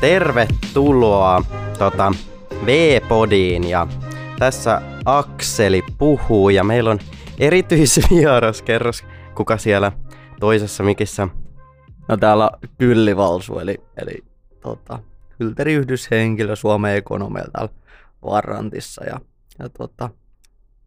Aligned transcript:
Tervetuloa 0.00 1.42
tota, 1.78 2.12
V-podiin 2.66 3.68
ja 3.68 3.86
tässä 4.38 4.82
Akseli 5.04 5.82
puhuu 5.98 6.48
ja 6.48 6.64
meillä 6.64 6.90
on 6.90 6.98
erityisvieras. 7.38 8.62
Kerros, 8.62 9.04
kuka 9.34 9.56
siellä 9.56 9.92
toisessa 10.40 10.82
mikissä? 10.82 11.28
No 12.08 12.16
täällä 12.16 12.50
Kylli 12.78 13.16
Valsu, 13.16 13.58
eli, 13.58 13.80
eli 13.96 14.24
tota, 14.60 14.98
Hylteriyhdyshenkilö 15.40 16.56
Suomen 16.56 16.96
ekonomeilta 16.96 17.50
täällä 17.52 17.70
Varrantissa. 18.24 19.04
Ja, 19.04 19.20
ja 19.58 19.68
tota, 19.68 20.10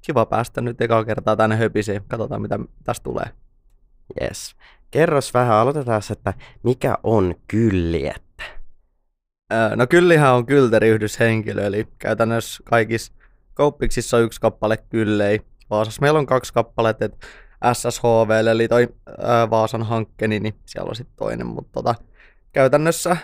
kiva 0.01 0.25
päästä 0.25 0.61
nyt 0.61 0.81
eka 0.81 1.05
kertaa 1.05 1.35
tänne 1.35 1.55
höpisiin. 1.55 2.01
Katsotaan, 2.07 2.41
mitä 2.41 2.59
tästä 2.83 3.03
tulee. 3.03 3.25
Yes. 4.21 4.55
Kerros 4.91 5.33
vähän, 5.33 5.55
aloitetaan, 5.55 6.01
että 6.11 6.33
mikä 6.63 6.97
on 7.03 7.35
kylliettä? 7.47 8.43
No 9.75 9.87
kyllihän 9.87 10.33
on 10.33 10.45
kylteriyhdyshenkilö, 10.45 11.65
eli 11.65 11.87
käytännössä 11.99 12.63
kaikissa 12.65 13.13
kauppiksissa 13.53 14.17
on 14.17 14.23
yksi 14.23 14.41
kappale 14.41 14.77
kyllei. 14.77 15.41
Vaasassa 15.69 16.01
meillä 16.01 16.19
on 16.19 16.25
kaksi 16.25 16.53
kappaletta, 16.53 17.05
että 17.05 17.27
SSHV, 17.73 18.29
eli 18.49 18.67
toi 18.67 18.87
Vaasan 19.49 19.83
hankkeni, 19.83 20.39
niin 20.39 20.55
siellä 20.65 20.89
on 20.89 20.95
sitten 20.95 21.15
toinen, 21.17 21.47
mutta 21.47 21.71
tota, 21.73 21.95
käytännössä 22.51 23.17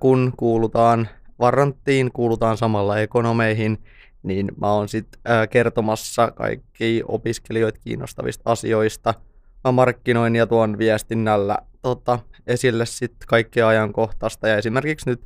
kun 0.00 0.32
kuulutaan 0.36 1.08
varranttiin, 1.38 2.12
kuulutaan 2.12 2.56
samalla 2.56 2.98
ekonomeihin, 2.98 3.78
niin 4.26 4.48
mä 4.60 4.72
oon 4.72 4.88
sitten 4.88 5.20
kertomassa 5.50 6.30
kaikki 6.30 7.02
opiskelijoita 7.08 7.80
kiinnostavista 7.80 8.50
asioista. 8.50 9.14
Mä 9.64 9.72
markkinoin 9.72 10.36
ja 10.36 10.46
tuon 10.46 10.78
viestinnällä 10.78 11.58
tota, 11.82 12.18
esille 12.46 12.86
sitten 12.86 13.28
kaikkea 13.28 13.68
ajankohtaista 13.68 14.48
ja 14.48 14.56
esimerkiksi 14.56 15.10
nyt 15.10 15.22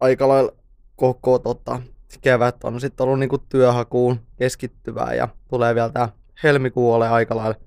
aika 0.00 0.28
lailla 0.28 0.52
koko 0.96 1.38
tota, 1.38 1.82
kevät 2.20 2.64
on 2.64 2.80
sitten 2.80 3.04
ollut 3.04 3.18
niinku 3.18 3.38
työhakuun 3.38 4.20
keskittyvää 4.36 5.14
ja 5.14 5.28
tulee 5.48 5.74
vielä 5.74 5.90
tämä 5.90 6.08
helmikuu 6.42 6.92
ole 6.92 7.08
aika 7.08 7.36
lailla 7.36 7.60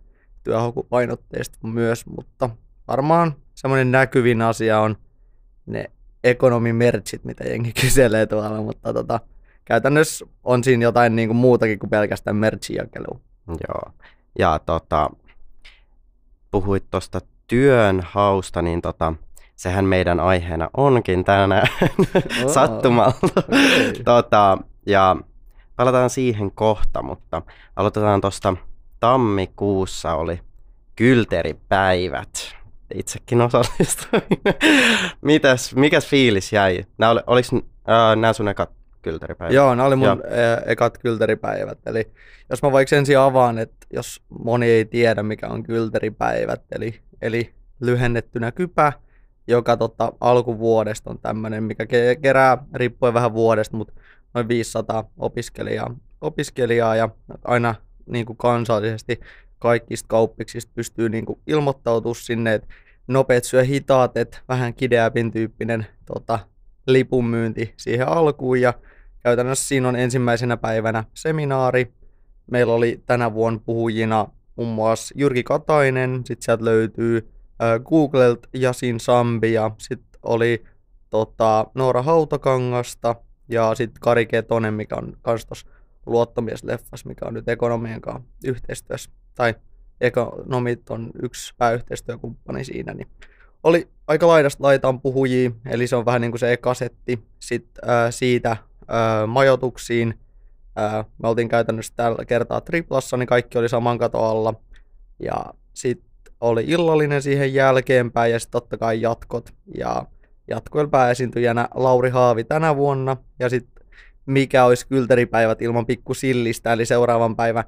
työhakupainotteista 0.43 1.67
myös, 1.67 2.05
mutta 2.05 2.49
varmaan 2.87 3.35
semmoinen 3.55 3.91
näkyvin 3.91 4.41
asia 4.41 4.79
on 4.79 4.97
ne 5.65 5.85
ekonomimerchit, 6.23 7.23
mitä 7.23 7.43
jengi 7.43 7.73
kyselee 7.81 8.25
tuolla, 8.25 8.61
mutta 8.61 8.93
tota, 8.93 9.19
käytännössä 9.65 10.25
on 10.43 10.63
siinä 10.63 10.83
jotain 10.83 11.15
niin 11.15 11.29
kuin 11.29 11.37
muutakin 11.37 11.79
kuin 11.79 11.89
pelkästään 11.89 12.35
merchijakelua. 12.35 13.19
Joo, 13.47 13.91
ja 14.39 14.59
tota, 14.59 15.09
puhuit 16.51 16.83
tuosta 16.91 17.21
työn 17.47 18.01
hausta, 18.05 18.61
niin 18.61 18.81
tota, 18.81 19.13
sehän 19.55 19.85
meidän 19.85 20.19
aiheena 20.19 20.69
onkin 20.77 21.25
tänään 21.25 21.67
oh, 22.45 22.51
sattumalta. 22.53 23.27
Okay. 23.37 24.03
tota, 24.03 24.57
ja 24.85 25.15
palataan 25.75 26.09
siihen 26.09 26.51
kohta, 26.51 27.01
mutta 27.03 27.41
aloitetaan 27.75 28.21
tuosta 28.21 28.55
tammikuussa 28.99 30.13
oli 30.13 30.39
kylteripäivät. 30.95 32.55
Itsekin 32.93 33.41
osallistuin. 33.41 34.23
Mitäs, 35.21 35.75
mikäs 35.75 36.07
fiilis 36.07 36.53
jäi? 36.53 36.85
Nämä 36.97 37.11
oli, 37.11 37.21
oliks, 37.27 37.53
äh, 37.53 38.15
nämä 38.15 38.33
sun 38.33 38.47
ekat 38.47 38.69
kylteripäivät? 39.05 39.53
Joo, 39.53 39.75
nämä 39.75 39.87
oli 39.87 39.95
mun 39.95 40.07
ja. 40.07 40.17
ekat 40.65 40.97
kylteripäivät. 40.97 41.77
Eli 41.85 42.11
jos 42.49 42.63
mä 42.63 42.71
vaikka 42.71 42.95
ensin 42.95 43.19
avaan, 43.19 43.59
että 43.59 43.87
jos 43.93 44.21
moni 44.43 44.65
ei 44.65 44.85
tiedä 44.85 45.23
mikä 45.23 45.47
on 45.47 45.63
kylteripäivät, 45.63 46.61
eli, 46.71 46.99
eli 47.21 47.53
lyhennettynä 47.79 48.51
kypä, 48.51 48.93
joka 49.47 49.77
tota, 49.77 50.13
alkuvuodesta 50.21 51.09
on 51.09 51.19
tämmöinen, 51.19 51.63
mikä 51.63 51.85
kerää, 52.21 52.57
riippuen 52.73 53.13
vähän 53.13 53.33
vuodesta, 53.33 53.77
mutta 53.77 53.93
noin 54.33 54.47
500 54.47 55.09
opiskelijaa, 55.17 55.95
opiskelijaa 56.21 56.95
ja 56.95 57.09
aina 57.43 57.75
niin 58.05 58.25
kuin 58.25 58.37
kansallisesti 58.37 59.19
kaikista 59.59 60.07
kauppiksista 60.07 60.71
pystyy 60.75 61.09
niin 61.09 61.25
kuin 61.25 61.39
ilmoittautumaan 61.47 62.15
sinne, 62.15 62.53
että 62.53 62.67
nopeat 63.07 63.43
syö 63.43 63.63
hitaat, 63.63 64.17
että 64.17 64.37
vähän 64.49 64.73
kideäpin 64.73 65.31
tyyppinen 65.31 65.87
tota, 66.05 66.39
lipunmyynti 66.87 67.73
siihen 67.77 68.07
alkuun 68.07 68.61
ja 68.61 68.73
käytännössä 69.25 69.67
siinä 69.67 69.89
on 69.89 69.95
ensimmäisenä 69.95 70.57
päivänä 70.57 71.03
seminaari. 71.13 71.93
Meillä 72.51 72.73
oli 72.73 73.03
tänä 73.05 73.33
vuonna 73.33 73.59
puhujina 73.65 74.27
muun 74.55 74.75
muassa 74.75 75.15
Jyrki 75.17 75.43
Katainen, 75.43 76.21
sitten 76.25 76.45
sieltä 76.45 76.65
löytyy 76.65 77.31
Googlelt 77.85 78.47
Jasin 78.53 78.99
Sambi 78.99 79.53
ja 79.53 79.71
sitten 79.77 80.19
oli 80.23 80.63
tota, 81.09 81.65
Noora 81.73 82.01
Hautakangasta 82.01 83.15
ja 83.49 83.75
sitten 83.75 84.01
Kari 84.01 84.25
Ketonen, 84.25 84.73
mikä 84.73 84.95
on 84.95 85.17
kans 85.21 85.45
tuossa 85.45 85.67
luottomiesleffas, 86.05 87.05
mikä 87.05 87.25
on 87.25 87.33
nyt 87.33 87.49
ekonomien 87.49 88.01
kanssa 88.01 88.29
yhteistyössä, 88.45 89.11
tai 89.35 89.55
ekonomit 90.01 90.89
on 90.89 91.11
yksi 91.23 91.53
pääyhteistyökumppani 91.57 92.63
siinä, 92.63 92.93
niin 92.93 93.07
oli 93.63 93.87
aika 94.07 94.27
laidasta 94.27 94.63
laitaan 94.63 95.01
puhujia, 95.01 95.51
eli 95.65 95.87
se 95.87 95.95
on 95.95 96.05
vähän 96.05 96.21
niin 96.21 96.31
kuin 96.31 96.39
se 96.39 96.53
ekasetti. 96.53 97.19
Sitten 97.39 97.89
ää, 97.89 98.11
siitä 98.11 98.57
ää, 98.87 99.27
majoituksiin, 99.27 100.19
ää, 100.75 101.05
me 101.23 101.29
oltiin 101.29 101.49
käytännössä 101.49 101.93
tällä 101.95 102.25
kertaa 102.25 102.61
triplassa, 102.61 103.17
niin 103.17 103.27
kaikki 103.27 103.57
oli 103.57 103.69
saman 103.69 103.97
kato 103.97 104.23
alla. 104.23 104.53
Ja 105.19 105.45
sitten 105.73 106.09
oli 106.41 106.63
illallinen 106.67 107.21
siihen 107.21 107.53
jälkeenpäin 107.53 108.31
ja 108.31 108.39
sitten 108.39 108.61
totta 108.61 108.77
kai 108.77 109.01
jatkot. 109.01 109.53
Ja 109.77 110.05
jatkoilla 110.47 110.89
pääesiintyjänä 110.89 111.67
Lauri 111.73 112.09
Haavi 112.09 112.43
tänä 112.43 112.75
vuonna 112.75 113.17
ja 113.39 113.49
sitten 113.49 113.85
mikä 114.25 114.65
olisi 114.65 114.87
kylteripäivät 114.87 115.61
ilman 115.61 115.85
pikku 115.85 116.13
sillistä, 116.13 116.73
eli 116.73 116.85
seuraavan 116.85 117.35
päivän 117.35 117.63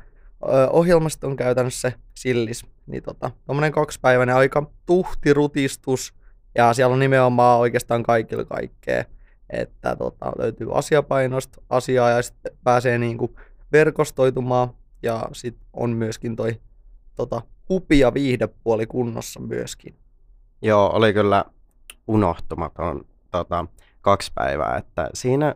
ohjelmasta 0.71 1.27
on 1.27 1.35
käytännössä 1.35 1.91
sillis. 2.13 2.65
Niin 2.87 3.03
tota, 3.03 3.31
tommonen 3.45 3.71
kaksipäiväinen 3.71 4.35
aika 4.35 4.71
tuhti 4.85 5.33
rutistus, 5.33 6.13
ja 6.55 6.73
siellä 6.73 6.93
on 6.93 6.99
nimenomaan 6.99 7.59
oikeastaan 7.59 8.03
kaikilla 8.03 8.45
kaikkea. 8.45 9.03
Että 9.49 9.95
tota, 9.95 10.31
löytyy 10.37 10.67
asiapainosta 10.77 11.61
asiaa 11.69 12.09
ja 12.09 12.21
sitten 12.21 12.51
pääsee 12.63 12.97
niinku 12.97 13.35
verkostoitumaan 13.71 14.69
ja 15.03 15.29
sitten 15.33 15.67
on 15.73 15.89
myöskin 15.89 16.35
toi 16.35 16.61
tota, 17.15 17.41
upia 17.69 18.13
viihdepuoli 18.13 18.87
kunnossa 18.87 19.39
myöskin. 19.39 19.95
Joo, 20.61 20.89
oli 20.93 21.13
kyllä 21.13 21.45
unohtumaton 22.07 23.05
tota, 23.31 23.65
kaksi 24.01 24.31
päivää, 24.35 24.77
että 24.77 25.09
siinä 25.13 25.55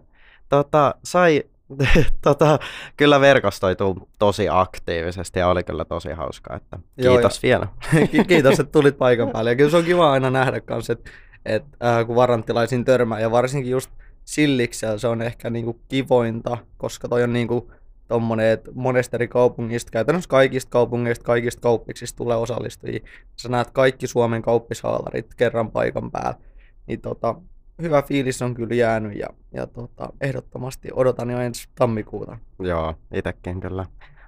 tota, 0.50 0.96
sai 1.03 1.44
tota, 2.22 2.59
kyllä 2.97 3.22
verkostoituu 3.22 4.09
tosi 4.19 4.50
aktiivisesti 4.50 5.40
ja 5.40 5.47
oli 5.47 5.63
kyllä 5.63 5.85
tosi 5.85 6.09
hauskaa. 6.12 6.56
Että 6.56 6.80
kiitos 7.01 7.44
Joo, 7.44 7.50
vielä. 7.50 7.68
kiitos, 8.28 8.59
että 8.59 8.72
tulit 8.72 8.97
paikan 8.97 9.30
päälle. 9.34 9.50
Ja 9.50 9.56
kyllä 9.56 9.69
se 9.69 9.78
on 9.78 9.84
kiva 9.84 10.12
aina 10.12 10.30
nähdä 10.30 10.62
kanssa, 10.62 10.94
että, 10.94 11.12
että 11.46 11.97
äh, 12.00 12.07
kun 12.07 12.16
varanttilaisiin 12.16 12.85
törmää 12.85 13.19
ja 13.19 13.31
varsinkin 13.31 13.72
just 13.72 13.91
silliksellä 14.25 14.97
se 14.97 15.07
on 15.07 15.22
ehkä 15.22 15.50
niinku 15.50 15.79
kivointa, 15.88 16.57
koska 16.78 17.07
toi 17.07 17.24
on 17.24 17.34
niinku 17.34 17.72
tommonen, 18.07 18.47
että 18.47 18.72
monesta 18.74 19.18
eri 19.18 19.28
kaupungista, 19.28 19.91
käytännössä 19.91 20.30
kaikista 20.30 20.69
kaupungeista, 20.69 21.25
kaikista 21.25 21.62
kauppiksista 21.62 22.18
tulee 22.18 22.38
osallistujia. 22.38 23.00
Sä 23.35 23.50
näet 23.50 23.72
kaikki 23.72 24.07
Suomen 24.07 24.41
kauppishaalarit 24.41 25.34
kerran 25.35 25.72
paikan 25.72 26.12
päällä. 26.12 26.40
Niin 26.88 27.01
tota, 27.01 27.35
hyvä 27.81 28.01
fiilis 28.01 28.41
on 28.41 28.53
kyllä 28.53 28.75
jäänyt 28.75 29.18
ja, 29.18 29.28
ja 29.53 29.68
tota, 29.68 30.09
ehdottomasti 30.22 30.90
odotan 30.94 31.30
jo 31.30 31.40
ensi 31.40 31.69
tammikuuta. 31.75 32.38
Joo, 32.59 32.96
itsekin 33.13 33.60
kyllä 33.60 33.86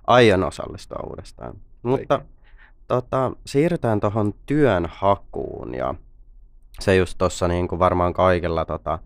aion 0.08 0.44
osallistua 0.44 1.04
uudestaan. 1.10 1.56
Mutta 1.84 2.22
tota, 2.88 3.32
siirrytään 3.46 4.00
tuohon 4.00 4.34
työnhakuun 4.46 5.76
ja 5.76 5.96
se 6.80 6.96
just 6.96 7.18
tuossa 7.18 7.48
niin 7.48 7.68
kuin 7.68 7.80
varmaan 7.80 8.14
kaikilla 8.14 8.66
tota, 8.66 9.00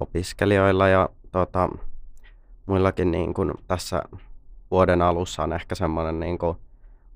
opiskelijoilla 0.00 0.88
ja 0.88 1.08
tota, 1.32 1.68
muillakin 2.66 3.10
niin 3.10 3.34
kuin 3.34 3.52
tässä 3.66 4.02
vuoden 4.70 5.02
alussa 5.02 5.42
on 5.42 5.52
ehkä 5.52 5.74
semmoinen 5.74 6.20
niin 6.20 6.38
kuin 6.38 6.58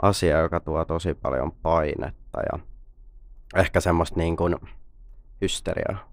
asia, 0.03 0.39
joka 0.39 0.61
tuo 0.61 0.85
tosi 0.85 1.15
paljon 1.15 1.53
painetta 1.53 2.41
ja 2.53 2.59
ehkä 3.57 3.81
semmoista 3.81 4.17
niin 4.17 4.37
kuin 4.37 4.57
hysteriaa 5.43 6.09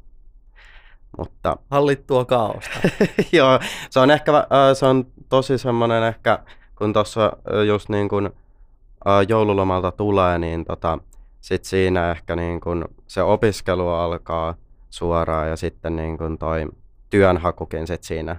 mutta... 1.18 1.58
Hallittua 1.72 2.26
kaaosta. 2.26 2.80
Joo, 3.32 3.60
se 3.90 4.00
on 4.00 4.12
ehkä, 4.12 4.38
äh, 4.38 4.46
se 4.74 4.86
on 4.86 5.06
tosi 5.30 5.58
semmoinen 5.58 6.04
ehkä, 6.04 6.40
kun 6.78 6.94
tuossa 6.94 7.38
just 7.68 7.90
niin 7.90 8.10
kuin 8.10 8.26
äh, 8.26 9.26
joululomalta 9.28 9.92
tulee, 9.92 10.40
niin 10.40 10.66
tota, 10.66 11.00
sit 11.46 11.64
siinä 11.64 12.12
ehkä 12.12 12.36
niin 12.36 12.62
kuin 12.62 12.86
se 13.08 13.22
opiskelu 13.22 13.88
alkaa 13.90 14.56
suoraan 14.90 15.50
ja 15.50 15.56
sitten 15.56 15.96
niin 15.96 16.18
kuin 16.18 16.38
toi 16.38 16.66
työnhakukin 17.10 17.88
sit 17.88 18.04
siinä 18.04 18.36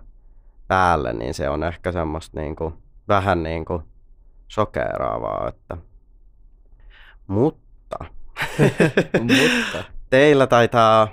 päälle, 0.68 1.12
niin 1.12 1.34
se 1.34 1.48
on 1.48 1.64
ehkä 1.64 1.92
semmoista 1.92 2.40
niin 2.40 2.56
kuin, 2.56 2.74
vähän 3.08 3.42
niin 3.42 3.64
kuin 3.64 3.82
sokeraavaa. 4.48 5.48
Että. 5.48 5.76
Mutta, 7.26 7.96
Mutta. 9.20 9.84
teillä 10.10 10.46
taitaa 10.46 11.08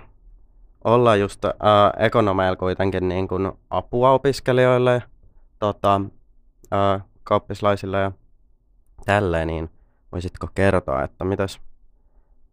olla 0.83 1.15
just 1.15 1.45
äh, 1.45 1.51
ekonomeilla 1.99 2.55
kuitenkin 2.55 3.07
niin 3.07 3.27
kuin 3.27 3.51
apua 3.69 4.11
opiskelijoille, 4.11 5.03
tota, 5.59 6.01
äh, 6.73 7.03
kauppislaisille 7.23 8.01
ja 8.01 8.11
tälleen, 9.05 9.47
niin 9.47 9.69
voisitko 10.11 10.47
kertoa, 10.55 11.03
että 11.03 11.25
mitäs 11.25 11.59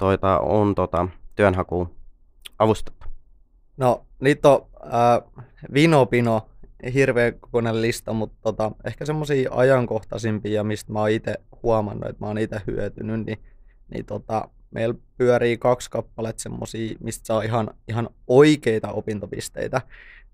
toita 0.00 0.38
on 0.38 0.74
tota, 0.74 1.08
työnhaku 1.36 1.88
avustettu? 2.58 3.06
No, 3.76 4.06
niitä 4.20 4.48
on 4.48 4.66
äh, 4.84 5.44
vinopino, 5.74 6.48
hirveä 6.94 7.32
kokoinen 7.32 7.82
lista, 7.82 8.12
mutta 8.12 8.38
tota, 8.42 8.72
ehkä 8.84 9.04
semmoisia 9.04 9.50
ajankohtaisimpia, 9.52 10.64
mistä 10.64 10.92
mä 10.92 11.00
oon 11.00 11.10
itse 11.10 11.34
huomannut, 11.62 12.10
että 12.10 12.24
mä 12.24 12.26
oon 12.26 12.38
itse 12.38 12.60
hyötynyt, 12.66 13.26
niin, 13.26 13.38
niin 13.94 14.06
tota, 14.06 14.48
meillä 14.70 14.94
pyörii 15.16 15.58
kaksi 15.58 15.90
kappaletta 15.90 16.42
semmosia, 16.42 16.96
mistä 17.00 17.26
saa 17.26 17.42
ihan, 17.42 17.70
ihan 17.88 18.08
oikeita 18.26 18.92
opintopisteitä, 18.92 19.80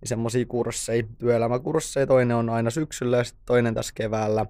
niin 0.01 0.09
semmosia 0.09 0.47
kursseja, 0.47 1.03
työelämäkursseja, 1.19 2.07
toinen 2.07 2.37
on 2.37 2.51
aina 2.51 2.71
syksyllä 2.71 3.17
ja 3.17 3.25
toinen 3.47 3.75
tässä 3.75 3.93
keväällä. 3.95 4.47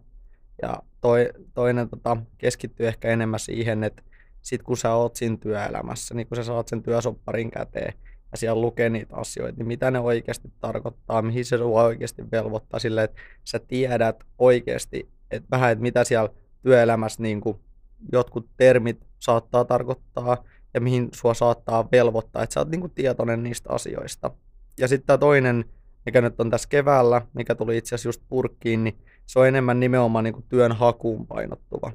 Ja 0.62 0.76
toi, 1.00 1.30
toinen 1.54 1.88
tota, 1.88 2.16
keskittyy 2.38 2.88
ehkä 2.88 3.08
enemmän 3.08 3.40
siihen, 3.40 3.84
että 3.84 4.02
sit 4.46 4.62
kun 4.62 4.76
sä 4.76 4.94
oot 4.94 5.16
siinä 5.16 5.37
työelämässä, 5.37 6.14
niin 6.14 6.26
kun 6.26 6.37
sä 6.37 6.44
saat 6.44 6.69
sen 6.69 6.82
työsopparin 6.82 7.50
käteen 7.50 7.94
ja 8.32 8.38
siellä 8.38 8.60
lukee 8.60 8.90
niitä 8.90 9.16
asioita, 9.16 9.58
niin 9.58 9.66
mitä 9.66 9.90
ne 9.90 10.00
oikeasti 10.00 10.52
tarkoittaa, 10.60 11.22
mihin 11.22 11.44
se 11.44 11.58
sua 11.58 11.82
oikeasti 11.82 12.31
velvoittaa 12.32 12.81
sille, 12.81 13.04
että 13.04 13.20
sä 13.44 13.58
tiedät 13.58 14.25
oikeasti, 14.38 15.08
että 15.31 15.48
vähän, 15.50 15.72
että 15.72 15.82
mitä 15.82 16.04
siellä 16.04 16.28
työelämässä 16.62 17.22
niin 17.22 17.40
kuin 17.40 17.58
jotkut 18.12 18.48
termit 18.56 19.06
saattaa 19.19 19.64
tarkoittaa 19.64 20.44
ja 20.75 20.81
mihin 20.81 21.08
sua 21.14 21.34
saattaa 21.34 21.88
velvoittaa, 21.93 22.43
että 22.43 22.54
sä 22.54 22.60
oot 22.60 22.70
niin 22.70 22.81
kuin 22.81 22.93
tietoinen 22.94 23.43
niistä 23.43 23.70
asioista. 23.72 24.31
Ja 24.81 24.88
sitten 24.88 25.06
tämä 25.06 25.19
toinen, 25.19 25.64
mikä 26.06 26.20
nyt 26.20 26.40
on 26.40 26.50
tässä 26.50 26.69
keväällä, 26.69 27.22
mikä 27.34 27.54
tuli 27.54 27.76
itse 27.76 27.94
asiassa 27.94 28.08
just 28.08 28.22
purkkiin, 28.28 28.84
niin 28.84 28.98
se 29.26 29.38
on 29.38 29.48
enemmän 29.48 29.81
nimenomaan 29.81 30.25
niin 30.25 30.34
kuin 30.34 30.46
työn 30.48 30.72
hakuun 30.72 31.26
painottuva. 31.26 31.93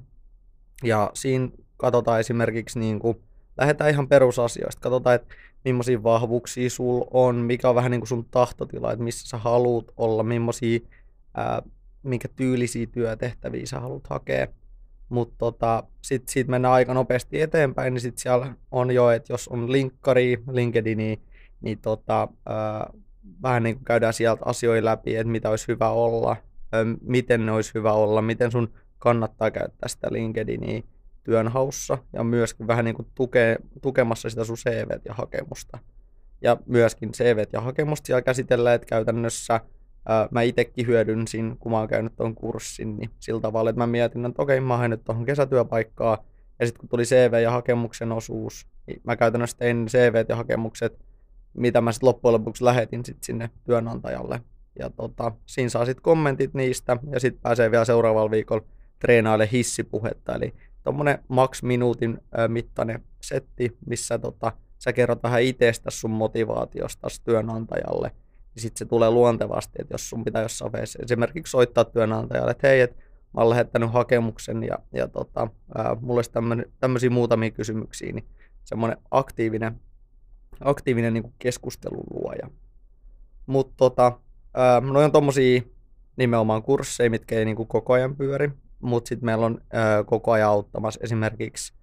Ja 0.84 1.12
siinä 1.14 1.50
katsotaan 1.82 2.20
esimerkiksi, 2.20 2.80
niin 2.80 3.00
kuin, 3.00 3.18
lähdetään 3.58 3.90
ihan 3.90 4.08
perusasioista, 4.08 4.82
katsotaan, 4.82 5.16
että 5.16 5.36
millaisia 5.66 6.04
vahvuuksia 6.04 6.70
sul 6.70 7.02
on, 7.12 7.36
mikä 7.36 7.70
on 7.70 7.76
vähän 7.76 7.92
niin 7.92 8.02
kuin 8.02 8.08
sun 8.08 8.26
tahtotila, 8.32 8.92
että 8.92 9.04
missä 9.04 9.30
sä 9.30 9.38
haluat 9.38 9.86
olla, 9.98 10.24
millaisia, 10.24 10.80
ää, 11.34 11.62
minkä 12.04 12.28
tyylisiä 12.36 12.86
työtehtäviä 12.86 13.66
sä 13.66 13.80
haluat 13.80 14.08
hakea. 14.08 14.48
Mutta 15.10 15.36
tota, 15.38 15.84
sitten 16.02 16.34
siitä 16.34 16.52
mennään 16.52 16.74
aika 16.74 16.94
nopeasti 16.94 17.42
eteenpäin, 17.42 17.94
niin 17.94 18.02
sitten 18.02 18.22
siellä 18.22 18.54
on 18.72 18.92
jo, 18.92 19.10
että 19.10 19.34
jos 19.34 19.48
on 19.48 19.72
linkkari, 19.72 20.44
LinkedIni, 20.52 21.20
niin 21.62 21.78
tota, 21.78 22.28
ää, 22.46 22.90
vähän 23.44 23.64
niin 23.64 23.76
kuin 23.76 23.86
käydään 23.86 24.14
sieltä 24.14 24.42
asioita 24.46 24.86
läpi, 24.86 25.16
että 25.16 25.32
mitä 25.32 25.50
olisi 25.50 25.68
hyvä 25.68 25.90
olla, 25.90 26.36
ää, 26.72 26.86
miten 27.02 27.46
ne 27.46 27.52
olisi 27.52 27.74
hyvä 27.74 27.94
olla, 27.94 28.22
miten 28.22 28.52
sun 28.52 28.70
kannattaa 29.00 29.52
käyttää 29.52 29.90
sitä 29.90 30.08
LinkedInia 30.12 30.82
työnhaussa 31.24 31.98
ja 32.14 32.24
myöskin 32.24 32.68
vähän 32.68 32.86
niin 32.86 32.96
kuin 32.96 33.08
tukee, 33.16 33.58
tukemassa 33.82 34.30
sitä 34.30 34.44
sun 34.44 34.56
CV 34.56 34.90
ja 35.06 35.14
hakemusta. 35.14 35.80
Ja 36.42 36.58
myöskin 36.66 37.12
CV 37.12 37.44
ja 37.54 37.62
hakemusta 37.62 38.06
siellä 38.06 38.22
käsitellään, 38.22 38.76
että 38.76 38.88
käytännössä 38.88 39.60
ää, 40.06 40.28
mä 40.32 40.42
itsekin 40.42 40.88
hyödynsin, 40.88 41.58
kun 41.60 41.72
mä 41.72 41.80
oon 41.80 41.88
käynyt 41.88 42.16
tuon 42.16 42.36
kurssin, 42.36 42.98
niin 42.98 43.10
sillä 43.20 43.42
tavalla, 43.42 43.70
että 43.70 43.80
mä 43.80 43.88
mietin, 43.88 44.26
että 44.26 44.42
okei, 44.42 44.60
mä 44.60 44.78
oon 44.78 44.90
nyt 44.90 45.04
tuohon 45.04 45.26
kesätyöpaikkaa, 45.26 46.24
ja 46.60 46.66
sitten 46.66 46.80
kun 46.80 46.90
tuli 46.90 47.04
CV 47.04 47.34
ja 47.44 47.52
hakemuksen 47.52 48.12
osuus, 48.12 48.68
niin 48.88 49.02
mä 49.04 49.16
käytännössä 49.16 49.58
tein 49.58 49.86
CV 49.88 50.26
ja 50.30 50.36
hakemukset, 50.36 51.06
mitä 51.54 51.82
mä 51.82 51.92
sitten 51.92 52.08
loppujen 52.08 52.34
lopuksi 52.34 52.66
lähetin 52.66 53.06
sit 53.06 53.24
sinne 53.24 53.50
työnantajalle. 53.64 54.42
Ja 54.80 54.90
tota, 54.90 55.32
siinä 55.46 55.70
saa 55.70 55.86
sitten 55.86 56.04
kommentit 56.04 56.54
niistä, 56.54 56.98
ja 57.12 57.20
sitten 57.20 57.42
pääsee 57.42 57.72
vielä 57.72 57.86
seuraavalla 57.86 58.32
viikolla 58.32 58.66
treenaille 59.00 59.50
hissipuhetta, 59.52 60.36
eli 60.36 60.54
tuommoinen 60.84 61.20
maks 61.28 61.64
minuutin 61.64 62.20
mittainen 62.48 63.04
setti, 63.22 63.78
missä 63.86 64.20
tota, 64.20 64.52
sä 64.80 64.94
kerrot 64.94 65.24
vähän 65.24 65.42
itsestä 65.42 65.92
sun 65.92 66.12
motivaatiosta 66.12 67.08
työnantajalle. 67.24 68.12
Ja 68.56 68.62
sitten 68.62 68.80
se 68.80 68.86
tulee 68.86 69.12
luontevasti, 69.12 69.74
että 69.80 69.94
jos 69.94 70.10
sun 70.10 70.24
pitää 70.24 70.42
jossain 70.42 70.72
vaiheessa 70.72 71.00
esimerkiksi 71.04 71.52
soittaa 71.52 71.86
työnantajalle, 71.86 72.52
että 72.52 72.68
hei, 72.68 72.82
että 72.82 72.96
mä 73.34 73.42
oon 73.42 73.50
lähettänyt 73.50 73.94
hakemuksen 73.94 74.64
ja, 74.64 74.80
ja 74.94 75.08
tota, 75.08 75.48
ää, 75.76 75.96
mulla 76.02 76.18
olisi 76.18 76.32
tämmöisiä 76.80 77.10
muutamia 77.10 77.52
kysymyksiä, 77.52 78.12
niin 78.14 78.28
semmoinen 78.64 78.98
aktiivinen, 79.12 79.80
aktiivinen 80.60 81.14
niin 81.14 81.34
keskustelun 81.40 82.04
luoja. 82.14 82.50
Mutta 83.46 83.74
tota, 83.78 84.20
noin 84.82 85.06
on 85.06 85.12
tommosia 85.12 85.62
nimenomaan 86.18 86.64
kursseja, 86.64 87.10
mitkä 87.10 87.36
ei 87.36 87.46
niin 87.46 87.68
koko 87.68 87.94
ajan 87.94 88.16
pyöri, 88.16 88.52
mutta 88.82 89.10
sitten 89.10 89.26
meillä 89.26 89.46
on 89.46 89.62
ö, 89.74 90.04
koko 90.04 90.32
ajan 90.32 90.50
auttamassa 90.50 91.00
esimerkiksi 91.04 91.74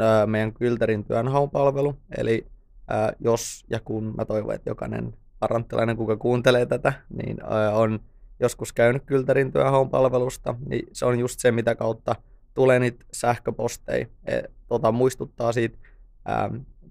ö, 0.00 0.26
meidän 0.26 0.52
Kylterin 0.52 1.04
työnhaupalvelu, 1.04 1.96
eli 2.18 2.46
ö, 2.90 3.16
jos 3.20 3.64
ja 3.70 3.80
kun 3.80 4.14
mä 4.16 4.24
toivon, 4.24 4.54
että 4.54 4.70
jokainen 4.70 5.14
paranttilainen, 5.38 5.96
kuka 5.96 6.16
kuuntelee 6.16 6.66
tätä, 6.66 6.92
niin 7.22 7.36
ö, 7.44 7.70
on 7.70 8.00
joskus 8.40 8.72
käynyt 8.72 9.02
Kylterin 9.06 9.52
työhaupalvelusta, 9.52 10.54
niin 10.66 10.88
se 10.92 11.06
on 11.06 11.18
just 11.18 11.40
se, 11.40 11.52
mitä 11.52 11.74
kautta 11.74 12.16
tulee 12.54 12.78
niitä 12.78 13.04
sähköposteja, 13.12 14.06
e, 14.24 14.42
tota, 14.66 14.92
muistuttaa 14.92 15.52
siitä 15.52 15.78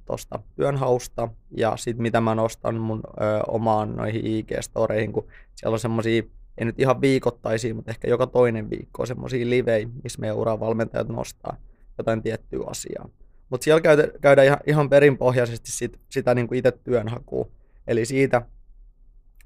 tuosta 0.06 0.40
työnhausta 0.56 1.30
ja 1.58 1.78
sitten 1.78 2.02
mitä 2.02 2.22
mä 2.22 2.36
nostan 2.36 2.76
mun 2.76 3.02
ö, 3.06 3.22
omaan 3.48 3.96
noihin 3.96 4.22
IG-storeihin, 4.26 5.12
kun 5.12 5.28
siellä 5.56 5.76
on 5.76 5.80
semmoisia 5.80 6.24
ei 6.60 6.66
nyt 6.66 6.80
ihan 6.80 7.02
viikoittaisia, 7.02 7.76
mutta 7.76 7.92
ehkä 7.92 8.08
joka 8.08 8.28
toinen 8.28 8.70
viikko 8.70 9.06
semmoisia 9.06 9.50
livejä, 9.50 9.88
missä 10.04 10.20
meidän 10.20 10.38
uravalmentajat 10.38 11.10
nostaa 11.10 11.58
jotain 11.98 12.22
tiettyä 12.22 12.64
asiaa. 12.68 13.10
Mutta 13.50 13.64
siellä 13.64 13.82
käydään 14.22 14.48
ihan, 14.48 14.60
ihan 14.68 14.90
perinpohjaisesti 14.90 15.72
sit, 15.72 16.00
sitä 16.10 16.36
niin 16.36 16.48
kuin 16.48 16.58
itse 16.58 16.72
työnhakua. 16.72 17.48
Eli 17.88 18.06
siitä 18.06 18.42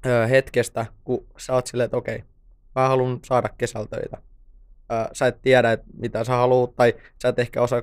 ö, 0.06 0.26
hetkestä, 0.26 0.86
kun 1.04 1.26
sä 1.38 1.52
oot 1.52 1.66
silleen, 1.66 1.84
että 1.84 1.96
okei, 1.96 2.24
mä 2.74 2.88
haluan 2.88 3.20
saada 3.24 3.48
kesällä 3.58 3.86
töitä. 3.86 4.16
Ö, 4.92 5.08
sä 5.12 5.26
et 5.26 5.42
tiedä, 5.42 5.72
että 5.72 5.86
mitä 5.96 6.24
sä 6.24 6.32
haluat, 6.32 6.76
tai 6.76 6.94
sä 7.22 7.28
et 7.28 7.38
ehkä 7.38 7.62
osaa 7.62 7.82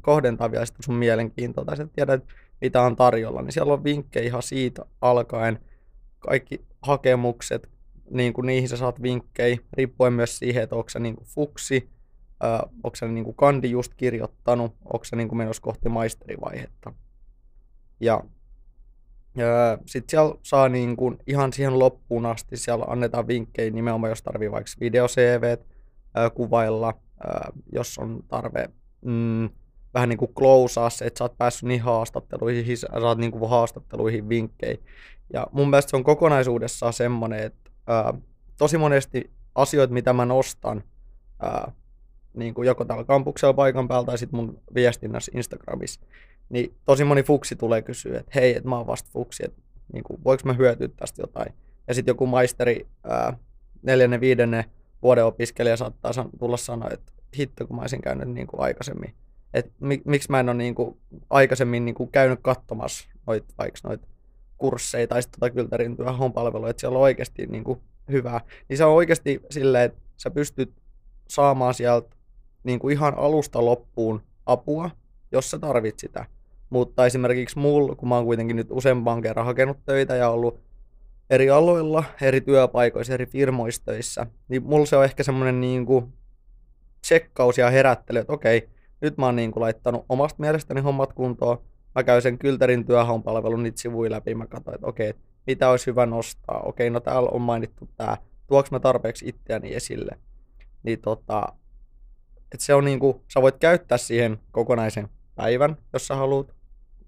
kohdentaa 0.00 0.50
vielä 0.50 0.66
sitä 0.66 0.82
sun 0.82 0.94
mielenkiintoa, 0.94 1.64
tai 1.64 1.76
sä 1.76 1.82
et 1.82 1.92
tiedä, 1.92 2.14
että 2.14 2.34
mitä 2.60 2.82
on 2.82 2.96
tarjolla. 2.96 3.42
Niin 3.42 3.52
siellä 3.52 3.72
on 3.72 3.84
vinkkejä 3.84 4.26
ihan 4.26 4.42
siitä 4.42 4.84
alkaen. 5.00 5.58
Kaikki 6.18 6.64
hakemukset, 6.82 7.70
niin 8.12 8.32
kuin 8.32 8.46
niihin 8.46 8.68
sä 8.68 8.76
saat 8.76 9.02
vinkkejä, 9.02 9.58
riippuen 9.72 10.12
myös 10.12 10.38
siihen, 10.38 10.62
että 10.62 10.76
onko 10.76 10.88
sä 10.88 10.98
niin 10.98 11.16
kuin 11.16 11.26
fuksi, 11.26 11.90
äh, 12.44 12.60
onko 12.84 12.96
sä 12.96 13.08
niin 13.08 13.24
kuin 13.24 13.36
kandi 13.36 13.70
just 13.70 13.92
kirjoittanut, 13.96 14.76
onko 14.84 15.04
sä 15.04 15.16
niin 15.16 15.28
kuin 15.28 15.38
menossa 15.38 15.62
kohti 15.62 15.88
maisterivaihetta. 15.88 16.92
Ja 18.00 18.24
sitten 19.86 20.10
siellä 20.10 20.34
saa 20.42 20.68
niin 20.68 20.96
kuin 20.96 21.16
ihan 21.26 21.52
siihen 21.52 21.78
loppuun 21.78 22.26
asti, 22.26 22.56
siellä 22.56 22.84
annetaan 22.88 23.28
vinkkejä 23.28 23.70
nimenomaan, 23.70 24.10
jos 24.10 24.22
tarvii 24.22 24.50
vaikka 24.50 24.70
video 24.80 25.06
äh, 25.06 26.32
kuvailla, 26.34 26.88
äh, 26.88 27.52
jos 27.72 27.98
on 27.98 28.24
tarve 28.28 28.70
mm, 29.04 29.50
vähän 29.94 30.08
niin 30.08 30.18
kuin 30.18 30.34
closeaa 30.34 30.90
se, 30.90 31.04
että 31.04 31.18
sä 31.18 31.24
oot 31.24 31.38
päässyt 31.38 31.68
niihin 31.68 31.84
haastatteluihin, 31.84 32.76
sä 32.76 32.88
saat 33.00 33.18
niin 33.18 33.32
kuin 33.32 33.50
haastatteluihin 33.50 34.28
vinkkejä. 34.28 34.76
Ja 35.32 35.46
mun 35.52 35.70
mielestä 35.70 35.90
se 35.90 35.96
on 35.96 36.04
kokonaisuudessaan 36.04 36.92
semmoinen, 36.92 37.42
että 37.42 37.70
ää, 37.86 38.14
tosi 38.58 38.78
monesti 38.78 39.30
asioita, 39.54 39.94
mitä 39.94 40.12
mä 40.12 40.24
nostan, 40.24 40.84
ää, 41.40 41.72
niin 42.34 42.54
kuin 42.54 42.66
joko 42.66 42.84
täällä 42.84 43.04
kampuksella 43.04 43.54
paikan 43.54 43.88
päällä 43.88 44.06
tai 44.06 44.18
sitten 44.18 44.36
mun 44.40 44.62
viestinnässä 44.74 45.32
Instagramissa, 45.34 46.00
niin 46.48 46.74
tosi 46.84 47.04
moni 47.04 47.22
fuksi 47.22 47.56
tulee 47.56 47.82
kysyä, 47.82 48.18
että 48.18 48.32
hei, 48.34 48.56
että 48.56 48.68
mä 48.68 48.76
oon 48.76 48.86
vasta 48.86 49.10
fuksi, 49.12 49.44
että 49.44 49.62
niin 49.92 50.04
kuin, 50.04 50.24
voiko 50.24 50.42
mä 50.44 50.52
hyötyä 50.52 50.88
tästä 50.96 51.22
jotain. 51.22 51.54
Ja 51.88 51.94
sitten 51.94 52.10
joku 52.10 52.26
maisteri, 52.26 52.86
ää, 53.04 53.38
neljännen, 53.82 54.20
viidennen 54.20 54.64
vuoden 55.02 55.24
opiskelija 55.24 55.76
saattaa 55.76 56.12
tulla 56.38 56.56
sanoa, 56.56 56.90
että 56.90 57.12
hitto, 57.38 57.66
kun 57.66 57.76
mä 57.76 57.82
olisin 57.82 58.02
käynyt 58.02 58.28
niin 58.28 58.46
kuin 58.46 58.60
aikaisemmin. 58.60 59.14
Että 59.54 59.72
mik, 59.80 60.04
miksi 60.04 60.30
mä 60.30 60.40
en 60.40 60.48
ole 60.48 60.56
niin 60.56 60.74
kuin 60.74 60.96
aikaisemmin 61.30 61.84
niin 61.84 61.94
kuin 61.94 62.10
käynyt 62.10 62.38
katsomassa 62.42 63.08
noit, 63.26 63.44
kursseja 64.62 65.06
tai 65.06 65.22
sitten 65.22 65.40
tota 65.40 65.50
Kylterin 65.50 65.96
työhönpalvelua, 65.96 66.70
että 66.70 66.80
siellä 66.80 66.98
on 66.98 67.04
oikeasti 67.04 67.46
niin 67.46 67.64
kuin 67.64 67.80
hyvää. 68.10 68.40
Niin 68.68 68.76
se 68.76 68.84
on 68.84 68.94
oikeasti 68.94 69.40
silleen, 69.50 69.84
että 69.84 70.00
sä 70.16 70.30
pystyt 70.30 70.72
saamaan 71.28 71.74
sieltä 71.74 72.16
niin 72.64 72.78
kuin 72.78 72.92
ihan 72.92 73.14
alusta 73.18 73.64
loppuun 73.64 74.22
apua, 74.46 74.90
jos 75.32 75.50
sä 75.50 75.58
tarvit 75.58 75.98
sitä. 75.98 76.26
Mutta 76.70 77.06
esimerkiksi 77.06 77.58
mulla, 77.58 77.94
kun 77.94 78.08
mä 78.08 78.16
oon 78.16 78.24
kuitenkin 78.24 78.56
nyt 78.56 78.70
useampaan 78.70 79.22
kerran 79.22 79.46
hakenut 79.46 79.78
töitä 79.84 80.16
ja 80.16 80.30
ollut 80.30 80.60
eri 81.30 81.50
aloilla, 81.50 82.04
eri 82.20 82.40
työpaikoissa, 82.40 83.14
eri 83.14 83.26
firmoissa 83.26 83.84
töissä, 83.84 84.26
niin 84.48 84.62
mulla 84.62 84.86
se 84.86 84.96
on 84.96 85.04
ehkä 85.04 85.22
semmoinen 85.22 85.60
niin 85.60 85.86
kuin 85.86 86.12
tsekkaus 87.00 87.58
ja 87.58 87.70
herättely, 87.70 88.18
että 88.18 88.32
okei, 88.32 88.68
nyt 89.00 89.18
mä 89.18 89.26
oon 89.26 89.36
niin 89.36 89.52
kuin 89.52 89.60
laittanut 89.60 90.06
omasta 90.08 90.40
mielestäni 90.40 90.80
hommat 90.80 91.12
kuntoon, 91.12 91.58
mä 91.94 92.02
käyn 92.02 92.22
sen 92.22 92.38
Kylterin 92.38 92.84
työhonpalvelun 92.84 93.62
niitä 93.62 93.80
sivuja 93.80 94.10
läpi, 94.10 94.34
mä 94.34 94.46
katsoin, 94.46 94.74
että 94.74 94.86
okei, 94.86 95.14
mitä 95.46 95.70
olisi 95.70 95.86
hyvä 95.86 96.06
nostaa, 96.06 96.60
okei, 96.60 96.90
no 96.90 97.00
täällä 97.00 97.28
on 97.28 97.40
mainittu 97.40 97.88
tämä, 97.96 98.16
tuoks 98.46 98.70
mä 98.70 98.80
tarpeeksi 98.80 99.28
itseäni 99.28 99.74
esille, 99.74 100.18
niin 100.82 101.00
tota, 101.00 101.46
että 102.52 102.64
se 102.64 102.74
on 102.74 102.84
niinku, 102.84 103.22
sä 103.34 103.42
voit 103.42 103.56
käyttää 103.56 103.98
siihen 103.98 104.38
kokonaisen 104.50 105.08
päivän, 105.34 105.76
jos 105.92 106.06
sä 106.06 106.16
haluat 106.16 106.54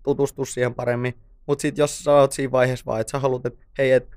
tutustua 0.03 0.45
siihen 0.45 0.75
paremmin, 0.75 1.15
mutta 1.47 1.63
sitten 1.63 1.83
jos 1.83 2.05
sä 2.05 2.13
oot 2.13 2.33
siinä 2.33 2.53
vaiheessa 2.53 2.87
vaan, 2.87 3.01
että 3.01 3.11
sä 3.11 3.19
haluat, 3.19 3.47
että 3.47 3.65
hei, 3.79 3.93
et, 3.93 4.09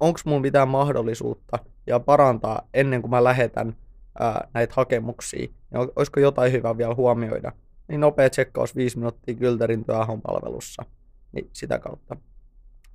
onko 0.00 0.20
mun 0.24 0.40
mitään 0.40 0.68
mahdollisuutta 0.68 1.58
ja 1.86 2.00
parantaa 2.00 2.68
ennen 2.74 3.00
kuin 3.00 3.10
mä 3.10 3.24
lähetän 3.24 3.76
ää, 4.18 4.48
näitä 4.54 4.74
hakemuksia, 4.76 5.48
niin 5.70 5.88
olisiko 5.96 6.20
jotain 6.20 6.52
hyvää 6.52 6.78
vielä 6.78 6.94
huomioida, 6.94 7.52
niin 7.88 8.00
nopea 8.00 8.30
tsekkaus 8.30 8.76
5 8.76 8.98
minuuttia 8.98 9.34
Kylterin 9.34 9.84
työhon 9.84 10.22
palvelussa, 10.22 10.84
niin 11.32 11.50
sitä 11.52 11.78
kautta, 11.78 12.16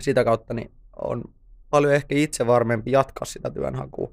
sitä 0.02 0.24
kautta 0.24 0.54
niin 0.54 0.72
on 1.02 1.24
paljon 1.70 1.94
ehkä 1.94 2.16
itse 2.16 2.48
varmempi 2.48 2.92
jatkaa 2.92 3.26
sitä 3.26 3.50
työnhakua, 3.50 4.12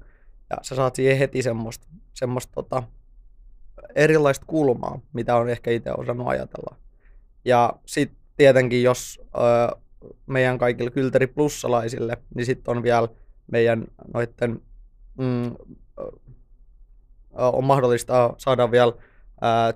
ja 0.49 0.57
sä 0.61 0.75
saat 0.75 0.95
siihen 0.95 1.17
heti 1.17 1.41
semmoista, 1.41 1.87
semmoista 2.13 2.53
tota, 2.53 2.83
erilaista 3.95 4.45
kulmaa, 4.45 4.99
mitä 5.13 5.35
on 5.35 5.49
ehkä 5.49 5.71
itse 5.71 5.91
osannut 5.91 6.27
ajatella. 6.27 6.75
Ja 7.45 7.73
sitten 7.85 8.17
tietenkin, 8.37 8.83
jos 8.83 9.21
ö, 9.35 9.77
meidän 10.25 10.57
kaikille 10.57 10.91
Kylteri 10.91 11.27
plussalaisille, 11.27 12.17
niin 12.35 12.45
sitten 12.45 12.77
on 12.77 12.83
vielä 12.83 13.07
meidän 13.51 13.87
noitten, 14.13 14.61
mm, 15.17 15.55
on 17.33 17.63
mahdollista 17.63 18.33
saada 18.37 18.71
vielä 18.71 18.93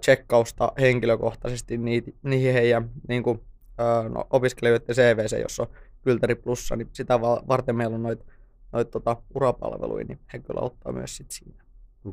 tsekkausta 0.02 0.72
henkilökohtaisesti 0.80 1.78
niihin 2.24 2.54
heidän 2.54 2.90
niin 3.08 3.24
kuin, 3.24 3.42
ää, 3.78 4.10
no, 4.10 4.28
opiskelijoiden 4.30 4.96
CVC, 4.96 5.42
jos 5.42 5.60
on 5.60 5.68
Kylteri 6.04 6.36
plussa, 6.36 6.76
niin 6.76 6.90
sitä 6.94 7.22
varten 7.22 7.76
meillä 7.76 7.96
on 7.96 8.04
noita 8.04 8.24
noit, 8.72 8.92
tota, 8.92 9.18
urapalveluja, 9.36 10.06
niin 10.06 10.20
he 10.34 10.40
kyllä 10.40 10.62
ottaa 10.62 10.92
myös 10.92 11.18
sit 11.18 11.32
siinä. 11.32 11.64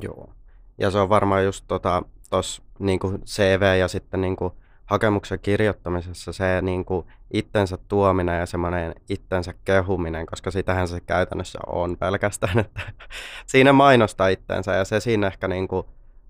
Joo. 0.01 0.33
Ja 0.77 0.91
se 0.91 0.97
on 0.97 1.09
varmaan 1.09 1.45
just 1.45 1.65
tota, 1.67 2.03
tos, 2.29 2.61
niinku 2.79 3.19
CV 3.25 3.61
ja 3.79 3.87
sitten 3.87 4.21
niinku, 4.21 4.53
hakemuksen 4.85 5.39
kirjoittamisessa 5.39 6.33
se 6.33 6.61
niin 6.61 6.85
kuin 6.85 7.05
itsensä 7.33 7.77
tuominen 7.87 8.39
ja 8.39 8.45
semmoinen 8.45 8.95
itsensä 9.09 9.53
kehuminen, 9.65 10.25
koska 10.25 10.51
sitähän 10.51 10.87
se 10.87 10.99
käytännössä 10.99 11.59
on 11.67 11.97
pelkästään, 11.97 12.59
että 12.59 12.81
siinä 13.45 13.73
mainostaa 13.73 14.27
itsensä 14.27 14.73
ja 14.73 14.85
se 14.85 14.99
siinä 14.99 15.27
ehkä 15.27 15.47
niin 15.47 15.67
kuin 15.67 15.85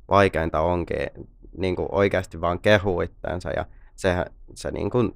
vaikeinta 0.09 0.59
onkin 0.59 1.27
niin 1.57 1.75
kuin 1.75 1.87
oikeasti 1.91 2.41
vaan 2.41 2.59
kehu 2.59 3.01
itsensä 3.01 3.49
ja 3.55 3.65
sehän, 3.95 4.25
se 4.53 4.71
niin 4.71 4.89
kuin, 4.89 5.15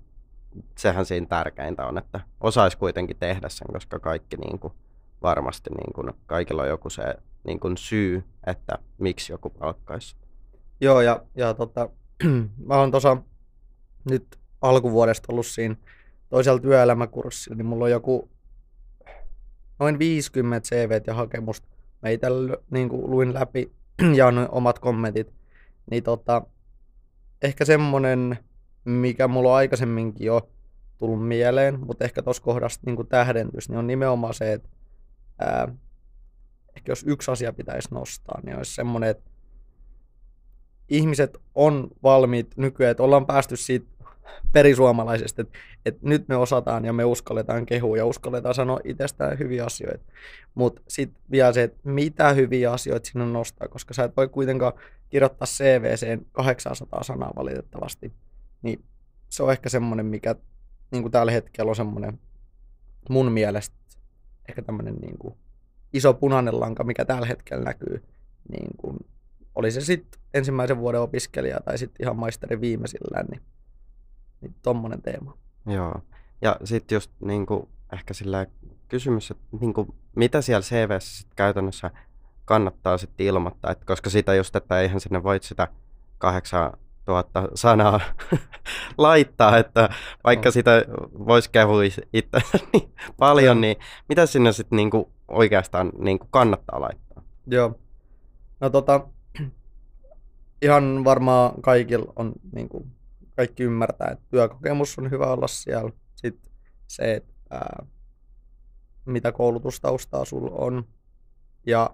sehän 0.78 1.06
siinä 1.06 1.26
tärkeintä 1.26 1.86
on, 1.86 1.98
että 1.98 2.20
osaisi 2.42 2.78
kuitenkin 2.78 3.18
tehdä 3.18 3.50
sen, 3.50 3.68
koska 3.74 4.00
kaikki 4.00 4.38
niin 4.38 4.60
kuin 4.60 4.74
varmasti 5.22 5.70
niin 5.70 5.94
kuin, 5.94 6.14
kaikilla 6.26 6.62
on 6.62 6.68
joku 6.68 6.90
se 6.90 7.16
niin 7.44 7.60
kuin 7.60 7.78
syy, 7.78 8.24
että 8.48 8.78
miksi 8.98 9.34
joku 9.34 9.50
palkkaisi. 9.50 10.16
Joo, 10.82 11.02
ja, 11.02 11.24
ja 11.36 11.54
tota, 11.54 11.90
mä 12.68 12.76
oon 12.78 12.92
tuossa 12.92 13.18
nyt 14.10 14.40
alkuvuodesta 14.62 15.32
ollut 15.32 15.46
siinä 15.46 15.76
toisella 16.30 16.60
työelämäkurssilla, 16.60 17.56
niin 17.56 17.66
mulla 17.66 17.86
on 17.86 17.92
joku 17.92 18.30
noin 19.80 20.00
50 20.00 20.70
CV 20.70 21.02
ja 21.08 21.14
hakemusta. 21.14 21.68
Mä 22.02 22.10
itse 22.10 22.28
niin 22.72 22.90
kuin 22.90 23.12
luin 23.12 23.34
läpi 23.34 23.72
ja 24.18 24.28
annoin 24.28 24.48
omat 24.52 24.80
kommentit. 24.80 25.34
Niin 25.92 26.04
tota, 26.04 26.42
ehkä 27.42 27.66
semmonen, 27.66 28.40
mikä 28.86 29.28
mulla 29.28 29.50
on 29.50 29.56
aikaisemminkin 29.56 30.26
jo 30.26 30.50
tullut 30.98 31.28
mieleen, 31.28 31.80
mutta 31.80 32.06
ehkä 32.06 32.22
tuossa 32.22 32.44
kohdassa 32.44 32.82
niin 32.86 33.08
tähdentys, 33.08 33.70
niin 33.70 33.78
on 33.78 33.88
nimenomaan 33.88 34.34
se, 34.34 34.54
että 34.54 34.70
ää, 35.40 35.68
ehkä 36.78 36.92
jos 36.92 37.04
yksi 37.08 37.32
asia 37.32 37.54
pitäisi 37.54 37.88
nostaa, 37.92 38.40
niin 38.44 38.58
olisi 38.58 38.74
semmoinen, 38.76 39.10
että 39.10 39.32
ihmiset 40.90 41.38
on 41.56 41.88
valmiit 42.04 42.58
nykyään, 42.58 42.92
että 42.92 43.04
ollaan 43.04 43.26
päästy 43.26 43.56
siitä 43.56 43.86
perisuomalaisesti, 44.52 45.42
että, 45.42 45.58
että 45.86 46.10
nyt 46.10 46.28
me 46.28 46.36
osataan 46.36 46.86
ja 46.86 46.94
me 46.94 47.06
uskalletaan 47.06 47.66
kehua 47.66 47.98
ja 47.98 48.06
uskalletaan 48.06 48.56
sanoa 48.56 48.80
itsestään 48.84 49.40
hyviä 49.40 49.66
asioita. 49.66 50.06
Mutta 50.56 50.82
sitten 50.88 51.22
vielä 51.32 51.54
se, 51.54 51.64
että 51.64 51.80
mitä 51.84 52.34
hyviä 52.34 52.72
asioita 52.72 53.10
sinne 53.10 53.26
nostaa, 53.26 53.68
koska 53.68 53.94
sä 53.94 54.04
et 54.04 54.18
voi 54.18 54.30
kuitenkaan 54.30 54.74
kirjoittaa 55.10 55.46
CVCen 55.46 56.26
800 56.32 57.04
sanaa 57.04 57.34
valitettavasti. 57.36 58.14
Niin 58.62 58.84
se 59.30 59.44
on 59.44 59.52
ehkä 59.52 59.70
semmoinen, 59.70 60.06
mikä 60.06 60.36
niin 60.92 61.02
kuin 61.02 61.12
tällä 61.12 61.32
hetkellä 61.32 61.70
on 61.70 61.76
semmoinen 61.76 62.20
mun 63.10 63.32
mielestä 63.32 63.76
ehkä 64.50 64.62
tämmöinen 64.62 64.96
niin 64.96 65.18
kuin 65.18 65.36
iso 65.94 66.14
punainen 66.14 66.60
lanka, 66.60 66.84
mikä 66.84 67.06
tällä 67.06 67.28
hetkellä 67.28 67.64
näkyy. 67.64 68.04
Niin 68.50 68.78
kuin, 68.78 68.98
oli 69.56 69.72
se 69.72 69.82
sitten 69.82 70.22
ensimmäisen 70.34 70.78
vuoden 70.78 71.02
opiskelija 71.02 71.60
tai 71.66 71.78
sitten 71.78 72.04
ihan 72.04 72.16
maisterin 72.16 72.62
viimeisillään, 72.62 73.26
niin 73.32 73.42
niin 74.44 74.56
tommonen 74.62 75.02
teema. 75.02 75.38
Joo. 75.66 76.02
Ja 76.42 76.58
sitten 76.64 76.96
just 76.96 77.12
niin 77.20 77.46
kuin, 77.46 77.70
ehkä 77.94 78.14
sillä 78.14 78.46
kysymys, 78.88 79.32
että 79.32 79.44
niin 79.62 79.74
kuin, 79.74 79.94
mitä 80.16 80.42
siellä 80.42 80.62
CVssä 80.62 81.18
sit 81.18 81.34
käytännössä 81.36 81.92
kannattaa 82.46 82.98
sitten 82.98 83.26
ilmoittaa, 83.26 83.72
et 83.72 83.86
koska 83.86 84.10
sitä 84.10 84.36
just, 84.36 84.56
että 84.56 84.80
eihän 84.80 85.00
sinne 85.00 85.24
voi 85.24 85.40
sitä 85.42 85.68
8000 86.18 87.48
sanaa 87.56 88.00
laittaa, 88.98 89.58
että 89.58 89.90
vaikka 90.24 90.52
sitä 90.52 90.86
voisi 91.28 91.50
kehua 91.52 91.84
itse 92.14 92.42
niin 92.74 92.94
paljon, 93.18 93.62
niin 93.62 93.76
mitä 94.10 94.26
sinne 94.26 94.52
sitten 94.52 94.76
niinku 94.76 95.12
oikeastaan 95.28 95.92
niinku 95.98 96.28
kannattaa 96.32 96.82
laittaa? 96.82 97.24
Joo. 97.48 97.80
No 98.60 98.70
tota, 98.70 99.08
ihan 100.62 101.04
varmaan 101.04 101.62
kaikilla 101.62 102.14
on 102.16 102.34
niinku 102.52 102.88
kaikki 103.36 103.64
ymmärtää, 103.64 104.08
että 104.12 104.26
työkokemus 104.30 105.00
on 105.00 105.12
hyvä 105.12 105.26
olla 105.26 105.48
siellä. 105.48 105.92
Sitten 106.16 106.52
se, 106.88 107.14
että 107.14 107.34
ää, 107.50 107.86
mitä 109.06 109.32
koulutustaustaa 109.32 110.26
sulla 110.26 110.52
on. 110.56 110.86
Ja 111.66 111.90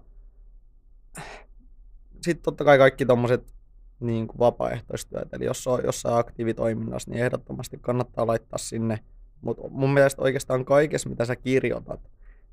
sitten 2.22 2.44
totta 2.44 2.64
kai 2.64 2.78
kaikki 2.78 3.06
tommoset 3.06 3.54
niin 4.00 4.28
kuin 4.28 4.40
vapaaehtoistyöt. 4.40 5.34
Eli 5.34 5.46
jos 5.46 5.68
on 5.68 5.84
jossain 5.84 6.20
aktiivitoiminnassa, 6.20 7.12
niin 7.12 7.24
ehdottomasti 7.24 7.78
kannattaa 7.82 8.28
laittaa 8.28 8.58
sinne. 8.58 9.00
Mutta 9.42 9.70
mun 9.70 9.94
mielestä 9.94 10.22
oikeastaan 10.22 10.66
kaikessa, 10.66 11.10
mitä 11.10 11.26
sä 11.26 11.36
kirjoitat, 11.36 12.12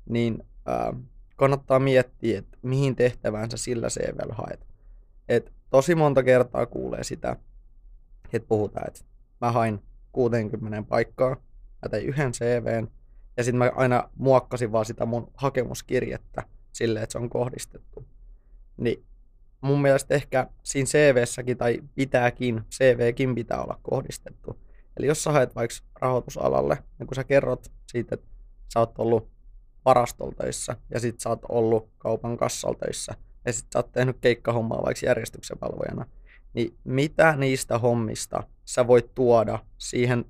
niin 0.09 0.43
ää, 0.65 0.93
kannattaa 1.35 1.79
miettiä, 1.79 2.39
että 2.39 2.57
mihin 2.61 2.95
tehtävään 2.95 3.51
sä 3.51 3.57
sillä 3.57 3.87
CVllä 3.87 4.35
haet. 4.35 4.67
Et 5.29 5.53
tosi 5.69 5.95
monta 5.95 6.23
kertaa 6.23 6.65
kuulee 6.65 7.03
sitä, 7.03 7.35
että 8.33 8.47
puhutaan, 8.47 8.87
että 8.87 9.05
mä 9.41 9.51
hain 9.51 9.81
60 10.11 10.83
paikkaa, 10.89 11.29
mä 11.81 11.89
tein 11.89 12.07
yhden 12.07 12.31
CVn, 12.31 12.87
ja 13.37 13.43
sitten 13.43 13.57
mä 13.57 13.71
aina 13.75 14.09
muokkasin 14.15 14.71
vaan 14.71 14.85
sitä 14.85 15.05
mun 15.05 15.31
hakemuskirjettä 15.33 16.43
silleen, 16.71 17.03
että 17.03 17.11
se 17.11 17.17
on 17.17 17.29
kohdistettu. 17.29 18.05
Niin 18.77 19.05
mun 19.61 19.81
mielestä 19.81 20.15
ehkä 20.15 20.47
siinä 20.63 20.87
CVssäkin 20.87 21.57
tai 21.57 21.83
pitääkin, 21.95 22.61
CVkin 22.71 23.35
pitää 23.35 23.63
olla 23.63 23.79
kohdistettu. 23.81 24.59
Eli 24.97 25.07
jos 25.07 25.23
sä 25.23 25.31
haet 25.31 25.55
vaikka 25.55 25.75
rahoitusalalle, 26.01 26.77
niin 26.99 27.07
kun 27.07 27.15
sä 27.15 27.23
kerrot 27.23 27.71
siitä, 27.87 28.15
että 28.15 28.27
sä 28.73 28.79
oot 28.79 28.99
ollut 28.99 29.29
varastoltöissä 29.85 30.77
ja 30.89 30.99
sit 30.99 31.19
sä 31.19 31.29
oot 31.29 31.41
ollut 31.49 31.89
kaupan 31.97 32.37
kassaltöissä 32.37 33.13
ja 33.45 33.53
sit 33.53 33.65
sä 33.73 33.79
oot 33.79 33.91
tehnyt 33.91 34.17
keikkahommaa 34.21 34.83
vaikka 34.83 35.05
järjestyksen 35.05 35.57
valvojana, 35.61 36.05
niin 36.57 36.77
mitä 36.83 37.35
niistä 37.35 37.77
hommista 37.77 38.43
sä 38.65 38.87
voit 38.87 39.15
tuoda 39.15 39.59
siihen 39.77 40.25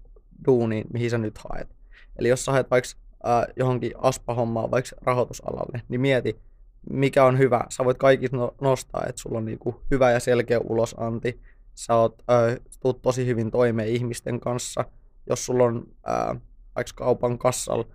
duuniin, 0.47 0.87
mihin 0.93 1.09
sä 1.09 1.17
nyt 1.17 1.37
haet. 1.37 1.75
Eli 2.19 2.27
jos 2.27 2.45
sä 2.45 2.51
haet 2.51 2.71
vaikka 2.71 2.89
äh, 3.27 3.53
johonkin 3.55 3.91
aspa-hommaan, 3.97 4.71
vaikka 4.71 4.95
rahoitusalalle, 5.01 5.81
niin 5.89 6.01
mieti, 6.01 6.41
mikä 6.89 7.25
on 7.25 7.37
hyvä. 7.37 7.65
Sä 7.69 7.85
voit 7.85 7.97
kaikista 7.97 8.37
no- 8.37 8.55
nostaa, 8.61 9.03
että 9.09 9.21
sulla 9.21 9.37
on 9.37 9.45
niinku 9.45 9.81
hyvä 9.91 10.11
ja 10.11 10.19
selkeä 10.19 10.59
ulosanti. 10.59 11.41
Sä 11.75 11.95
oot, 11.95 12.23
äh, 12.31 12.59
tuut 12.79 13.01
tosi 13.01 13.25
hyvin 13.25 13.51
toimeen 13.51 13.89
ihmisten 13.89 14.39
kanssa. 14.39 14.85
Jos 15.29 15.45
sulla 15.45 15.63
on 15.63 15.87
äh, 16.09 16.41
vaikka 16.75 16.93
kaupan 16.95 17.37
kassalla, 17.37 17.85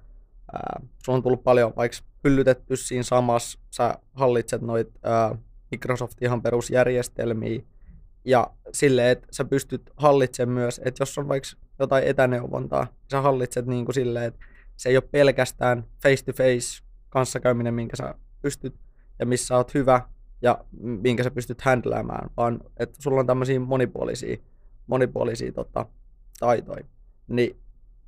äh, 0.54 0.88
sulla 1.04 1.16
on 1.16 1.22
tullut 1.22 1.44
paljon 1.44 1.72
vaikka 1.76 1.98
pyllytetty 2.22 2.76
siinä 2.76 3.02
samassa, 3.02 3.58
sä 3.70 3.98
hallitset 4.12 4.62
noit 4.62 4.88
äh, 5.06 5.38
Microsoft 5.70 6.22
ihan 6.22 6.42
perusjärjestelmiä, 6.42 7.62
ja 8.24 8.50
silleen, 8.72 9.08
että 9.08 9.26
sä 9.30 9.44
pystyt 9.44 9.90
hallitsemaan 9.96 10.54
myös, 10.54 10.80
että 10.84 11.02
jos 11.02 11.18
on 11.18 11.28
vaikka 11.28 11.48
jotain 11.78 12.04
etäneuvontaa, 12.04 12.86
sä 13.10 13.20
hallitset 13.20 13.66
niin 13.66 13.84
kuin 13.84 13.94
silleen, 13.94 14.24
että 14.24 14.46
se 14.76 14.88
ei 14.88 14.96
ole 14.96 15.08
pelkästään 15.10 15.84
face-to-face 16.02 16.84
kanssakäyminen, 17.08 17.74
minkä 17.74 17.96
sä 17.96 18.14
pystyt 18.42 18.74
ja 19.18 19.26
missä 19.26 19.56
oot 19.56 19.74
hyvä, 19.74 20.00
ja 20.42 20.64
minkä 20.80 21.22
sä 21.22 21.30
pystyt 21.30 21.60
handläämään, 21.60 22.30
vaan 22.36 22.60
että 22.76 23.02
sulla 23.02 23.20
on 23.20 23.26
tämmöisiä 23.26 23.60
monipuolisia, 23.60 24.36
monipuolisia 24.86 25.52
tota, 25.52 25.86
taitoja. 26.40 26.84
Niin 27.28 27.56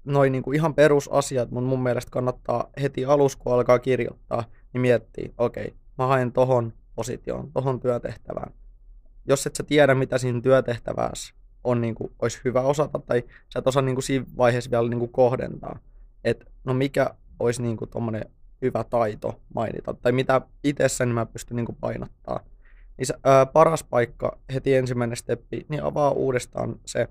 noin 0.05 0.33
niin 0.33 0.43
kuin 0.43 0.55
ihan 0.55 0.75
perusasiat 0.75 1.51
mun, 1.51 1.65
mun 1.65 1.83
mielestä 1.83 2.11
kannattaa 2.11 2.71
heti 2.83 3.05
alussa, 3.05 3.39
kun 3.39 3.55
alkaa 3.55 3.79
kirjoittaa, 3.79 4.45
niin 4.73 4.81
miettiä, 4.81 5.29
okei, 5.39 5.65
okay, 5.65 5.77
mä 5.99 6.07
haen 6.07 6.33
tohon 6.33 6.73
positioon, 6.95 7.53
tohon 7.53 7.81
työtehtävään. 7.81 8.53
Jos 9.27 9.47
et 9.47 9.57
sä 9.57 9.63
tiedä, 9.63 9.95
mitä 9.95 10.19
siinä 10.19 10.41
työtehtävässä 10.41 11.35
on, 11.65 11.81
niin 11.81 11.95
kuin, 11.95 12.13
olisi 12.23 12.41
hyvä 12.45 12.61
osata, 12.61 12.99
tai 12.99 13.25
sä 13.53 13.59
et 13.59 13.67
osaa 13.67 13.83
niin 13.83 13.95
kuin 13.95 14.03
siinä 14.03 14.27
vaiheessa 14.37 14.71
vielä 14.71 14.89
niin 14.89 14.99
kuin 14.99 15.13
kohdentaa, 15.13 15.79
että 16.25 16.45
no 16.65 16.75
mikä 16.75 17.11
olisi 17.39 17.63
niin 17.63 17.77
kuin 17.77 17.91
hyvä 18.63 18.85
taito 18.85 19.41
mainita, 19.55 19.95
tai 19.95 20.13
mitä 20.13 20.41
itsessäni 20.65 21.13
mä 21.13 21.27
pystyn 21.27 21.57
niin 21.57 21.67
kuin 21.67 21.79
painottaa. 21.81 22.41
Niin 22.99 23.07
se, 23.07 23.15
ää, 23.25 23.47
paras 23.47 23.85
paikka, 23.85 24.39
heti 24.55 24.75
ensimmäinen 24.75 25.17
steppi, 25.17 25.67
niin 25.69 25.83
avaa 25.83 26.11
uudestaan 26.11 26.77
se 26.87 27.09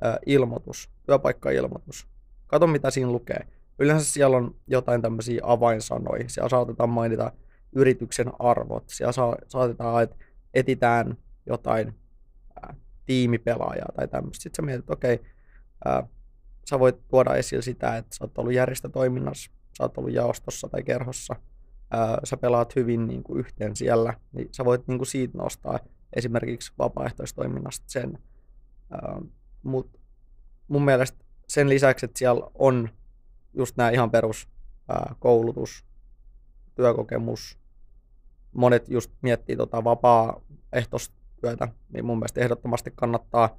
ää, 0.00 0.18
ilmoitus, 0.26 0.90
työpaikka-ilmoitus. 1.06 2.08
Kato, 2.46 2.66
mitä 2.66 2.90
siinä 2.90 3.10
lukee. 3.10 3.46
Yleensä 3.78 4.12
siellä 4.12 4.36
on 4.36 4.54
jotain 4.66 5.02
tämmöisiä 5.02 5.40
avainsanoja. 5.44 6.28
Siellä 6.28 6.48
saatetaan 6.48 6.88
mainita 6.88 7.32
yrityksen 7.72 8.32
arvot. 8.38 8.84
Siellä 8.86 9.12
sa- 9.12 9.36
saatetaan, 9.48 10.02
että 10.02 10.16
etitään 10.54 11.16
jotain 11.46 11.94
ää, 12.62 12.74
tiimipelaajaa 13.06 13.88
tai 13.96 14.08
tämmöistä. 14.08 14.42
Sitten 14.42 14.56
sä 14.56 14.66
mietit, 14.66 14.80
että 14.80 14.92
okei, 14.92 15.20
ää, 15.84 16.06
sä 16.70 16.78
voit 16.78 17.08
tuoda 17.08 17.34
esille 17.34 17.62
sitä, 17.62 17.96
että 17.96 18.16
sä 18.16 18.24
oot 18.24 18.38
ollut 18.38 18.52
järjestötoiminnassa, 18.52 19.50
sä 19.78 19.84
oot 19.84 19.98
ollut 19.98 20.12
jaostossa 20.12 20.68
tai 20.68 20.82
kerhossa, 20.82 21.36
ää, 21.90 22.18
sä 22.24 22.36
pelaat 22.36 22.76
hyvin 22.76 23.06
niin 23.06 23.22
kuin 23.22 23.38
yhteen 23.38 23.76
siellä, 23.76 24.14
niin 24.32 24.48
sä 24.52 24.64
voit 24.64 24.88
niin 24.88 24.98
kuin 24.98 25.06
siitä 25.06 25.38
nostaa 25.38 25.78
esimerkiksi 26.16 26.72
vapaaehtoistoiminnasta 26.78 27.84
sen. 27.88 28.18
Mutta 29.62 29.98
mun 30.68 30.84
mielestä 30.84 31.24
sen 31.48 31.68
lisäksi, 31.68 32.06
että 32.06 32.18
siellä 32.18 32.50
on 32.54 32.88
just 33.54 33.76
nämä 33.76 33.90
ihan 33.90 34.10
perus 34.10 34.48
ää, 34.88 35.14
koulutus, 35.18 35.84
työkokemus, 36.74 37.58
monet 38.52 38.88
just 38.88 39.12
miettii 39.22 39.56
tota 39.56 39.84
vapaaehtoistyötä, 41.44 41.68
niin 41.92 42.04
mun 42.04 42.18
mielestä 42.18 42.40
ehdottomasti 42.40 42.92
kannattaa 42.94 43.58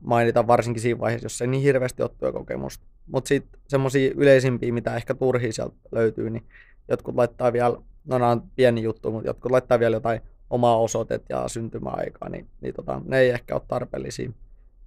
mainita 0.00 0.46
varsinkin 0.46 0.82
siinä 0.82 1.00
vaiheessa, 1.00 1.24
jos 1.24 1.40
ei 1.40 1.46
niin 1.46 1.62
hirveästi 1.62 2.02
ole 2.02 2.10
työkokemusta. 2.18 2.84
Mutta 3.06 3.28
sitten 3.28 3.60
semmoisia 3.68 4.12
yleisimpiä, 4.16 4.72
mitä 4.72 4.96
ehkä 4.96 5.14
turhia 5.14 5.52
sieltä 5.52 5.74
löytyy, 5.92 6.30
niin 6.30 6.46
jotkut 6.88 7.14
laittaa 7.14 7.52
vielä, 7.52 7.76
no 8.04 8.18
nämä 8.18 8.30
on 8.30 8.42
pieni 8.56 8.82
juttu, 8.82 9.10
mutta 9.10 9.28
jotkut 9.28 9.50
laittaa 9.50 9.78
vielä 9.78 9.96
jotain 9.96 10.20
omaa 10.50 10.76
osoitet 10.76 11.24
ja 11.28 11.48
syntymäaikaa, 11.48 12.28
niin, 12.28 12.48
niin 12.60 12.74
tota, 12.74 13.00
ne 13.04 13.18
ei 13.18 13.30
ehkä 13.30 13.54
ole 13.54 13.62
tarpeellisia. 13.68 14.30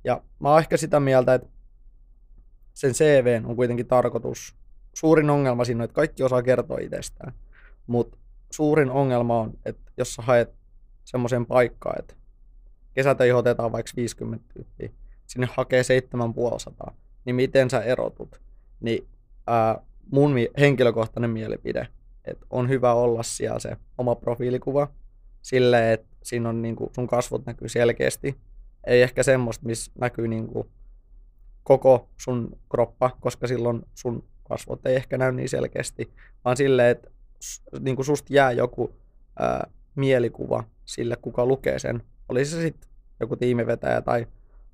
Ja 0.03 0.21
mä 0.39 0.49
oon 0.49 0.59
ehkä 0.59 0.77
sitä 0.77 0.99
mieltä, 0.99 1.33
että 1.33 1.47
sen 2.73 2.93
CV 2.93 3.41
on 3.45 3.55
kuitenkin 3.55 3.87
tarkoitus. 3.87 4.55
Suurin 4.93 5.29
ongelma 5.29 5.65
siinä 5.65 5.81
on, 5.81 5.85
että 5.85 5.95
kaikki 5.95 6.23
osaa 6.23 6.43
kertoa 6.43 6.77
itsestään. 6.77 7.33
Mutta 7.87 8.17
suurin 8.51 8.91
ongelma 8.91 9.39
on, 9.39 9.53
että 9.65 9.91
jos 9.97 10.15
sä 10.15 10.21
haet 10.21 10.53
semmoisen 11.05 11.45
paikkaan, 11.45 11.99
että 11.99 12.15
kesätöihin 12.93 13.35
otetaan 13.35 13.71
vaikka 13.71 13.91
50 13.95 14.45
tyyppiä, 14.53 14.89
sinne 15.27 15.47
hakee 15.51 15.83
7500, 15.83 16.95
niin 17.25 17.35
miten 17.35 17.69
sä 17.69 17.81
erotut? 17.81 18.41
Niin 18.79 19.07
ää, 19.47 19.81
mun 20.11 20.35
henkilökohtainen 20.59 21.29
mielipide, 21.29 21.87
että 22.25 22.45
on 22.49 22.69
hyvä 22.69 22.93
olla 22.93 23.23
siellä 23.23 23.59
se 23.59 23.77
oma 23.97 24.15
profiilikuva, 24.15 24.87
silleen, 25.41 25.93
että 25.93 26.15
siinä 26.23 26.49
on 26.49 26.61
niinku, 26.61 26.91
sun 26.95 27.07
kasvot 27.07 27.45
näkyy 27.45 27.69
selkeästi. 27.69 28.37
Ei 28.87 29.01
ehkä 29.01 29.23
semmoista, 29.23 29.65
missä 29.65 29.91
näkyy 29.99 30.27
niinku, 30.27 30.71
koko 31.63 32.09
sun 32.17 32.59
kroppa, 32.69 33.17
koska 33.19 33.47
silloin 33.47 33.81
sun 33.93 34.23
kasvot 34.43 34.85
ei 34.85 34.95
ehkä 34.95 35.17
näy 35.17 35.31
niin 35.31 35.49
selkeästi, 35.49 36.11
vaan 36.45 36.57
silleen, 36.57 36.89
että 36.89 37.09
niin 37.79 37.95
kuin 37.95 38.05
susta 38.05 38.33
jää 38.33 38.51
joku 38.51 38.95
ää, 39.39 39.67
mielikuva 39.95 40.63
sille, 40.85 41.15
kuka 41.21 41.45
lukee 41.45 41.79
sen. 41.79 42.03
Olisi 42.29 42.51
se 42.51 42.61
sitten 42.61 42.89
joku 43.19 43.35
tiimivetäjä 43.35 44.01
tai 44.01 44.27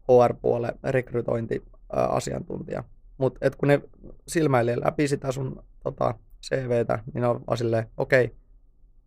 HR-puolen 0.04 0.74
rekrytointiasiantuntija. 0.84 2.84
Mutta 3.17 3.52
kun 3.58 3.67
ne 3.67 3.82
silmäilee 4.28 4.80
läpi 4.80 5.08
sitä 5.08 5.32
sun 5.32 5.63
tota, 5.84 6.15
CVtä, 6.43 7.00
niin 7.13 7.24
on 7.24 7.43
vaan 7.47 7.58
silleen, 7.58 7.86
okei, 7.97 8.26
okay, 8.26 8.38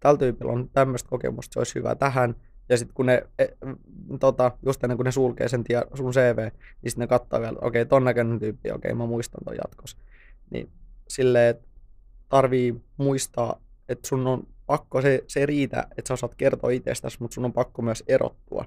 tällä 0.00 0.18
tyypillä 0.18 0.52
on 0.52 0.70
tämmöistä 0.72 1.08
kokemusta, 1.08 1.52
se 1.52 1.60
olisi 1.60 1.74
hyvä 1.74 1.94
tähän, 1.94 2.34
ja 2.68 2.76
sitten 2.76 2.94
kun 2.94 3.06
ne, 3.06 3.26
e, 3.38 3.46
tota, 4.20 4.52
just 4.66 4.84
ennen 4.84 4.96
kuin 4.96 5.04
ne 5.04 5.12
sulkee 5.12 5.48
sen 5.48 5.64
tie, 5.64 5.82
sun 5.94 6.12
CV, 6.12 6.38
niin 6.82 6.90
sitten 6.90 7.02
ne 7.02 7.06
katsoo 7.06 7.40
vielä, 7.40 7.58
okei, 7.62 7.82
okay, 7.82 7.84
ton 7.84 8.04
näköinen 8.04 8.38
tyyppi, 8.38 8.70
okei, 8.70 8.92
okay, 8.92 8.98
mä 8.98 9.06
muistan 9.06 9.44
ton 9.44 9.56
jatkossa. 9.64 9.98
Niin 10.50 10.70
silleen, 11.08 11.50
että 11.50 11.68
tarvii 12.28 12.74
muistaa, 12.96 13.60
että 13.88 14.08
sun 14.08 14.26
on 14.26 14.46
pakko, 14.66 15.02
se, 15.02 15.24
se 15.26 15.46
riitä, 15.46 15.86
että 15.98 16.08
sä 16.08 16.14
osaat 16.14 16.34
kertoa 16.34 16.70
itsestäsi, 16.70 17.16
mutta 17.20 17.34
sun 17.34 17.44
on 17.44 17.52
pakko 17.52 17.82
myös 17.82 18.04
erottua. 18.06 18.64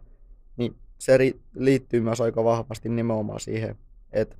Niin 0.57 0.75
se 0.97 1.17
ri, 1.17 1.39
liittyy 1.55 2.01
myös 2.01 2.21
aika 2.21 2.43
vahvasti 2.43 2.89
nimenomaan 2.89 3.39
siihen, 3.39 3.75
että 4.12 4.36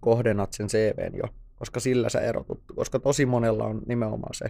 kohdennat 0.00 0.52
sen 0.52 0.66
CVn 0.66 1.16
jo, 1.16 1.24
koska 1.56 1.80
sillä 1.80 2.08
sä 2.08 2.20
erotut. 2.20 2.62
Koska 2.74 2.98
tosi 2.98 3.26
monella 3.26 3.64
on 3.64 3.82
nimenomaan 3.86 4.34
se, 4.34 4.44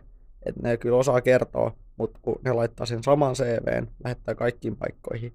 että 0.47 0.61
ne 0.63 0.77
kyllä 0.77 0.97
osaa 0.97 1.21
kertoa, 1.21 1.77
mutta 1.97 2.19
kun 2.23 2.41
ne 2.45 2.53
laittaa 2.53 2.87
sen 2.87 3.03
saman 3.03 3.35
CVn, 3.35 3.89
lähettää 4.05 4.35
kaikkiin 4.35 4.77
paikkoihin, 4.77 5.33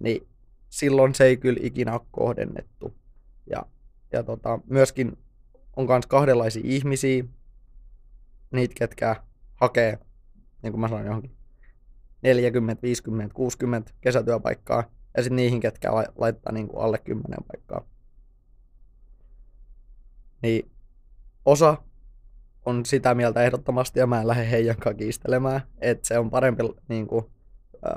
niin 0.00 0.26
silloin 0.68 1.14
se 1.14 1.24
ei 1.24 1.36
kyllä 1.36 1.60
ikinä 1.62 1.92
ole 1.92 2.00
kohdennettu. 2.10 2.94
Ja, 3.50 3.66
ja 4.12 4.22
tota, 4.22 4.60
myöskin 4.66 5.18
on 5.76 5.86
myös 5.86 6.06
kahdenlaisia 6.06 6.62
ihmisiä, 6.64 7.24
niitä, 8.50 8.74
ketkä 8.78 9.16
hakee, 9.54 9.98
niin 10.62 10.72
kuin 10.72 10.80
mä 10.80 10.88
sanoin, 10.88 11.06
johonkin 11.06 11.36
40, 12.22 12.82
50, 12.82 13.34
60 13.34 13.92
kesätyöpaikkaa, 14.00 14.84
ja 15.16 15.22
sitten 15.22 15.36
niihin, 15.36 15.60
ketkä 15.60 15.92
laittaa 16.18 16.52
niin 16.52 16.68
kuin 16.68 16.82
alle 16.82 16.98
10 16.98 17.38
paikkaa. 17.52 17.84
Niin 20.42 20.70
osa 21.44 21.76
on 22.66 22.86
sitä 22.86 23.14
mieltä 23.14 23.42
ehdottomasti, 23.42 24.00
ja 24.00 24.06
mä 24.06 24.20
en 24.20 24.28
lähde 24.28 24.50
heidän 24.50 24.76
kiistelemään, 24.96 25.60
että 25.78 26.08
se 26.08 26.18
on 26.18 26.30
parempi 26.30 26.62
niin 26.88 27.06
kuin, 27.06 27.24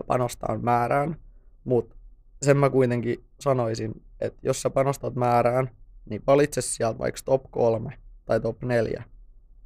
panostaa 0.07 0.57
määrään, 0.57 1.15
mutta 1.63 1.95
sen 2.41 2.57
mä 2.57 2.69
kuitenkin 2.69 3.25
sanoisin, 3.39 4.03
että 4.21 4.39
jos 4.43 4.61
sä 4.61 4.69
panostat 4.69 5.15
määrään, 5.15 5.69
niin 6.05 6.23
valitse 6.27 6.61
sieltä 6.61 6.99
vaikka 6.99 7.21
top 7.25 7.51
3 7.51 7.97
tai 8.25 8.39
top 8.39 8.63
4 8.63 9.03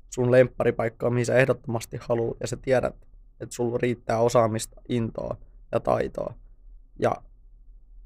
sun 0.10 0.32
lempparipaikkaa, 0.32 1.10
mihin 1.10 1.26
sä 1.26 1.36
ehdottomasti 1.36 1.98
haluat, 2.02 2.38
ja 2.40 2.48
sä 2.48 2.58
tiedät, 2.58 2.96
että 3.40 3.56
sulla 3.56 3.78
riittää 3.78 4.20
osaamista, 4.20 4.82
intoa 4.90 5.38
ja 5.72 5.80
taitoa. 5.80 6.34
Ja 7.00 7.16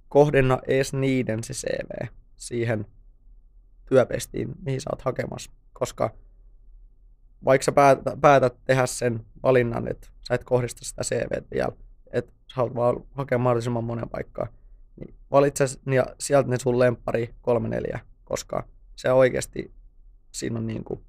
kohdenna 0.10 0.60
edes 0.68 0.94
niiden 0.94 1.44
se 1.44 1.54
CV 1.54 2.08
siihen 2.36 2.86
työpestiin, 3.86 4.56
mihin 4.66 4.82
sä 4.82 4.90
oot 4.94 5.02
hakemassa, 5.02 5.52
koska 5.74 6.10
vaikka 7.46 7.66
sä 7.66 7.72
päätät, 8.22 8.56
tehdä 8.66 8.86
sen 8.86 9.26
valinnan, 9.44 9.88
että 9.88 10.08
sä 10.28 10.34
et 10.34 10.44
kohdista 10.44 10.86
sitä 10.86 11.04
CV 11.04 11.44
vielä, 11.54 11.72
että 12.14 12.32
sä 12.48 12.56
haluat 12.56 12.76
vaan 12.76 13.04
hakea 13.12 13.38
mahdollisimman 13.38 13.84
monen 13.84 14.10
paikkaa, 14.10 14.48
niin 14.96 15.16
valitse 15.32 15.66
ja 15.94 16.06
sieltä 16.20 16.50
ne 16.50 16.60
sun 16.60 16.80
lemppari 16.80 17.36
kolme 17.42 17.70
neljä, 17.70 18.00
koska 18.24 18.68
se 18.96 19.12
oikeasti 19.12 19.74
siinä 20.32 20.60
on 20.60 20.68
niin 20.68 20.84
kuin 20.84 21.04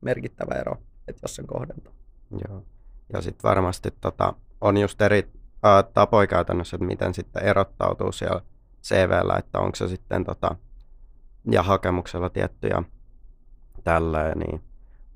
merkittävä 0.00 0.54
ero, 0.54 0.76
että 1.08 1.20
jos 1.22 1.36
sen 1.36 1.46
kohdentaa. 1.46 1.92
Joo. 2.48 2.62
Ja 3.12 3.22
sitten 3.22 3.48
varmasti 3.48 3.90
tota, 4.00 4.34
on 4.60 4.76
just 4.76 5.00
eri 5.00 5.28
ää, 5.62 5.82
tapoja 5.82 6.26
käytännössä, 6.26 6.76
että 6.76 6.86
miten 6.86 7.14
sitten 7.14 7.42
erottautuu 7.42 8.12
siellä 8.12 8.40
CVllä, 8.82 9.36
että 9.38 9.58
onko 9.58 9.76
se 9.76 9.88
sitten 9.88 10.24
tota, 10.24 10.56
ja 11.50 11.62
hakemuksella 11.62 12.30
tiettyjä 12.30 12.82
tälleen, 13.84 14.38
niin 14.38 14.62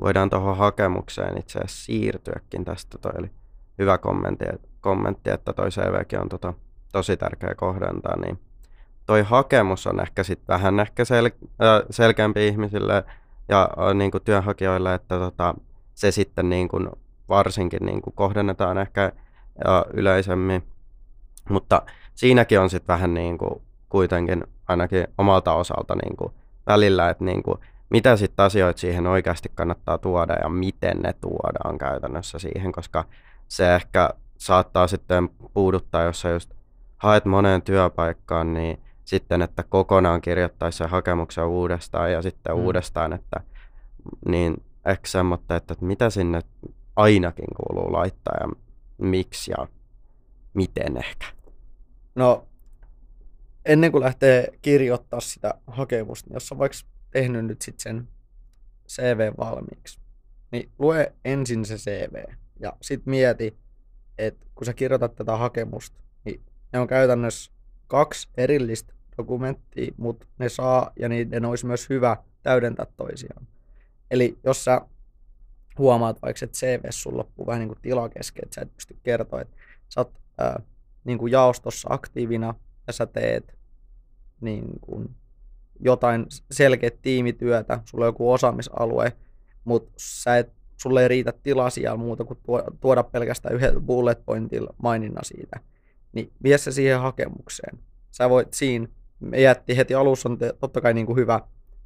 voidaan 0.01 0.31
tuohon 0.31 0.57
hakemukseen 0.57 1.39
itse 1.39 1.59
asiassa 1.59 1.85
siirtyäkin 1.85 2.65
tästä. 2.65 2.99
Toi 2.99 3.13
oli 3.19 3.31
hyvä 3.79 3.99
kommentti, 3.99 4.45
kommentti 4.81 5.31
että 5.31 5.53
toi 5.53 5.69
CVkin 5.69 6.21
on 6.21 6.29
tota, 6.29 6.55
tosi 6.93 7.17
tärkeä 7.17 7.55
kohdentaa, 7.55 8.17
niin 8.21 8.39
toi 9.07 9.23
hakemus 9.23 9.87
on 9.87 10.01
ehkä 10.01 10.23
sitten 10.23 10.55
vähän 10.55 10.81
ehkä 10.81 11.03
sel- 11.03 11.49
äh, 11.63 11.83
selkeämpi 11.91 12.49
ihmisille 12.49 13.05
ja 13.49 13.71
niin 13.95 14.11
kuin 14.11 14.25
työnhakijoille, 14.25 14.95
että 14.95 15.19
tota, 15.19 15.55
se 15.95 16.11
sitten 16.11 16.49
niin 16.49 16.69
kuin 16.69 16.89
varsinkin 17.29 17.87
niin 17.87 18.03
kuin 18.03 18.15
kohdennetaan 18.15 18.79
ehkä 18.79 19.05
äh, 19.05 19.13
yleisemmin. 19.93 20.63
Mutta 21.51 21.83
siinäkin 22.15 22.61
on 22.61 22.71
sitten 22.71 22.95
vähän 22.95 23.15
niin 23.15 23.39
kuin 23.39 23.63
kuitenkin 23.89 24.45
ainakin 24.69 25.07
omalta 25.19 25.55
osalta 25.55 25.95
niin 25.95 26.17
kuin 26.17 26.33
välillä, 26.67 27.11
että 27.11 27.25
niin 27.25 27.43
kuin 27.43 27.59
mitä 27.91 28.17
sitten 28.17 28.45
asioita 28.45 28.81
siihen 28.81 29.07
oikeasti 29.07 29.51
kannattaa 29.55 29.99
tuoda 29.99 30.35
ja 30.43 30.49
miten 30.49 30.97
ne 30.99 31.13
tuodaan 31.13 31.79
käytännössä 31.79 32.39
siihen, 32.39 32.73
koska 32.73 33.05
se 33.49 33.75
ehkä 33.75 34.11
saattaa 34.39 34.87
sitten 34.87 35.29
puuduttaa, 35.55 36.03
jos 36.03 36.21
sä 36.21 36.31
just 36.31 36.51
haet 36.97 37.25
moneen 37.25 37.63
työpaikkaan, 37.63 38.55
niin 38.55 38.81
sitten, 39.05 39.43
että 39.43 39.63
kokonaan 39.63 40.21
kirjoittaisi 40.21 40.79
sen 40.79 40.89
hakemuksen 40.89 41.47
uudestaan 41.47 42.13
ja 42.13 42.23
sitten 42.23 42.57
mm. 42.57 42.63
uudestaan, 42.63 43.13
että 43.13 43.41
niin 44.29 44.65
ehkä 44.87 45.07
semmoista, 45.07 45.57
että, 45.57 45.73
että 45.73 45.85
mitä 45.85 46.11
sinne 46.11 46.41
ainakin 46.97 47.47
kuuluu 47.57 47.93
laittaa 47.93 48.37
ja 48.41 48.49
miksi 48.99 49.51
ja 49.51 49.67
miten 50.55 50.97
ehkä. 50.97 51.27
No, 52.15 52.47
ennen 53.65 53.93
kuin 53.93 54.05
lähtee 54.05 54.49
kirjoittaa 54.63 55.21
sitä 55.21 55.55
hakemusta, 55.67 56.29
niin 56.29 56.35
jos 56.35 56.53
on 56.53 56.59
vaikka 56.59 56.79
tehnyt 57.11 57.45
nyt 57.45 57.63
sitten 57.63 57.83
sen 57.83 58.09
CV 58.89 59.33
valmiiksi, 59.39 60.01
niin 60.53 60.71
lue 60.79 61.13
ensin 61.25 61.65
se 61.65 61.77
CV 61.77 62.15
ja 62.61 62.73
sitten 62.83 63.11
mieti, 63.11 63.59
että 64.19 64.47
kun 64.55 64.67
sä 64.67 64.75
kirjoitat 64.75 65.15
tätä 65.15 65.37
hakemusta, 65.37 66.01
niin 66.25 66.43
ne 66.73 66.79
on 66.79 66.87
käytännössä 66.87 67.53
kaksi 67.95 68.29
erillistä 68.37 68.95
dokumenttia, 69.19 69.93
mutta 69.97 70.27
ne 70.39 70.49
saa 70.49 70.93
ja 70.99 71.09
niiden 71.09 71.45
olisi 71.45 71.67
myös 71.67 71.89
hyvä 71.89 72.17
täydentää 72.43 72.87
toisiaan. 72.97 73.47
Eli 74.11 74.39
jos 74.45 74.65
sä 74.65 74.81
huomaat 75.79 76.23
vaikka, 76.23 76.45
että 76.45 76.59
CV 76.59 76.85
sun 76.91 77.17
loppuu 77.17 77.47
vähän 77.47 77.61
niin 77.61 77.69
kuin 77.69 77.79
tila 77.83 78.09
kesken, 78.09 78.45
että 78.45 78.55
sä 78.55 78.61
et 78.61 78.75
pysty 78.75 78.97
kertoa, 79.03 79.41
että 79.41 79.57
sä 79.89 80.01
oot 80.01 80.13
ää, 80.39 80.63
niin 81.05 81.19
kuin 81.19 81.33
jaostossa 81.33 81.89
aktiivina 81.91 82.55
ja 82.87 82.93
sä 82.93 83.07
teet 83.07 83.59
niin 84.41 84.65
kuin 84.81 85.15
jotain 85.81 86.27
selkeä 86.51 86.91
tiimityötä, 87.03 87.81
sulla 87.85 88.05
on 88.05 88.09
joku 88.09 88.33
osaamisalue, 88.33 89.13
mutta 89.65 89.93
sä 89.97 90.39
et, 90.39 90.53
sulle 90.77 91.03
ei 91.03 91.09
riitä 91.09 91.33
tilaa 91.43 91.71
siellä 91.71 91.97
muuta 91.97 92.25
kuin 92.25 92.39
tuoda 92.81 93.03
pelkästään 93.03 93.55
yhden 93.55 93.83
bullet 93.83 94.25
pointilla 94.25 94.75
maininna 94.83 95.21
siitä, 95.23 95.61
niin 96.15 96.33
vie 96.43 96.59
se 96.59 96.73
siihen 96.73 97.01
hakemukseen. 97.01 97.79
Sä 98.11 98.31
voit 98.31 98.55
siinä, 98.55 98.89
me 99.21 99.41
jätti 99.41 99.77
heti 99.77 99.95
alussa 99.95 100.29
on 100.29 100.39
totta 100.61 100.81
kai 100.81 100.95
niin 100.95 101.07
kuin 101.07 101.17
hyvä 101.17 101.41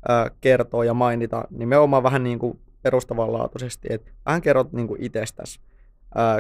ää, 0.09 0.31
kertoa 0.41 0.85
ja 0.85 0.95
mainita 0.95 1.45
nimenomaan 1.51 2.03
vähän 2.03 2.25
niin 2.25 2.38
kuin 2.38 2.61
perustavanlaatuisesti, 2.83 3.88
että 3.91 4.11
vähän 4.27 4.43
kerrot 4.43 4.73
niin 4.73 4.88
kuin 4.88 5.03
itsestäsi, 5.03 5.61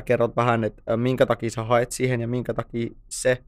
kerrot 0.04 0.36
vähän, 0.36 0.64
että 0.64 0.96
minkä 0.96 1.26
takia 1.26 1.50
sä 1.50 1.62
haet 1.62 1.92
siihen 1.92 2.20
ja 2.20 2.28
minkä 2.28 2.54
takia 2.54 2.90
se 3.08 3.42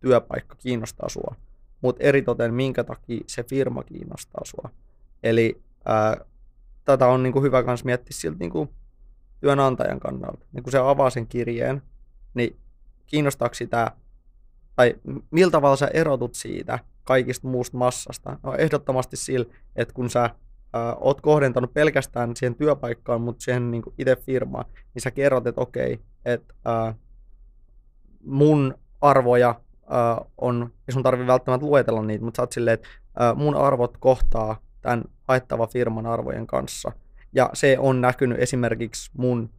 työpaikka 0.00 0.54
kiinnostaa 0.54 1.08
sua, 1.08 1.34
mutta 1.80 2.02
eritoten 2.02 2.54
minkä 2.54 2.84
takia 2.84 3.20
se 3.26 3.42
firma 3.42 3.82
kiinnostaa 3.82 4.42
sua. 4.44 4.70
Eli 5.22 5.62
tätä 6.84 7.06
on 7.06 7.22
niin 7.22 7.32
kuin 7.32 7.42
hyvä 7.42 7.62
myös 7.62 7.84
miettiä 7.84 8.16
siltä 8.18 8.38
niin 8.38 8.50
kuin 8.50 8.68
työnantajan 9.40 10.00
kannalta. 10.00 10.46
Niin 10.52 10.62
kun 10.62 10.72
se 10.72 10.78
avaa 10.78 11.10
sen 11.10 11.26
kirjeen, 11.26 11.82
niin 12.34 12.56
kiinnostaako 13.06 13.54
sitä, 13.54 13.90
tai 14.76 14.94
miltä 15.30 15.52
tavalla 15.52 15.76
sä 15.76 15.86
erotut 15.94 16.34
siitä 16.34 16.78
kaikista 17.04 17.48
muusta 17.48 17.76
massasta? 17.76 18.38
No 18.42 18.54
ehdottomasti 18.54 19.16
sillä, 19.16 19.46
että 19.76 19.94
kun 19.94 20.10
sä 20.10 20.24
äh, 20.24 20.32
oot 21.00 21.20
kohdentanut 21.20 21.74
pelkästään 21.74 22.36
siihen 22.36 22.54
työpaikkaan, 22.54 23.20
mutta 23.20 23.44
siihen 23.44 23.70
niin 23.70 23.82
itse 23.98 24.16
firmaan, 24.16 24.64
niin 24.94 25.02
sä 25.02 25.10
kerrot, 25.10 25.46
että 25.46 25.60
okei, 25.60 26.00
että 26.24 26.54
äh, 26.66 26.94
mun 28.24 28.74
arvoja 29.00 29.48
äh, 29.48 30.26
on, 30.38 30.72
ja 30.86 30.92
sun 30.92 31.02
tarvii 31.02 31.26
välttämättä 31.26 31.66
luetella 31.66 32.02
niitä, 32.02 32.24
mutta 32.24 32.36
sä 32.36 32.42
oot 32.42 32.52
silleen, 32.52 32.74
että 32.74 32.88
äh, 33.22 33.36
mun 33.36 33.56
arvot 33.56 33.96
kohtaa 33.96 34.56
tämän 34.82 35.04
haettava 35.28 35.66
firman 35.66 36.06
arvojen 36.06 36.46
kanssa. 36.46 36.92
Ja 37.32 37.50
se 37.52 37.76
on 37.78 38.00
näkynyt 38.00 38.38
esimerkiksi 38.38 39.10
mun 39.16 39.50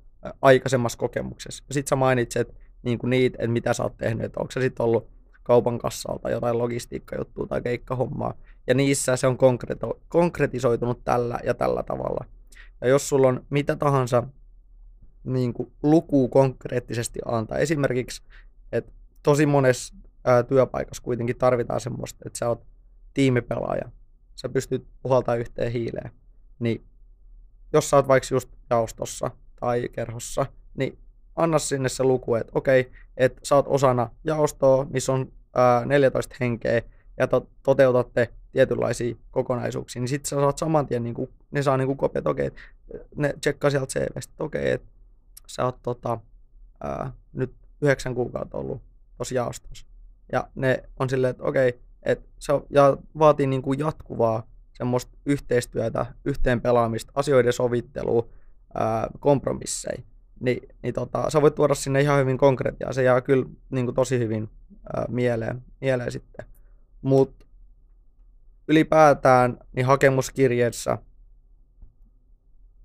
aikaisemmassa 0.41 0.97
kokemuksessa. 0.97 1.63
Ja 1.67 1.73
sit 1.73 1.87
sä 1.87 1.95
mainitset 1.95 2.55
niin 2.85 2.97
kuin 2.97 3.09
niitä, 3.09 3.37
että 3.39 3.51
mitä 3.51 3.73
sä 3.73 3.83
oot 3.83 3.97
tehnyt, 3.97 4.25
että 4.25 4.39
onko 4.39 4.51
se 4.51 4.61
sitten 4.61 4.83
ollut 4.83 5.07
kaupan 5.43 5.79
kassalta 5.79 6.29
jotain 6.29 6.57
logistiikkajuttua 6.57 7.47
tai 7.47 7.61
keikkahommaa. 7.61 8.33
Ja 8.67 8.73
niissä 8.73 9.15
se 9.15 9.27
on 9.27 9.37
konkreto- 9.37 9.99
konkretisoitunut 10.09 11.03
tällä 11.03 11.39
ja 11.43 11.53
tällä 11.53 11.83
tavalla. 11.83 12.25
Ja 12.81 12.87
jos 12.87 13.09
sulla 13.09 13.27
on 13.27 13.45
mitä 13.49 13.75
tahansa 13.75 14.23
niin 15.23 15.53
kuin 15.53 15.71
luku 15.83 16.27
konkreettisesti 16.27 17.19
antaa, 17.25 17.57
esimerkiksi, 17.57 18.21
että 18.71 18.91
tosi 19.23 19.45
monessa 19.45 19.95
ää, 20.23 20.43
työpaikassa 20.43 21.03
kuitenkin 21.03 21.37
tarvitaan 21.37 21.81
semmoista, 21.81 22.23
että 22.25 22.39
sä 22.39 22.49
oot 22.49 22.65
tiimipelaaja, 23.13 23.89
sä 24.35 24.49
pystyt 24.49 24.87
puhaltamaan 25.01 25.39
yhteen 25.39 25.71
hiileen, 25.71 26.11
niin 26.59 26.85
jos 27.73 27.89
sä 27.89 27.95
oot 27.97 28.07
vaikka 28.07 28.27
just 28.31 28.49
jaostossa 28.69 29.31
tai 29.59 29.89
kerhossa, 29.91 30.45
niin 30.77 30.97
anna 31.35 31.59
sinne 31.59 31.89
se 31.89 32.03
luku, 32.03 32.35
että 32.35 32.51
okei, 32.55 32.91
että 33.17 33.39
sä 33.43 33.55
oot 33.55 33.65
osana 33.67 34.09
jaostoa, 34.23 34.85
missä 34.89 35.13
on 35.13 35.31
ää, 35.55 35.85
14 35.85 36.35
henkeä, 36.39 36.81
ja 37.17 37.27
to, 37.27 37.47
toteutatte 37.63 38.29
tietynlaisia 38.51 39.15
kokonaisuuksia, 39.31 39.99
niin 39.99 40.07
sitten 40.07 40.29
sä 40.29 40.35
saat 40.35 40.57
saman 40.57 40.87
tien, 40.87 41.03
niin 41.03 41.13
kuin, 41.13 41.29
ne 41.51 41.61
saa 41.61 41.77
niin 41.77 41.97
kopia, 41.97 42.19
että 42.19 42.29
okei, 42.29 42.51
ne 43.15 43.33
tsekkaa 43.41 43.69
sieltä 43.69 43.87
CVstä, 43.87 44.31
että 44.31 44.43
okei, 44.43 44.71
että 44.71 44.87
sä 45.47 45.65
oot 45.65 45.81
tota, 45.81 46.19
ää, 46.83 47.11
nyt 47.33 47.53
yhdeksän 47.81 48.15
kuukautta 48.15 48.57
ollut 48.57 48.81
tosi 49.17 49.35
jaostossa. 49.35 49.87
Ja 50.31 50.47
ne 50.55 50.83
on 50.99 51.09
silleen, 51.09 51.31
että 51.31 51.43
okei, 51.43 51.79
että 52.03 52.29
se 52.39 52.53
ja 52.69 52.97
vaatii 53.19 53.47
niin 53.47 53.61
kuin 53.61 53.79
jatkuvaa 53.79 54.47
semmoista 54.73 55.17
yhteistyötä, 55.25 56.05
yhteen 56.25 56.61
pelaamista, 56.61 57.11
asioiden 57.15 57.53
sovittelua, 57.53 58.27
ää, 58.73 59.07
kompromisseja 59.19 60.03
niin, 60.39 60.69
niin 60.83 60.93
tota, 60.93 61.29
sä 61.29 61.41
voit 61.41 61.55
tuoda 61.55 61.75
sinne 61.75 62.01
ihan 62.01 62.19
hyvin 62.19 62.37
konkretiaa. 62.37 62.93
Se 62.93 63.03
jää 63.03 63.21
kyllä 63.21 63.45
niin 63.69 63.85
kuin 63.85 63.95
tosi 63.95 64.19
hyvin 64.19 64.49
ää, 64.95 65.05
mieleen, 65.09 65.61
mieleen 65.81 66.11
sitten. 66.11 66.45
Mutta 67.01 67.45
ylipäätään 68.67 69.57
niin 69.73 69.85
hakemuskirjeessä, 69.85 70.97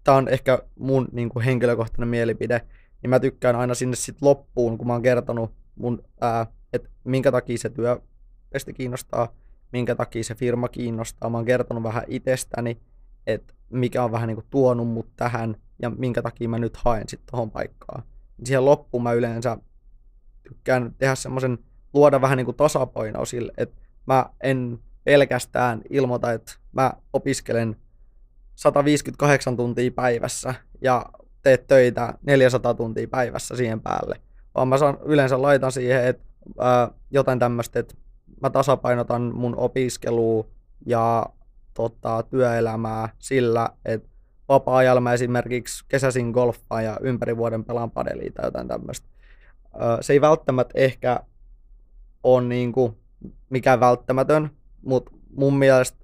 tämä 0.05 0.17
on 0.17 0.29
ehkä 0.29 0.59
mun 0.79 1.09
niin 1.13 1.29
kuin 1.29 1.45
henkilökohtainen 1.45 2.09
mielipide, 2.09 2.61
niin 3.03 3.11
mä 3.11 3.21
tykkään 3.21 3.57
aina 3.57 3.75
sinne 3.75 3.97
sitten 3.97 4.29
loppuun, 4.29 4.79
kun 4.79 4.87
mä 4.87 4.93
oon 4.93 5.03
kertonut 5.03 5.53
mun, 5.75 6.03
että 6.73 6.89
minkä 7.05 7.33
takia 7.33 7.59
se 7.59 7.71
työ 7.71 8.01
kiinnostaa, 8.75 9.35
minkä 9.73 9.95
takia 9.95 10.25
se 10.25 10.35
firma 10.35 10.69
kiinnostaa. 10.69 11.31
Mä 11.31 11.39
oon 11.39 11.45
kertonut 11.45 11.83
vähän 11.83 12.05
itsestäni, 12.07 12.81
että 13.27 13.55
mikä 13.71 14.05
on 14.05 14.13
vähän 14.13 14.27
niin 14.27 14.37
kuin 14.37 14.47
tuonut 14.51 14.89
mut 14.89 15.17
tähän 15.17 15.57
ja 15.83 15.91
minkä 15.91 16.23
takia 16.23 16.49
mä 16.49 16.59
nyt 16.59 16.77
haen 16.77 17.09
sitten 17.09 17.31
tuohon 17.31 17.51
paikkaan. 17.51 18.03
Siihen 18.45 18.65
loppuun 18.65 19.03
mä 19.03 19.13
yleensä 19.13 19.59
tykkään 20.43 20.95
tehdä 20.99 21.15
semmoisen, 21.15 21.59
luoda 21.95 22.21
vähän 22.21 22.37
niin 22.37 22.45
kuin 22.45 22.57
tasapainoa 22.57 23.25
sille, 23.25 23.53
että 23.57 23.81
mä 24.07 24.27
en 24.41 24.79
pelkästään 25.05 25.83
ilmoita, 25.91 26.33
että 26.33 26.53
mä 26.73 26.93
opiskelen 27.13 27.77
158 28.55 29.57
tuntia 29.57 29.91
päivässä 29.91 30.55
ja 30.81 31.07
teet 31.43 31.67
töitä 31.67 32.15
400 32.23 32.75
tuntia 32.75 33.09
päivässä 33.09 33.57
siihen 33.57 33.81
päälle. 33.81 34.21
Vaan 34.55 34.69
mä 34.69 34.79
saan, 34.79 34.99
yleensä 35.05 35.43
laitan 35.43 35.73
siihen, 35.73 36.07
että 36.07 36.25
ää, 36.59 36.91
jotain 37.11 37.39
tämmöistä, 37.39 37.81
että 37.81 37.95
mä 38.43 38.51
tasapainotan 38.51 39.23
mun 39.35 39.57
opiskelua 39.57 40.47
ja 40.87 41.27
tota, 41.75 42.23
työelämää 42.23 43.09
sillä, 43.19 43.69
että 43.85 44.09
vapaa-ajalla 44.51 45.01
mä 45.01 45.13
esimerkiksi 45.13 45.85
kesäisin 45.89 46.31
golfaa 46.31 46.83
ja 46.83 46.99
ympäri 47.01 47.37
vuoden 47.37 47.65
pelaan 47.65 47.91
padelia 47.91 48.33
tai 48.33 48.47
jotain 48.47 48.69
tämmöistä. 48.69 49.09
Se 50.01 50.13
ei 50.13 50.21
välttämättä 50.21 50.75
ehkä 50.77 51.21
ole 52.23 52.43
niinku 52.43 52.99
mikään 53.51 53.81
välttämätön, 53.81 54.51
mutta 54.83 55.13
mun 55.37 55.59
mielestä 55.59 55.99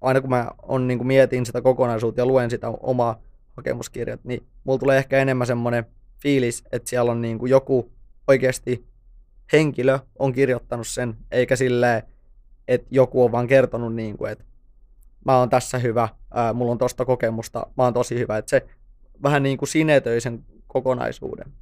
aina 0.00 0.20
kun 0.20 0.30
mä 0.30 0.50
on, 0.62 0.88
niinku 0.88 1.04
mietin 1.04 1.46
sitä 1.46 1.62
kokonaisuutta 1.62 2.20
ja 2.20 2.26
luen 2.26 2.50
sitä 2.50 2.68
omaa 2.68 3.22
hakemuskirjat, 3.56 4.20
niin 4.24 4.46
mulla 4.64 4.78
tulee 4.78 4.98
ehkä 4.98 5.18
enemmän 5.18 5.46
semmoinen 5.46 5.86
fiilis, 6.22 6.64
että 6.72 6.90
siellä 6.90 7.12
on 7.12 7.20
niinku 7.20 7.46
joku 7.46 7.92
oikeasti 8.28 8.86
henkilö 9.52 9.98
on 10.18 10.32
kirjoittanut 10.32 10.86
sen, 10.86 11.16
eikä 11.30 11.56
silleen, 11.56 12.02
että 12.68 12.88
joku 12.90 13.24
on 13.24 13.32
vaan 13.32 13.46
kertonut, 13.46 13.94
niin 13.94 14.18
kuin, 14.18 14.32
että 14.32 14.44
mä 15.24 15.38
oon 15.38 15.48
tässä 15.48 15.78
hyvä, 15.78 16.08
ää, 16.30 16.52
mulla 16.52 16.72
on 16.72 16.78
tosta 16.78 17.04
kokemusta, 17.04 17.66
mä 17.76 17.84
oon 17.84 17.94
tosi 17.94 18.18
hyvä. 18.18 18.38
Että 18.38 18.50
se 18.50 18.66
vähän 19.22 19.42
niin 19.42 19.58
kuin 19.58 19.68
sinetöi 19.68 20.20
sen 20.20 20.44
kokonaisuuden. 20.66 21.52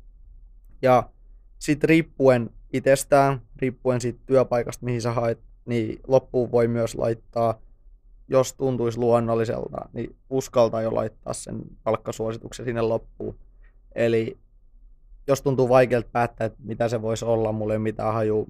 Ja 0.82 1.10
sitten 1.58 1.88
riippuen 1.88 2.50
itsestään, 2.72 3.40
riippuen 3.56 4.00
siitä 4.00 4.18
työpaikasta, 4.26 4.84
mihin 4.84 5.02
sä 5.02 5.12
haet, 5.12 5.38
niin 5.66 6.00
loppuun 6.06 6.52
voi 6.52 6.68
myös 6.68 6.94
laittaa, 6.94 7.60
jos 8.28 8.54
tuntuisi 8.54 8.98
luonnolliselta, 8.98 9.88
niin 9.92 10.16
uskaltaa 10.30 10.82
jo 10.82 10.94
laittaa 10.94 11.32
sen 11.32 11.62
palkkasuosituksen 11.84 12.64
sinne 12.66 12.82
loppuun. 12.82 13.38
Eli 13.94 14.38
jos 15.26 15.42
tuntuu 15.42 15.68
vaikealta 15.68 16.08
päättää, 16.12 16.44
että 16.44 16.58
mitä 16.62 16.88
se 16.88 17.02
voisi 17.02 17.24
olla, 17.24 17.52
mulle 17.52 17.72
ei 17.72 17.78
mitään 17.78 18.14
haju, 18.14 18.48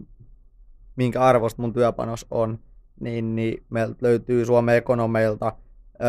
minkä 0.96 1.20
arvosta 1.20 1.62
mun 1.62 1.72
työpanos 1.72 2.26
on, 2.30 2.58
niin, 3.00 3.36
niin 3.36 3.64
meiltä 3.70 3.96
löytyy 4.00 4.44
Suomen 4.44 4.76
ekonomeilta 4.76 5.52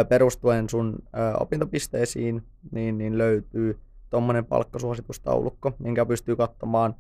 perustuen 0.10 0.70
sun 0.70 0.96
opintopisteisiin, 1.40 2.44
niin, 2.72 2.98
niin 2.98 3.18
löytyy 3.18 3.80
tuommoinen 4.10 4.46
palkkasuositustaulukko, 4.46 5.72
minkä 5.80 6.06
pystyy 6.06 6.36
katsomaan 6.36 6.96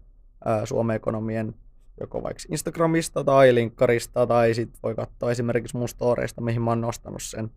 Suomen 0.63 0.95
ekonomien 0.95 1.55
joko 1.99 2.23
vaikka 2.23 2.43
Instagramista 2.51 3.23
tai 3.23 3.55
linkkarista, 3.55 4.27
tai 4.27 4.53
sitten 4.53 4.79
voi 4.83 4.95
katsoa 4.95 5.31
esimerkiksi 5.31 5.77
mun 5.77 5.89
storeista, 5.89 6.41
mihin 6.41 6.61
mä 6.61 6.71
oon 6.71 6.81
nostanut 6.81 7.23
sen. 7.23 7.51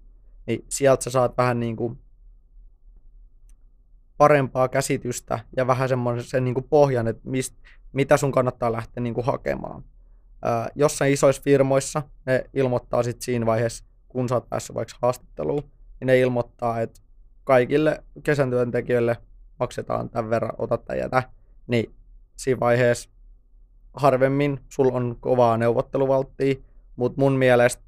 Niin 0.47 0.65
sieltä 0.69 1.05
sä 1.05 1.11
saat 1.11 1.37
vähän 1.39 1.61
niin 1.61 1.77
kuin 1.77 1.99
parempaa 4.17 4.69
käsitystä 4.69 5.39
ja 5.57 5.67
vähän 5.67 5.89
semmoisen 5.89 6.31
sen 6.31 6.45
niin 6.45 6.55
kuin 6.55 6.67
pohjan, 6.71 7.09
että 7.09 7.29
mist, 7.29 7.55
mitä 7.93 8.17
sun 8.17 8.33
kannattaa 8.33 8.73
lähteä 8.73 9.03
niin 9.03 9.15
kuin 9.15 9.27
hakemaan. 9.27 9.85
Jossain 10.75 11.13
isoissa 11.13 11.43
firmoissa 11.43 12.03
ne 12.27 12.45
ilmoittaa 12.55 13.03
sitten 13.03 13.23
siinä 13.23 13.47
vaiheessa, 13.47 13.85
kun 14.09 14.29
sä 14.29 14.35
oot 14.35 14.49
päässyt 14.49 14.77
vaikka 14.77 14.95
haastatteluun, 15.03 15.71
niin 16.01 16.07
ne 16.07 16.21
ilmoittaa, 16.21 16.81
että 16.81 17.01
kaikille 17.45 18.05
kesän 18.23 18.51
työntekijöille 18.51 19.17
maksetaan 19.61 20.11
tämän 20.11 20.31
verran, 20.31 20.53
ota 20.59 20.79
tai 20.79 20.99
jätä, 20.99 21.23
niin 21.67 21.95
siinä 22.37 22.61
vaiheessa 22.61 23.11
harvemmin 23.95 24.61
sul 24.69 24.91
on 24.95 25.17
kovaa 25.21 25.57
neuvotteluvalttia, 25.57 26.55
mutta 26.97 27.21
mun 27.21 27.33
mielestä, 27.33 27.83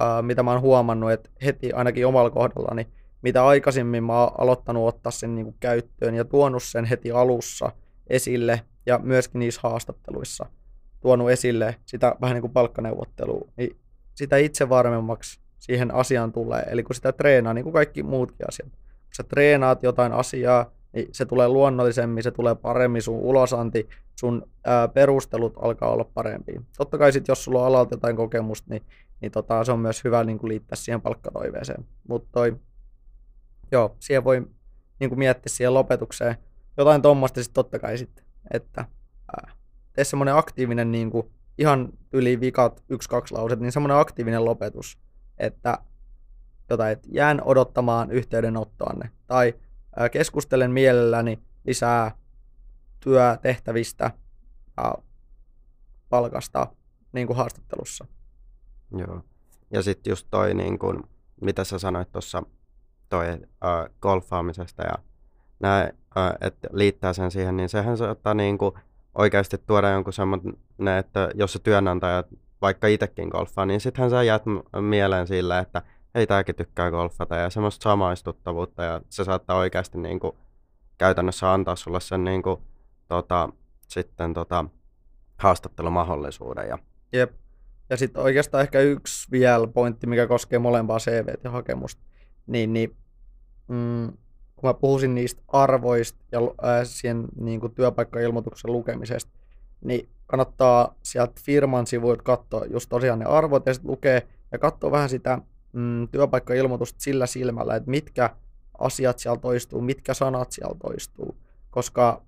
ää, 0.00 0.22
mitä 0.22 0.42
mä 0.42 0.52
oon 0.52 0.60
huomannut, 0.60 1.12
että 1.12 1.30
heti 1.44 1.72
ainakin 1.72 2.06
omalla 2.06 2.30
kohdallani, 2.30 2.86
mitä 3.22 3.46
aikaisemmin 3.46 4.04
mä 4.04 4.20
oon 4.20 4.32
aloittanut 4.38 4.88
ottaa 4.88 5.12
sen 5.12 5.34
niin 5.34 5.54
käyttöön 5.60 6.14
ja 6.14 6.24
tuonut 6.24 6.62
sen 6.62 6.84
heti 6.84 7.10
alussa 7.10 7.72
esille 8.06 8.60
ja 8.86 8.98
myöskin 8.98 9.38
niissä 9.38 9.60
haastatteluissa 9.62 10.46
tuonut 11.00 11.30
esille 11.30 11.76
sitä 11.86 12.14
vähän 12.20 12.34
niin 12.34 12.42
kuin 12.42 12.52
palkkaneuvottelua, 12.52 13.48
niin 13.56 13.76
sitä 14.14 14.36
itse 14.36 14.68
varmemmaksi 14.68 15.40
siihen 15.58 15.94
asiaan 15.94 16.32
tulee. 16.32 16.62
Eli 16.62 16.82
kun 16.82 16.94
sitä 16.94 17.12
treenaa, 17.12 17.54
niin 17.54 17.64
kuin 17.64 17.74
kaikki 17.74 18.02
muutkin 18.02 18.48
asiat. 18.48 18.70
Kun 18.70 19.14
sä 19.16 19.22
treenaat 19.22 19.82
jotain 19.82 20.12
asiaa, 20.12 20.70
niin 20.92 21.08
se 21.12 21.24
tulee 21.24 21.48
luonnollisemmin, 21.48 22.22
se 22.22 22.30
tulee 22.30 22.54
paremmin, 22.54 23.02
sun 23.02 23.18
ulosanti, 23.18 23.88
sun 24.16 24.48
ää, 24.64 24.88
perustelut 24.88 25.54
alkaa 25.62 25.90
olla 25.90 26.04
parempi. 26.04 26.60
Totta 26.76 26.98
kai 26.98 27.12
sit, 27.12 27.28
jos 27.28 27.44
sulla 27.44 27.60
on 27.60 27.66
alalta 27.66 27.94
jotain 27.94 28.16
kokemusta, 28.16 28.70
niin, 28.70 28.82
niin 29.20 29.32
tota, 29.32 29.64
se 29.64 29.72
on 29.72 29.80
myös 29.80 30.04
hyvä 30.04 30.24
niin 30.24 30.38
kuin 30.38 30.48
liittää 30.48 30.76
siihen 30.76 31.00
palkkatoiveeseen. 31.00 31.84
Mutta 32.08 32.28
toi, 32.32 32.56
joo, 33.72 33.96
siihen 33.98 34.24
voi 34.24 34.46
niin 35.00 35.10
kuin 35.10 35.18
miettiä 35.18 35.50
siihen 35.50 35.74
lopetukseen 35.74 36.36
jotain 36.76 37.02
tuommoista 37.02 37.42
sitten 37.42 37.54
totta 37.54 37.78
kai 37.78 37.98
sitten, 37.98 38.24
että 38.50 38.84
ää, 39.36 39.52
tee 40.00 40.04
semmoinen 40.04 40.36
aktiivinen 40.36 40.92
niin 40.92 41.10
kuin, 41.10 41.30
ihan 41.58 41.92
yli 42.12 42.40
vikat 42.40 42.84
yksi, 42.88 43.08
kaksi 43.08 43.34
lauset, 43.34 43.60
niin 43.60 43.72
semmoinen 43.72 43.96
aktiivinen 43.96 44.44
lopetus, 44.44 44.98
että 45.38 45.78
jotain, 46.70 46.92
että 46.92 47.08
jään 47.12 47.42
odottamaan 47.44 48.10
yhteydenottoanne 48.10 49.10
tai 49.26 49.54
ää, 49.96 50.08
keskustelen 50.08 50.70
mielelläni 50.70 51.38
lisää 51.64 52.16
työtehtävistä 53.00 54.10
ja 54.76 54.94
palkasta 56.08 56.66
niin 57.12 57.26
kuin 57.26 57.36
haastattelussa. 57.36 58.06
Joo. 58.96 59.22
Ja 59.70 59.82
sitten 59.82 60.10
just 60.10 60.26
toi, 60.30 60.54
niin 60.54 60.78
kuin, 60.78 61.02
mitä 61.40 61.64
sä 61.64 61.78
sanoit 61.78 62.12
tuossa 62.12 62.42
toi 63.08 63.28
äh, 63.28 63.38
golfaamisesta 64.00 64.82
ja 64.82 64.94
näin, 65.60 65.92
äh, 66.18 66.32
että 66.40 66.68
liittää 66.72 67.12
sen 67.12 67.30
siihen, 67.30 67.56
niin 67.56 67.68
sehän 67.68 67.96
saattaa 67.96 68.34
niin 68.34 68.58
kuin, 68.58 68.72
oikeasti 69.14 69.58
tuoda 69.58 69.90
jonkun 69.90 70.12
semmoinen, 70.12 70.98
että 70.98 71.30
jos 71.34 71.52
se 71.52 71.58
työnantaja 71.58 72.24
vaikka 72.62 72.86
itsekin 72.86 73.28
golfaa, 73.28 73.66
niin 73.66 73.80
sittenhän 73.80 74.10
sä 74.10 74.22
jäät 74.22 74.42
mieleen 74.80 75.26
sille, 75.26 75.58
että 75.58 75.82
ei 76.14 76.26
tääkin 76.26 76.54
tykkää 76.54 76.90
golfata 76.90 77.36
ja 77.36 77.50
semmoista 77.50 77.82
samaistuttavuutta 77.82 78.84
ja 78.84 79.00
se 79.08 79.24
saattaa 79.24 79.56
oikeasti 79.56 79.98
niin 79.98 80.20
kuin, 80.20 80.36
käytännössä 80.98 81.52
antaa 81.52 81.76
sulle 81.76 82.00
sen 82.00 82.24
niin 82.24 82.42
kuin, 82.42 82.60
tota, 83.08 83.48
sitten 83.88 84.34
tota, 84.34 84.64
haastattelumahdollisuuden. 85.38 86.68
Ja... 86.68 86.78
Jep. 87.12 87.32
Ja 87.90 87.96
sitten 87.96 88.22
oikeastaan 88.22 88.62
ehkä 88.62 88.80
yksi 88.80 89.30
vielä 89.30 89.66
pointti, 89.66 90.06
mikä 90.06 90.26
koskee 90.26 90.58
molempaa 90.58 90.98
CV 90.98 91.28
ja 91.44 91.50
hakemusta, 91.50 92.02
niin, 92.46 92.72
niin 92.72 92.96
mm, 93.68 94.12
kun 94.60 94.68
mä 94.68 94.74
puhuisin 94.74 95.14
niistä 95.14 95.42
arvoista 95.48 96.18
ja 96.32 96.38
ää, 96.62 96.84
siihen 96.84 97.24
niin 97.40 97.60
kuin 97.60 97.74
työpaikkailmoituksen 97.74 98.72
lukemisesta, 98.72 99.32
niin 99.84 100.08
kannattaa 100.26 100.94
sieltä 101.02 101.32
firman 101.44 101.86
sivuilta 101.86 102.22
katsoa 102.22 102.64
just 102.64 102.88
tosiaan 102.88 103.18
ne 103.18 103.24
arvot 103.24 103.66
ja 103.66 103.74
sitten 103.74 103.90
lukee 103.90 104.26
ja 104.52 104.58
katsoa 104.58 104.90
vähän 104.90 105.08
sitä 105.08 105.38
mm, 105.72 106.08
työpaikkailmoitusta 106.08 107.00
sillä 107.00 107.26
silmällä, 107.26 107.76
että 107.76 107.90
mitkä 107.90 108.30
asiat 108.78 109.18
siellä 109.18 109.40
toistuu, 109.40 109.80
mitkä 109.80 110.14
sanat 110.14 110.52
siellä 110.52 110.76
toistuu, 110.82 111.36
koska 111.70 112.22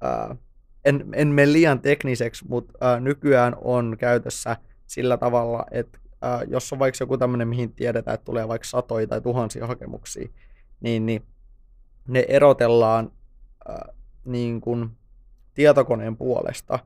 ää, 0.00 0.36
en, 0.84 1.06
en 1.12 1.28
mene 1.28 1.52
liian 1.52 1.80
tekniseksi, 1.80 2.44
mutta 2.48 2.72
ää, 2.80 3.00
nykyään 3.00 3.56
on 3.60 3.96
käytössä 3.98 4.56
sillä 4.86 5.16
tavalla, 5.16 5.64
että 5.70 5.98
ää, 6.22 6.42
jos 6.42 6.72
on 6.72 6.78
vaikka 6.78 6.96
joku 7.00 7.18
tämmöinen, 7.18 7.48
mihin 7.48 7.72
tiedetään, 7.72 8.14
että 8.14 8.24
tulee 8.24 8.48
vaikka 8.48 8.68
satoja 8.68 9.06
tai 9.06 9.20
tuhansia 9.20 9.66
hakemuksia, 9.66 10.28
niin, 10.80 11.06
niin 11.06 11.22
ne 12.08 12.24
erotellaan 12.28 13.12
ää, 13.68 13.92
niin 14.24 14.60
kuin 14.60 14.90
tietokoneen 15.54 16.16
puolesta. 16.16 16.78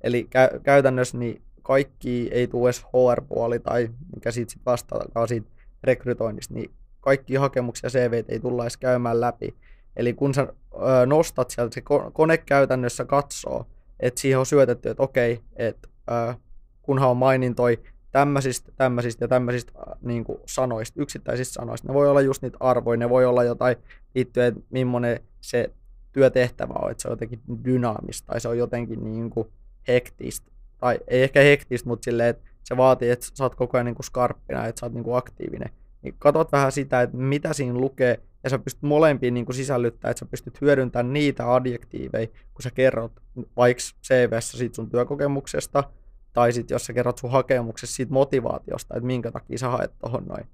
Eli 0.00 0.28
kä- 0.34 0.60
käytännössä 0.60 1.18
niin 1.18 1.42
kaikki 1.62 2.28
ei 2.32 2.46
tule 2.46 2.68
edes 2.68 2.84
HR-puoli 2.84 3.58
tai 3.60 3.90
mikä 4.14 4.30
siitä 4.30 4.52
sit 4.52 4.62
vastaakaan 4.66 5.28
siitä 5.28 5.50
rekrytoinnista, 5.84 6.54
niin 6.54 6.70
kaikki 7.00 7.34
hakemuksia 7.34 7.90
CV 7.90 8.24
ei 8.28 8.40
tulla 8.40 8.64
edes 8.64 8.76
käymään 8.76 9.20
läpi. 9.20 9.54
Eli 9.96 10.14
kun 10.14 10.34
sä 10.34 10.42
ö, 10.42 11.06
nostat 11.06 11.50
sieltä, 11.50 11.74
se 11.74 11.82
kone 12.12 12.38
käytännössä 12.38 13.04
katsoo, 13.04 13.66
että 14.00 14.20
siihen 14.20 14.38
on 14.38 14.46
syötetty, 14.46 14.90
että 14.90 15.02
okei, 15.02 15.40
että 15.56 15.88
ö, 16.10 16.34
kunhan 16.82 17.10
on 17.10 17.16
mainintoi 17.16 17.82
tämmöisistä, 18.12 18.72
tämmöisistä 18.76 19.24
ja 19.24 19.28
tämmöisistä 19.28 19.72
niin 20.02 20.24
kuin 20.24 20.38
sanoista, 20.46 21.02
yksittäisistä 21.02 21.52
sanoista. 21.54 21.88
Ne 21.88 21.94
voi 21.94 22.08
olla 22.08 22.20
just 22.20 22.42
niitä 22.42 22.56
arvoja, 22.60 22.96
ne 22.96 23.08
voi 23.08 23.24
olla 23.24 23.44
jotain 23.44 23.76
liittyen, 24.14 24.46
että 24.46 24.60
millainen 24.70 25.20
se 25.40 25.72
työtehtävä 26.12 26.74
on, 26.82 26.90
että 26.90 27.02
se 27.02 27.08
on 27.08 27.12
jotenkin 27.12 27.40
dynaamista 27.64 28.26
tai 28.26 28.40
se 28.40 28.48
on 28.48 28.58
jotenkin 28.58 29.04
niin 29.04 29.30
kuin 29.30 29.48
hektistä. 29.88 30.50
Tai 30.78 30.98
ei 31.08 31.22
ehkä 31.22 31.40
hektistä, 31.40 31.88
mutta 31.88 32.04
silleen, 32.04 32.28
että 32.28 32.50
se 32.64 32.76
vaatii, 32.76 33.10
että 33.10 33.26
sä 33.34 33.44
oot 33.44 33.54
koko 33.54 33.76
ajan 33.76 33.86
niin 33.86 33.94
kuin 33.94 34.06
skarppina, 34.06 34.66
että 34.66 34.80
sä 34.80 34.86
oot 34.86 34.92
niin 34.92 35.04
kuin 35.04 35.16
aktiivinen. 35.16 35.70
Niin 36.02 36.14
katot 36.18 36.52
vähän 36.52 36.72
sitä, 36.72 37.02
että 37.02 37.16
mitä 37.16 37.52
siinä 37.52 37.78
lukee, 37.78 38.20
ja 38.44 38.50
sä 38.50 38.58
pystyt 38.58 38.82
molempiin 38.82 39.34
niin 39.34 39.54
sisällyttämään, 39.54 40.10
että 40.10 40.18
sä 40.18 40.26
pystyt 40.30 40.60
hyödyntämään 40.60 41.12
niitä 41.12 41.54
adjektiiveja, 41.54 42.26
kun 42.26 42.62
sä 42.62 42.70
kerrot 42.70 43.12
vaikka 43.56 43.82
CVssä 44.02 44.58
siitä 44.58 44.74
sun 44.74 44.90
työkokemuksesta, 44.90 45.84
tai 46.32 46.52
sitten 46.52 46.74
jos 46.74 46.86
sä 46.86 46.92
kerrot 46.92 47.18
sun 47.18 47.30
hakemuksessa 47.30 47.96
siitä 47.96 48.12
motivaatiosta, 48.12 48.94
että 48.96 49.06
minkä 49.06 49.30
takia 49.30 49.58
sä 49.58 49.68
haet 49.68 49.98
tohon 49.98 50.24
noin, 50.24 50.46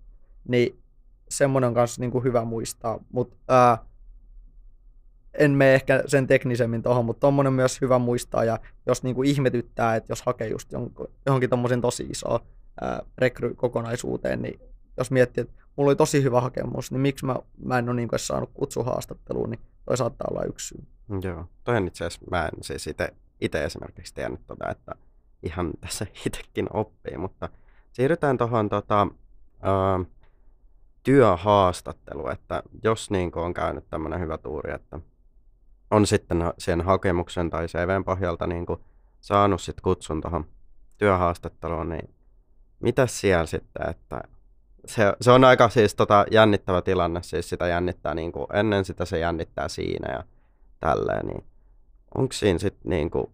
niin 0.49 0.83
semmoinen 1.29 1.69
on 1.69 1.75
kanssa 1.75 2.01
niin 2.01 2.11
kuin 2.11 2.25
hyvä 2.25 2.45
muistaa. 2.45 2.99
Mutta 3.13 3.79
en 5.39 5.51
mene 5.51 5.75
ehkä 5.75 6.03
sen 6.07 6.27
teknisemmin 6.27 6.83
tuohon, 6.83 7.05
mutta 7.05 7.21
tuommoinen 7.21 7.53
myös 7.53 7.81
hyvä 7.81 7.99
muistaa, 7.99 8.45
ja 8.45 8.59
jos 8.87 9.03
niin 9.03 9.15
kuin 9.15 9.29
ihmetyttää, 9.29 9.97
että 9.97 10.13
jos 10.13 10.23
hakee 10.23 10.49
just 10.49 10.73
johonkin 11.27 11.51
tuommoisen 11.51 11.81
tosi 11.81 12.03
iso 12.03 12.41
rekrykokonaisuuteen, 13.19 14.43
niin 14.43 14.61
jos 14.97 15.11
miettii, 15.11 15.43
että 15.43 15.55
mulla 15.77 15.89
oli 15.89 15.97
tosi 15.97 16.23
hyvä 16.23 16.41
hakemus, 16.41 16.91
niin 16.91 17.01
miksi 17.01 17.27
mä, 17.27 17.37
mä 17.65 17.79
en 17.79 17.89
ole 17.89 17.97
niin 17.97 18.09
saanut 18.17 18.51
kutsuhaastatteluun, 18.55 19.51
niin 19.51 19.61
toi 19.85 19.97
saattaa 19.97 20.29
olla 20.31 20.45
yksi 20.45 20.69
syy. 20.69 20.87
Joo, 21.23 21.45
toi 21.65 21.77
on 21.77 21.87
itse 21.87 22.05
asiassa, 22.05 22.27
mä 22.31 22.45
en 22.45 22.53
siis 22.63 22.89
itse 23.41 23.65
esimerkiksi 23.65 24.15
tiennyt 24.15 24.47
tota, 24.47 24.71
että 24.71 24.93
ihan 25.45 25.71
tässä 25.81 26.07
itsekin 26.27 26.67
oppii, 26.73 27.17
mutta 27.17 27.49
siirrytään 27.93 28.39
tuohon 28.39 28.69
tota, 28.69 29.07
työhaastatteluun, 31.03 32.33
että 32.33 32.63
jos 32.85 33.11
niin 33.11 33.31
on 33.35 33.55
käynyt 33.55 33.85
tämmöinen 33.91 34.21
hyvä 34.21 34.39
tuuri, 34.39 34.75
että 34.75 35.01
on 35.91 36.07
sitten 36.07 36.53
sen 36.59 36.81
hakemuksen 36.81 37.51
tai 37.51 37.67
CVn 37.67 38.05
pohjalta 38.05 38.47
niin 38.47 38.67
saanut 39.21 39.61
sit 39.61 39.81
kutsun 39.81 40.21
tuohon 40.21 40.47
työhaastatteluun, 40.99 41.89
niin 41.89 42.15
mitä 42.81 43.07
siellä 43.07 43.47
sitten, 43.47 43.91
että 43.91 44.23
se, 44.87 45.13
se 45.21 45.31
on 45.31 45.45
aika 45.45 45.69
siis 45.69 45.95
tota 45.95 46.25
jännittävä 46.31 46.83
tilanne, 46.83 47.23
siis 47.23 47.49
sitä 47.49 47.67
jännittää 47.67 48.15
niin 48.15 48.33
kuin, 48.33 48.47
ennen 48.53 48.85
sitä 48.85 49.05
se 49.05 49.19
jännittää 49.19 49.69
siinä 49.69 50.13
ja 50.13 50.25
tälleen, 50.81 51.27
niin 51.27 51.45
onko 52.15 52.33
siinä 52.33 52.59
sitten 52.59 52.91
niin 52.91 53.11
kuin, 53.11 53.27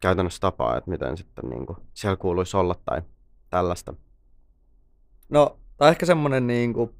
käytännössä 0.00 0.40
tapaa, 0.40 0.76
että 0.76 0.90
miten 0.90 1.16
sitten 1.16 1.50
niin 1.50 1.66
kuin, 1.66 1.78
siellä 1.94 2.16
kuuluisi 2.16 2.56
olla 2.56 2.74
tai 2.84 3.02
tällaista? 3.50 3.94
No, 5.28 5.58
tämä 5.76 5.86
on 5.86 5.92
ehkä 5.92 6.06
semmoinen 6.06 6.46
niin 6.46 6.74
kuin, 6.74 6.90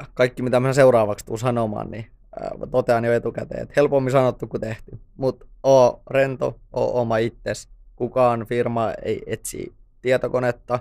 äh, 0.00 0.08
kaikki, 0.14 0.42
mitä 0.42 0.60
mä 0.60 0.72
seuraavaksi 0.72 1.26
tuun 1.26 1.38
sanomaan, 1.38 1.90
niin 1.90 2.06
äh, 2.42 2.70
totean 2.70 3.04
jo 3.04 3.12
etukäteen, 3.12 3.62
että 3.62 3.72
helpommin 3.76 4.12
sanottu 4.12 4.46
kuin 4.46 4.60
tehty. 4.60 4.98
Mutta 5.16 5.46
oo 5.62 6.02
rento, 6.10 6.60
oo 6.72 7.00
oma 7.00 7.16
itses. 7.16 7.68
Kukaan 7.96 8.46
firma 8.46 8.92
ei 9.02 9.22
etsi 9.26 9.74
tietokonetta, 10.02 10.78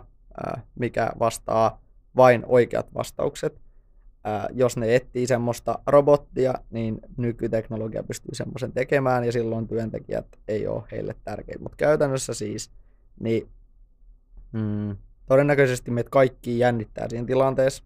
mikä 0.79 1.11
vastaa 1.19 1.81
vain 2.15 2.43
oikeat 2.47 2.93
vastaukset. 2.93 3.61
Jos 4.53 4.77
ne 4.77 4.95
etsii 4.95 5.27
semmoista 5.27 5.79
robottia, 5.87 6.53
niin 6.69 6.99
nykyteknologia 7.17 8.03
pystyy 8.03 8.35
semmoisen 8.35 8.71
tekemään 8.71 9.23
ja 9.23 9.31
silloin 9.31 9.67
työntekijät 9.67 10.27
ei 10.47 10.67
ole 10.67 10.83
heille 10.91 11.15
tärkeitä. 11.23 11.63
Mutta 11.63 11.75
käytännössä 11.75 12.33
siis, 12.33 12.71
niin 13.19 13.49
mm, 14.51 14.97
todennäköisesti 15.25 15.91
meitä 15.91 16.09
kaikki 16.09 16.59
jännittää 16.59 17.09
siinä 17.09 17.27
tilanteessa. 17.27 17.83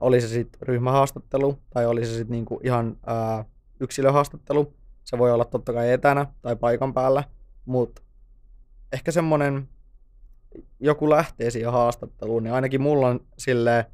Oli 0.00 0.20
se 0.20 0.28
sitten 0.28 0.62
ryhmähaastattelu 0.62 1.58
tai 1.70 1.86
oli 1.86 2.04
se 2.04 2.10
sitten 2.10 2.30
niinku 2.30 2.60
ihan 2.64 2.96
ää, 3.06 3.44
yksilöhaastattelu. 3.80 4.74
Se 5.04 5.18
voi 5.18 5.32
olla 5.32 5.44
totta 5.44 5.72
kai 5.72 5.92
etänä 5.92 6.26
tai 6.42 6.56
paikan 6.56 6.94
päällä, 6.94 7.24
mutta 7.64 8.02
ehkä 8.92 9.12
semmoinen 9.12 9.68
joku 10.80 11.10
lähtee 11.10 11.50
siihen 11.50 11.72
haastatteluun, 11.72 12.42
niin 12.44 12.54
ainakin 12.54 12.80
mulla 12.80 13.08
on 13.08 13.20
silleen, 13.38 13.84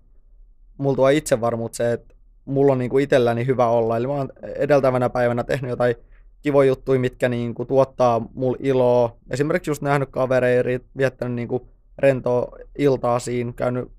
mulla 0.79 0.97
tuo 0.97 1.09
itsevarmuus 1.09 1.77
se, 1.77 1.93
että 1.93 2.15
mulla 2.45 2.73
on 2.73 2.79
niinku 2.79 2.99
itselläni 2.99 3.47
hyvä 3.47 3.69
olla. 3.69 3.97
Eli 3.97 4.07
mä 4.07 4.13
oon 4.13 4.33
edeltävänä 4.57 5.09
päivänä 5.09 5.45
tehnyt 5.45 5.71
jotain 5.71 5.95
kivoja 6.43 6.69
juttuja, 6.69 7.01
mitkä 7.01 7.29
niinku 7.29 7.65
tuottaa 7.65 8.29
mulle 8.35 8.57
iloa. 8.61 9.17
Esimerkiksi 9.31 9.71
just 9.71 9.83
nähnyt 9.83 10.09
kavereita, 10.11 10.87
viettänyt 10.97 11.35
niinku 11.35 11.69
rentoa 11.99 12.59
iltaa 12.79 13.19
siinä, 13.19 13.53
käynyt 13.57 13.91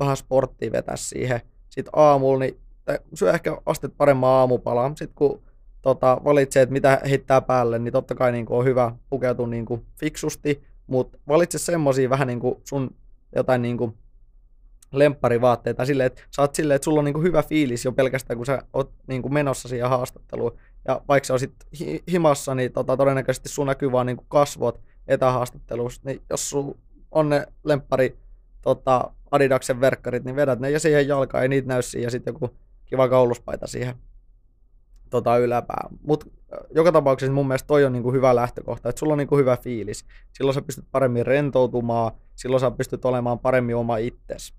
vähän 0.00 0.16
sporttia 0.16 0.72
vetää 0.72 0.96
siihen. 0.96 1.40
Sitten 1.68 1.92
aamulla, 1.96 2.38
niin 2.38 2.56
syö 3.14 3.32
ehkä 3.32 3.58
astet 3.66 3.92
paremman 3.96 4.30
aamupala. 4.30 4.88
Sitten 4.88 5.14
kun 5.14 5.42
tota, 5.82 6.20
valitsee, 6.24 6.62
että 6.62 6.72
mitä 6.72 7.00
heittää 7.10 7.40
päälle, 7.40 7.78
niin 7.78 7.92
totta 7.92 8.14
kai 8.14 8.32
niin 8.32 8.46
kuin, 8.46 8.58
on 8.58 8.64
hyvä 8.64 8.92
pukeutua 9.10 9.46
niin 9.46 9.66
kuin, 9.66 9.86
fiksusti, 10.00 10.64
mutta 10.86 11.18
valitse 11.28 11.58
semmoisia 11.58 12.10
vähän 12.10 12.28
niin 12.28 12.40
kuin 12.40 12.54
sun 12.64 12.90
jotain 13.36 13.62
niin 13.62 13.76
kuin, 13.76 13.94
lempparivaatteita 14.98 15.84
silleen, 15.84 16.06
että 16.06 16.22
sä 16.36 16.42
oot 16.42 16.54
silleen, 16.54 16.76
että 16.76 16.84
sulla 16.84 16.98
on 16.98 17.04
niin 17.04 17.14
kuin, 17.14 17.24
hyvä 17.24 17.42
fiilis 17.42 17.84
jo 17.84 17.92
pelkästään, 17.92 18.36
kun 18.36 18.46
sä 18.46 18.62
oot 18.72 18.92
niin 19.06 19.22
kuin, 19.22 19.34
menossa 19.34 19.68
siihen 19.68 19.88
haastatteluun. 19.88 20.58
Ja 20.88 21.00
vaikka 21.08 21.38
sä 21.38 21.48
hi- 21.80 22.02
himassa, 22.10 22.54
niin 22.54 22.72
tota, 22.72 22.96
todennäköisesti 22.96 23.48
sun 23.48 23.66
näkyy 23.66 23.92
vaan 23.92 24.06
niin 24.06 24.16
kuin, 24.16 24.26
kasvot 24.28 24.80
etähaastattelussa. 25.08 26.02
Niin 26.04 26.22
jos 26.30 26.50
sulla 26.50 26.74
on 27.10 27.28
ne 27.28 27.46
lemppari 27.64 28.18
tota, 28.62 29.10
Adidaksen 29.30 29.80
verkkarit, 29.80 30.24
niin 30.24 30.36
vedät 30.36 30.60
ne 30.60 30.70
ja 30.70 30.80
siihen 30.80 31.08
jalkaan, 31.08 31.42
ei 31.42 31.48
niitä 31.48 31.68
näy 31.68 31.82
siihen, 31.82 32.06
ja 32.06 32.10
sitten 32.10 32.34
joku 32.34 32.50
kiva 32.84 33.08
kauluspaita 33.08 33.66
siihen 33.66 33.94
tota, 35.10 35.38
yläpää. 35.38 35.88
Mutta 36.02 36.26
joka 36.70 36.92
tapauksessa 36.92 37.32
mun 37.32 37.48
mielestä 37.48 37.66
toi 37.66 37.84
on 37.84 37.92
niinku 37.92 38.12
hyvä 38.12 38.36
lähtökohta, 38.36 38.88
että 38.88 38.98
sulla 38.98 39.12
on 39.12 39.18
niinku 39.18 39.36
hyvä 39.36 39.56
fiilis. 39.56 40.04
Silloin 40.32 40.54
sä 40.54 40.62
pystyt 40.62 40.84
paremmin 40.92 41.26
rentoutumaan, 41.26 42.12
silloin 42.34 42.60
sä 42.60 42.70
pystyt 42.70 43.04
olemaan 43.04 43.38
paremmin 43.38 43.76
oma 43.76 43.96
itsesi. 43.96 44.54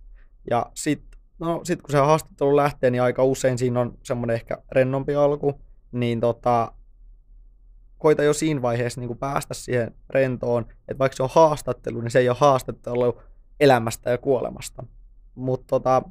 Ja 0.49 0.65
sitten 0.73 1.19
no, 1.39 1.61
sit 1.63 1.81
kun 1.81 1.91
se 1.91 1.97
haastattelu 1.97 2.55
lähtee, 2.55 2.89
niin 2.89 3.01
aika 3.01 3.23
usein 3.23 3.57
siinä 3.57 3.79
on 3.79 3.97
semmoinen 4.03 4.33
ehkä 4.33 4.57
rennompi 4.71 5.15
alku, 5.15 5.61
niin 5.91 6.19
tota, 6.19 6.71
koita 7.97 8.23
jo 8.23 8.33
siinä 8.33 8.61
vaiheessa 8.61 9.01
niin 9.01 9.17
päästä 9.17 9.53
siihen 9.53 9.95
rentoon, 10.09 10.65
että 10.87 10.99
vaikka 10.99 11.15
se 11.15 11.23
on 11.23 11.29
haastattelu, 11.31 12.01
niin 12.01 12.11
se 12.11 12.19
ei 12.19 12.29
ole 12.29 12.37
haastattelu 12.39 13.21
elämästä 13.59 14.09
ja 14.11 14.17
kuolemasta. 14.17 14.83
Mutta 15.35 15.67
tota, 15.67 16.01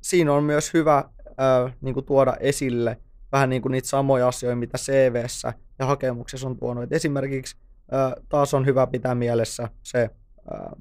siinä 0.00 0.32
on 0.32 0.44
myös 0.44 0.74
hyvä 0.74 1.04
äh, 1.26 1.76
niin 1.80 2.04
tuoda 2.04 2.36
esille 2.40 3.00
vähän 3.32 3.50
niin 3.50 3.62
kuin 3.62 3.72
niitä 3.72 3.88
samoja 3.88 4.28
asioita, 4.28 4.56
mitä 4.56 4.78
CVssä 4.78 5.52
ja 5.78 5.86
hakemuksessa 5.86 6.46
on 6.46 6.56
tuonut. 6.56 6.84
Et 6.84 6.92
esimerkiksi 6.92 7.56
ää, 7.90 8.16
taas 8.28 8.54
on 8.54 8.66
hyvä 8.66 8.86
pitää 8.86 9.14
mielessä 9.14 9.68
se 9.82 10.10
ää, 10.50 10.76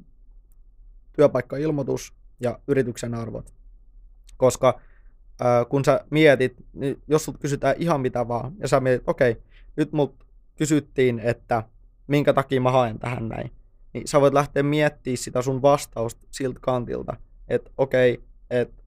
työpaikkailmoitus 1.13 2.13
ja 2.43 2.59
yrityksen 2.67 3.13
arvot. 3.13 3.53
Koska 4.37 4.81
ää, 5.39 5.65
kun 5.65 5.85
sä 5.85 6.05
mietit, 6.09 6.65
niin 6.73 7.01
jos 7.07 7.25
sut 7.25 7.37
kysytään 7.37 7.75
ihan 7.79 8.01
mitä 8.01 8.27
vaan, 8.27 8.53
ja 8.59 8.67
sä 8.67 8.79
mietit, 8.79 9.09
okei, 9.09 9.31
okay, 9.31 9.43
nyt 9.75 9.91
mut 9.91 10.25
kysyttiin, 10.55 11.19
että 11.19 11.63
minkä 12.07 12.33
takia 12.33 12.61
mä 12.61 12.71
haen 12.71 12.99
tähän 12.99 13.29
näin, 13.29 13.51
niin 13.93 14.07
sä 14.07 14.21
voit 14.21 14.33
lähteä 14.33 14.63
miettimään 14.63 15.17
sitä 15.17 15.41
sun 15.41 15.61
vastausta 15.61 16.27
siltä 16.31 16.59
kantilta, 16.61 17.17
että 17.47 17.71
okei, 17.77 18.13
okay, 18.13 18.25
että 18.49 18.83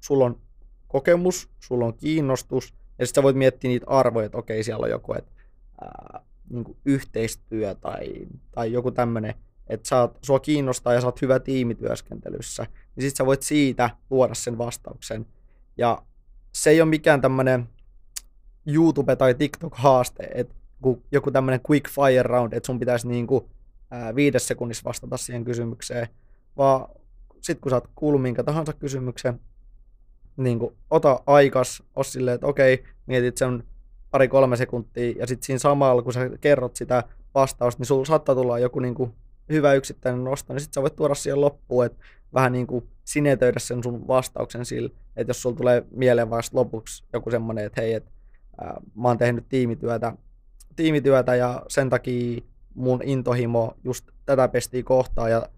sulla 0.00 0.24
on 0.24 0.40
kokemus, 0.88 1.48
sulla 1.60 1.86
on 1.86 1.94
kiinnostus, 1.94 2.74
ja 2.98 3.06
sitten 3.06 3.20
sä 3.20 3.24
voit 3.24 3.36
miettiä 3.36 3.68
niitä 3.68 3.86
arvoja, 3.88 4.26
että 4.26 4.38
okei, 4.38 4.62
siellä 4.62 4.84
on 4.84 4.90
joku 4.90 5.14
että, 5.14 5.32
niin 6.50 6.76
yhteistyö 6.84 7.74
tai, 7.74 8.26
tai 8.52 8.72
joku 8.72 8.90
tämmöinen, 8.90 9.34
että 9.68 9.88
sä 9.88 10.00
oot, 10.00 10.18
sua 10.22 10.40
kiinnostaa 10.40 10.94
ja 10.94 11.00
sä 11.00 11.06
oot 11.06 11.22
hyvä 11.22 11.40
tiimityöskentelyssä, 11.40 12.62
niin 12.62 13.02
sitten 13.02 13.16
sä 13.16 13.26
voit 13.26 13.42
siitä 13.42 13.90
luoda 14.10 14.34
sen 14.34 14.58
vastauksen. 14.58 15.26
Ja 15.76 16.02
se 16.52 16.70
ei 16.70 16.80
ole 16.80 16.88
mikään 16.88 17.20
tämmöinen 17.20 17.68
YouTube- 18.66 19.16
tai 19.16 19.34
TikTok-haaste, 19.34 20.28
että 20.34 20.54
joku 21.12 21.30
tämmöinen 21.30 21.60
quick 21.70 21.90
fire 21.90 22.22
round, 22.22 22.52
että 22.52 22.66
sun 22.66 22.78
pitäisi 22.78 23.08
niin 23.08 23.26
kuin, 23.26 23.44
viides 24.14 24.48
sekunnissa 24.48 24.84
vastata 24.84 25.16
siihen 25.16 25.44
kysymykseen, 25.44 26.08
vaan 26.56 26.88
sitten 27.40 27.60
kun 27.60 27.70
sä 27.70 27.76
oot 27.76 27.88
kuullut 27.94 28.22
minkä 28.22 28.44
tahansa 28.44 28.72
kysymyksen, 28.72 29.40
niin 30.36 30.58
kuin, 30.58 30.74
ota 30.90 31.20
aikas, 31.26 31.82
o 31.96 32.02
silleen, 32.02 32.34
että 32.34 32.46
okei, 32.46 32.84
mietit 33.06 33.36
sen 33.36 33.64
pari-kolme 34.10 34.56
sekuntia, 34.56 35.14
ja 35.18 35.26
sitten 35.26 35.46
siinä 35.46 35.58
samalla, 35.58 36.02
kun 36.02 36.12
sä 36.12 36.30
kerrot 36.40 36.76
sitä 36.76 37.04
vastausta, 37.34 37.80
niin 37.80 37.86
sulla 37.86 38.04
saattaa 38.04 38.34
tulla 38.34 38.58
joku 38.58 38.78
niin 38.78 38.94
kuin, 38.94 39.14
hyvä 39.48 39.74
yksittäinen 39.74 40.24
nosto, 40.24 40.52
niin 40.52 40.60
sitten 40.60 40.74
sä 40.74 40.82
voit 40.82 40.96
tuoda 40.96 41.14
siihen 41.14 41.40
loppuun, 41.40 41.86
että 41.86 41.98
vähän 42.34 42.52
niin 42.52 42.66
kuin 42.66 42.88
sinetöidä 43.04 43.58
sen 43.58 43.82
sun 43.82 44.08
vastauksen 44.08 44.64
sillä, 44.64 44.90
että 45.16 45.30
jos 45.30 45.42
sulla 45.42 45.56
tulee 45.56 45.84
mieleen 45.90 46.30
vasta 46.30 46.56
lopuksi 46.56 47.04
joku 47.12 47.30
semmoinen, 47.30 47.64
että 47.64 47.80
hei, 47.80 47.94
että 47.94 48.10
ää, 48.60 48.80
mä 48.94 49.08
oon 49.08 49.18
tehnyt 49.18 49.48
tiimityötä, 49.48 50.12
tiimityötä 50.76 51.34
ja 51.34 51.62
sen 51.68 51.90
takia 51.90 52.40
mun 52.74 53.00
intohimo 53.04 53.74
just 53.84 54.10
tätä 54.26 54.48
pestii 54.48 54.82
kohtaa 54.82 55.28
ja 55.28 55.48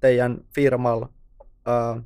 teidän 0.00 0.38
firmalla 0.54 1.08
ää, 1.66 2.02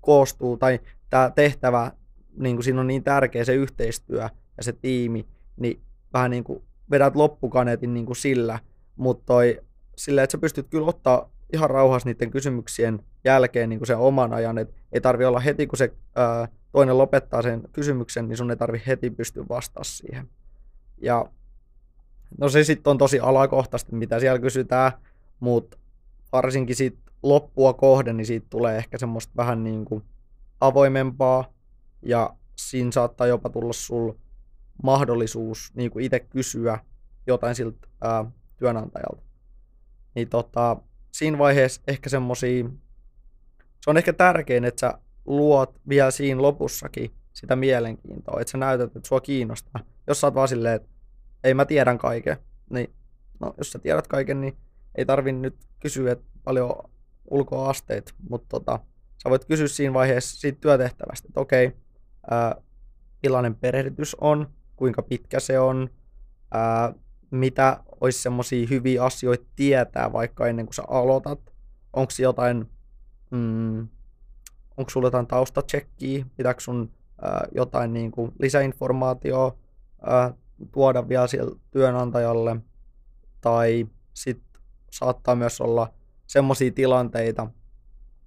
koostuu, 0.00 0.56
tai 0.56 0.80
tämä 1.10 1.30
tehtävä, 1.34 1.92
niin 2.36 2.56
kuin 2.56 2.64
siinä 2.64 2.80
on 2.80 2.86
niin 2.86 3.04
tärkeä 3.04 3.44
se 3.44 3.54
yhteistyö 3.54 4.28
ja 4.56 4.62
se 4.62 4.72
tiimi, 4.72 5.26
niin 5.56 5.82
vähän 6.12 6.30
niin 6.30 6.44
kuin 6.44 6.62
vedät 6.90 7.16
loppukaneetin 7.16 7.94
niin 7.94 8.06
kuin 8.06 8.16
sillä, 8.16 8.58
mutta 8.96 9.22
toi, 9.26 9.60
sillä, 10.04 10.22
että 10.22 10.32
sä 10.32 10.38
pystyt 10.38 10.66
kyllä 10.70 10.86
ottaa 10.86 11.30
ihan 11.52 11.70
rauhassa 11.70 12.08
niiden 12.08 12.30
kysymyksien 12.30 13.04
jälkeen 13.24 13.68
niin 13.68 13.78
kuin 13.78 13.86
sen 13.86 13.98
oman 13.98 14.32
ajan, 14.32 14.58
että 14.58 14.74
ei 14.92 15.00
tarvi 15.00 15.24
olla 15.24 15.40
heti, 15.40 15.66
kun 15.66 15.76
se 15.76 15.92
ää, 16.16 16.48
toinen 16.72 16.98
lopettaa 16.98 17.42
sen 17.42 17.62
kysymyksen, 17.72 18.28
niin 18.28 18.36
sun 18.36 18.50
ei 18.50 18.56
tarvi 18.56 18.82
heti 18.86 19.10
pystyä 19.10 19.44
vastaamaan 19.48 19.84
siihen. 19.84 20.28
Ja 21.00 21.26
no 22.38 22.48
se 22.48 22.64
sitten 22.64 22.90
on 22.90 22.98
tosi 22.98 23.20
alakohtaisesti, 23.20 23.94
mitä 23.94 24.20
siellä 24.20 24.38
kysytään, 24.38 24.92
mutta 25.40 25.78
varsinkin 26.32 26.76
siitä 26.76 26.98
loppua 27.22 27.72
kohden, 27.72 28.16
niin 28.16 28.26
siitä 28.26 28.46
tulee 28.50 28.76
ehkä 28.76 28.98
semmoista 28.98 29.32
vähän 29.36 29.64
niin 29.64 29.84
kuin 29.84 30.02
avoimempaa 30.60 31.52
ja 32.02 32.36
siinä 32.56 32.92
saattaa 32.92 33.26
jopa 33.26 33.48
tulla 33.48 33.72
sul 33.72 34.12
mahdollisuus 34.82 35.72
niin 35.74 35.90
kuin 35.90 36.04
itse 36.04 36.20
kysyä 36.20 36.78
jotain 37.26 37.54
siltä 37.54 37.88
ää, 38.00 38.24
työnantajalta. 38.56 39.31
Niin 40.14 40.28
tota, 40.28 40.76
siinä 41.12 41.38
vaiheessa 41.38 41.82
ehkä 41.86 42.10
semmosia, 42.10 42.64
se 43.80 43.90
on 43.90 43.96
ehkä 43.96 44.12
tärkein, 44.12 44.64
että 44.64 44.80
sä 44.80 44.98
luot 45.24 45.80
vielä 45.88 46.10
siinä 46.10 46.42
lopussakin 46.42 47.10
sitä 47.32 47.56
mielenkiintoa, 47.56 48.40
että 48.40 48.50
sä 48.50 48.58
näytät, 48.58 48.96
että 48.96 49.08
sua 49.08 49.20
kiinnostaa. 49.20 49.80
Jos 50.06 50.20
sä 50.20 50.26
oot 50.26 50.34
vaan 50.34 50.48
silleen, 50.48 50.74
että 50.74 50.88
ei 51.44 51.54
mä 51.54 51.64
tiedän 51.64 51.98
kaiken, 51.98 52.36
niin 52.70 52.94
no, 53.40 53.54
jos 53.58 53.72
sä 53.72 53.78
tiedät 53.78 54.06
kaiken, 54.06 54.40
niin 54.40 54.56
ei 54.94 55.06
tarvi 55.06 55.32
nyt 55.32 55.56
kysyä, 55.80 56.12
että 56.12 56.24
paljon 56.44 56.74
ulkoasteet, 57.30 58.14
mutta 58.28 58.46
tota, 58.48 58.80
sä 59.22 59.30
voit 59.30 59.44
kysyä 59.44 59.68
siinä 59.68 59.94
vaiheessa 59.94 60.40
siitä 60.40 60.60
työtehtävästä, 60.60 61.28
että 61.28 61.40
okei, 61.40 61.72
ää, 62.30 62.54
millainen 63.22 63.54
perehdytys 63.54 64.16
on, 64.20 64.50
kuinka 64.76 65.02
pitkä 65.02 65.40
se 65.40 65.58
on, 65.58 65.90
ää, 66.50 66.94
mitä 67.32 67.82
olisi 68.00 68.22
semmoisia 68.22 68.66
hyviä 68.70 69.04
asioita 69.04 69.44
tietää 69.56 70.12
vaikka 70.12 70.46
ennen 70.46 70.66
kuin 70.66 70.74
sä 70.74 70.82
aloitat, 70.88 71.40
onko 71.92 72.12
jotain, 72.18 72.70
mm, 73.30 73.88
onko 74.76 74.90
sulla 74.90 75.06
jotain 75.06 75.26
taustatsekkiä, 75.26 76.26
pitääkö 76.36 76.60
sun 76.60 76.90
ää, 77.22 77.46
jotain 77.54 77.92
niin 77.92 78.10
kuin 78.10 78.32
lisäinformaatioa 78.38 79.56
ää, 80.06 80.34
tuoda 80.72 81.08
vielä 81.08 81.26
siellä 81.26 81.56
työnantajalle, 81.70 82.56
tai 83.40 83.86
sitten 84.14 84.62
saattaa 84.90 85.34
myös 85.34 85.60
olla 85.60 85.92
semmoisia 86.26 86.70
tilanteita, 86.70 87.46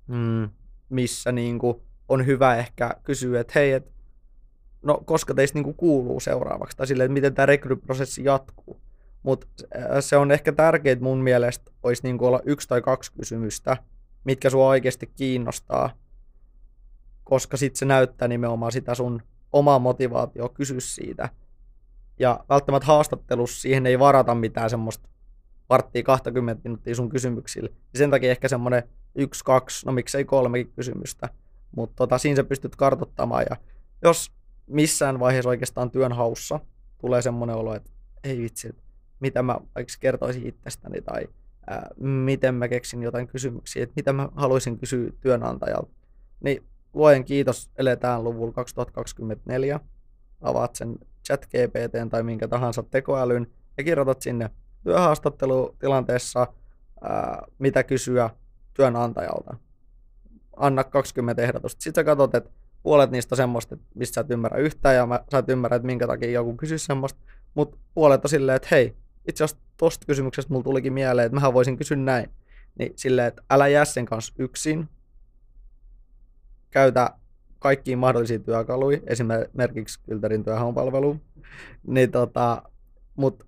mm, 0.08 0.50
missä 0.90 1.32
niin 1.32 1.60
kuin 1.60 1.82
on 2.10 2.26
hyvä 2.26 2.56
ehkä 2.56 2.96
kysyä, 3.04 3.40
että 3.40 3.54
hei, 3.56 3.72
et, 3.72 3.92
no 4.82 5.02
koska 5.06 5.34
teistä 5.34 5.58
niin 5.58 5.64
kuin 5.64 5.76
kuuluu 5.76 6.20
seuraavaksi, 6.20 6.78
tai 6.78 6.88
silleen, 6.88 7.06
että 7.06 7.14
miten 7.14 7.34
tämä 7.34 7.46
rekryprosessi 7.46 8.24
jatkuu. 8.24 8.85
Mutta 9.26 9.48
se 10.00 10.18
on 10.18 10.32
ehkä 10.32 10.52
tärkeää 10.52 11.00
mun 11.00 11.18
mielestä 11.18 11.72
olisi 11.84 12.04
niin 12.04 12.24
olla 12.24 12.40
yksi 12.46 12.68
tai 12.68 12.82
kaksi 12.82 13.12
kysymystä, 13.14 13.78
mitkä 14.24 14.50
sua 14.50 14.68
oikeasti 14.68 15.08
kiinnostaa. 15.08 15.90
koska 17.24 17.58
sitten 17.58 17.80
se 17.80 17.86
näyttää 17.86 18.28
nimenomaan 18.28 18.72
sitä 18.72 18.96
sun 18.96 19.22
omaa 19.52 19.80
motivaatioa 19.80 20.50
kysyä 20.50 20.80
siitä. 20.80 21.30
Ja 22.20 22.46
välttämättä 22.50 22.88
haastattelussa 22.88 23.62
siihen 23.62 23.86
ei 23.86 24.00
varata 24.00 24.36
mitään 24.36 24.70
semmoista 24.70 25.10
varttia 25.70 26.04
20 26.04 26.62
minuuttia 26.64 26.96
sun 26.96 27.10
kysymyksille. 27.10 27.70
Ja 27.94 27.98
sen 27.98 28.12
takia 28.12 28.32
ehkä 28.32 28.48
semmoinen 28.48 28.84
yksi, 29.16 29.44
kaksi, 29.44 29.86
no 29.86 29.92
miksei 29.92 30.26
kolmekin 30.26 30.74
kysymystä. 30.76 31.30
Mutta 31.76 31.96
tota, 31.96 32.18
siinä 32.18 32.36
sä 32.36 32.44
pystyt 32.44 32.76
kartoittamaan. 32.76 33.46
Ja 33.50 33.56
jos 34.02 34.32
missään 34.68 35.20
vaiheessa 35.20 35.50
oikeastaan 35.50 35.92
työn 35.92 36.14
haussa 36.14 36.60
tulee 36.98 37.22
semmoinen 37.22 37.56
olo, 37.56 37.76
että 37.76 37.92
ei 38.24 38.38
vitsi, 38.38 38.85
mitä 39.20 39.44
mä 39.44 39.58
vaikka 39.76 39.94
kertoisin 40.00 40.48
itsestäni 40.48 41.02
tai 41.02 41.28
ää, 41.68 41.90
miten 42.00 42.56
mä 42.56 42.68
keksin 42.68 43.04
jotain 43.04 43.28
kysymyksiä, 43.28 43.84
että 43.84 43.94
mitä 43.96 44.14
mä 44.14 44.30
haluaisin 44.36 44.80
kysyä 44.80 45.12
työnantajalta. 45.22 45.92
Niin 46.44 46.64
luojen 46.94 47.26
kiitos, 47.26 47.70
eletään 47.78 48.24
luvulla 48.24 48.54
2024. 48.54 49.80
Avaat 50.42 50.76
sen 50.76 50.96
chat 51.28 51.46
GPT 51.46 52.10
tai 52.10 52.24
minkä 52.24 52.48
tahansa 52.48 52.84
tekoälyn 52.84 53.48
ja 53.78 53.84
kirjoitat 53.84 54.22
sinne 54.22 54.50
työhaastattelutilanteessa, 54.84 56.48
ää, 57.02 57.44
mitä 57.60 57.84
kysyä 57.84 58.30
työnantajalta. 58.74 59.58
Anna 60.56 60.84
20 60.84 61.42
ehdotusta. 61.42 61.84
Sitten 61.84 62.02
sä 62.02 62.06
katsot, 62.06 62.36
että 62.36 62.50
puolet 62.84 63.12
niistä 63.12 63.34
on 63.36 63.38
semmoista, 63.38 63.78
mistä 63.96 64.14
sä 64.16 64.22
et 64.22 64.32
ymmärrä 64.32 64.58
yhtään 64.58 64.96
ja 64.96 65.06
mä, 65.06 65.24
sä 65.32 65.38
et 65.38 65.50
ymmärrä, 65.50 65.76
että 65.76 65.86
minkä 65.86 66.08
takia 66.08 66.32
joku 66.32 66.58
kysyy 66.58 66.78
semmoista. 66.78 67.20
Mutta 67.54 67.78
puolet 67.94 68.26
on 68.26 68.30
silleen, 68.30 68.56
että 68.56 68.68
hei, 68.72 68.96
itse 69.28 69.44
asiassa 69.44 69.64
tosta 69.78 70.06
kysymyksestä 70.06 70.54
mulla 70.54 70.64
tulikin 70.64 70.94
mieleen, 70.94 71.26
että 71.26 71.40
mä 71.40 71.54
voisin 71.54 71.78
kysyä 71.78 71.98
näin. 71.98 72.30
Niin 72.80 72.94
silleen, 72.96 73.28
että 73.28 73.44
älä 73.50 73.68
jää 73.68 73.86
sen 73.86 74.06
kanssa 74.06 74.34
yksin. 74.40 74.90
Käytä 76.72 77.10
kaikkiin 77.60 77.98
mahdollisia 77.98 78.40
työkaluja, 78.40 79.00
esimerkiksi 79.08 80.00
Kylterin 80.04 80.44
työhönpalveluun. 80.44 81.22
Niin 81.88 82.12
tota, 82.12 82.64
mutta 83.16 83.46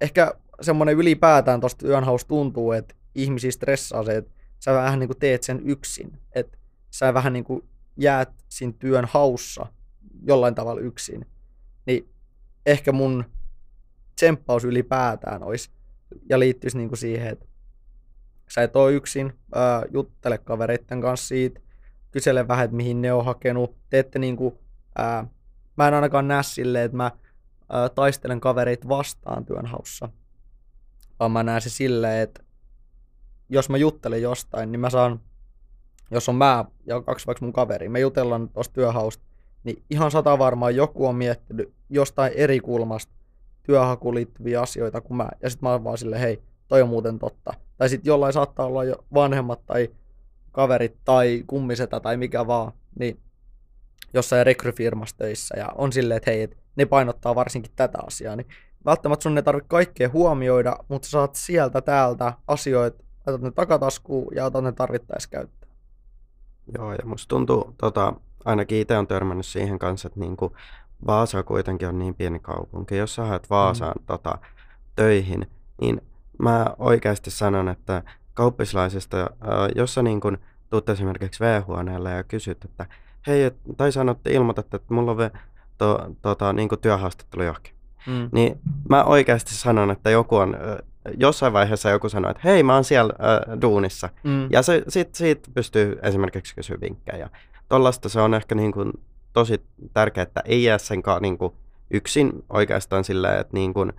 ehkä 0.00 0.34
semmoinen 0.60 0.96
ylipäätään 0.96 1.60
tuosta 1.60 1.86
työnhaus 1.86 2.24
tuntuu, 2.24 2.72
että 2.72 2.94
ihmisiä 3.14 3.50
stressaa 3.50 4.04
se, 4.04 4.16
että 4.16 4.30
sä 4.60 4.72
vähän 4.72 4.98
niin 4.98 5.08
kuin 5.08 5.18
teet 5.18 5.42
sen 5.42 5.60
yksin. 5.64 6.18
Että 6.34 6.58
sä 6.90 7.14
vähän 7.14 7.32
niin 7.32 7.44
kuin 7.44 7.64
jäät 7.96 8.30
siinä 8.48 8.72
työn 8.78 9.04
haussa 9.04 9.66
jollain 10.22 10.54
tavalla 10.54 10.80
yksin. 10.80 11.26
Niin 11.86 12.08
ehkä 12.66 12.92
mun 12.92 13.24
tsemppaus 14.18 14.64
ylipäätään 14.64 15.42
olisi 15.42 15.70
ja 16.28 16.38
liittyisi 16.38 16.76
niin 16.76 16.88
kuin 16.88 16.98
siihen, 16.98 17.28
että 17.28 17.46
sä 18.48 18.62
et 18.62 18.76
ole 18.76 18.92
yksin, 18.92 19.32
ää, 19.54 19.82
juttele 19.90 20.38
kavereiden 20.38 21.00
kanssa 21.00 21.28
siitä, 21.28 21.60
kysele 22.10 22.48
vähän, 22.48 22.64
että 22.64 22.76
mihin 22.76 23.02
ne 23.02 23.12
on 23.12 23.24
hakenut, 23.24 23.76
teette 23.90 24.18
niin 24.18 24.36
kuin, 24.36 24.58
ää, 24.98 25.26
mä 25.76 25.88
en 25.88 25.94
ainakaan 25.94 26.28
näe 26.28 26.42
silleen, 26.42 26.84
että 26.84 26.96
mä 26.96 27.10
ää, 27.68 27.88
taistelen 27.88 28.40
kavereita 28.40 28.88
vastaan 28.88 29.44
työnhaussa, 29.44 30.08
vaan 31.20 31.32
mä 31.32 31.42
näen 31.42 31.60
se 31.60 31.70
silleen, 31.70 32.22
että 32.22 32.42
jos 33.48 33.68
mä 33.68 33.76
juttelen 33.76 34.22
jostain, 34.22 34.72
niin 34.72 34.80
mä 34.80 34.90
saan, 34.90 35.20
jos 36.10 36.28
on 36.28 36.34
mä 36.34 36.64
ja 36.86 37.00
kaksi 37.00 37.26
vaikka 37.26 37.44
mun 37.44 37.52
kaveri, 37.52 37.88
me 37.88 38.00
jutellaan 38.00 38.48
tuosta 38.48 38.74
työhausta, 38.74 39.24
niin 39.64 39.82
ihan 39.90 40.10
sata 40.10 40.38
varmaan 40.38 40.76
joku 40.76 41.06
on 41.06 41.16
miettinyt 41.16 41.72
jostain 41.90 42.32
eri 42.36 42.60
kulmasta 42.60 43.17
työhakuun 43.68 44.14
liittyviä 44.14 44.60
asioita 44.60 45.00
kuin 45.00 45.16
mä. 45.16 45.28
Ja 45.42 45.50
sitten 45.50 45.66
mä 45.66 45.72
oon 45.72 45.84
vaan 45.84 45.98
silleen, 45.98 46.20
hei, 46.20 46.42
toi 46.68 46.82
on 46.82 46.88
muuten 46.88 47.18
totta. 47.18 47.54
Tai 47.76 47.88
sitten 47.88 48.10
jollain 48.10 48.32
saattaa 48.32 48.66
olla 48.66 48.84
jo 48.84 49.04
vanhemmat 49.14 49.66
tai 49.66 49.88
kaverit 50.52 50.96
tai 51.04 51.44
kummisetä 51.46 52.00
tai 52.00 52.16
mikä 52.16 52.46
vaan, 52.46 52.72
niin 52.98 53.20
jossain 54.14 54.46
rekryfirmassa 54.46 55.16
töissä 55.16 55.54
ja 55.58 55.68
on 55.74 55.92
silleen, 55.92 56.16
että 56.16 56.30
hei, 56.30 56.42
et 56.42 56.56
ne 56.76 56.86
painottaa 56.86 57.34
varsinkin 57.34 57.72
tätä 57.76 57.98
asiaa, 58.06 58.36
niin 58.36 58.46
välttämättä 58.84 59.22
sun 59.22 59.36
ei 59.36 59.42
tarvitse 59.42 59.68
kaikkea 59.68 60.08
huomioida, 60.08 60.76
mutta 60.88 61.08
saat 61.08 61.34
sieltä 61.34 61.80
täältä 61.80 62.32
asioita, 62.46 63.04
laitat 63.26 63.42
ne 63.42 63.50
takataskuun 63.50 64.32
ja 64.36 64.44
otat 64.44 64.64
ne 64.64 64.72
tarvittaessa 64.72 65.28
käyttöön. 65.28 65.72
Joo, 66.74 66.92
ja 66.92 67.06
musta 67.06 67.28
tuntuu, 67.28 67.74
tota, 67.78 68.12
ainakin 68.44 68.78
itse 68.78 68.98
on 68.98 69.06
törmännyt 69.06 69.46
siihen 69.46 69.78
kanssa, 69.78 70.06
että 70.06 70.20
niinku 70.20 70.52
Vaasa 71.06 71.42
kuitenkin 71.42 71.88
on 71.88 71.98
niin 71.98 72.14
pieni 72.14 72.38
kaupunki. 72.38 72.96
Jos 72.96 73.14
sä 73.14 73.24
haet 73.24 73.50
Vaasaan 73.50 73.94
mm. 73.98 74.06
tota, 74.06 74.38
töihin, 74.96 75.46
niin 75.80 76.02
mä 76.38 76.66
oikeasti 76.78 77.30
sanon, 77.30 77.68
että 77.68 78.02
kauppislaisesta, 78.34 79.20
äh, 79.20 79.28
jos 79.74 79.94
sä 79.94 80.02
niin 80.02 80.20
kun 80.20 80.38
tuut 80.70 80.88
esimerkiksi 80.88 81.44
V-huoneelle 81.44 82.10
ja 82.10 82.24
kysyt, 82.24 82.64
että 82.64 82.86
hei, 83.26 83.50
tai 83.76 83.92
sanotte, 83.92 84.32
ilmoitatte, 84.32 84.76
että 84.76 84.94
mulla 84.94 85.10
on 85.10 85.30
to, 85.78 86.10
tota, 86.22 86.52
niin 86.52 86.68
työhaastattelu 86.80 87.42
johonkin. 87.42 87.74
Mm. 88.06 88.28
Niin 88.32 88.60
mä 88.88 89.04
oikeasti 89.04 89.54
sanon, 89.54 89.90
että 89.90 90.10
joku 90.10 90.36
on, 90.36 90.56
jossain 91.16 91.52
vaiheessa 91.52 91.90
joku 91.90 92.08
sanoo, 92.08 92.30
että 92.30 92.40
hei, 92.44 92.62
mä 92.62 92.74
oon 92.74 92.84
siellä 92.84 93.12
äh, 93.20 93.60
duunissa. 93.60 94.08
Mm. 94.24 94.48
Ja 94.50 94.62
se, 94.62 94.82
sit, 94.88 95.14
siitä 95.14 95.50
pystyy 95.54 95.98
esimerkiksi 96.02 96.54
kysyä 96.54 96.76
vinkkejä. 96.80 97.30
Tollasta 97.68 98.08
se 98.08 98.20
on 98.20 98.34
ehkä 98.34 98.54
niin 98.54 98.72
kuin 98.72 98.92
tosi 99.32 99.62
tärkeää, 99.92 100.22
että 100.22 100.42
ei 100.44 100.64
jää 100.64 100.78
senkaan 100.78 101.22
niin 101.22 101.38
kuin 101.38 101.52
yksin 101.90 102.44
oikeastaan 102.50 103.04
sillä, 103.04 103.38
että 103.38 103.54
niin 103.54 103.74
kuin 103.74 103.92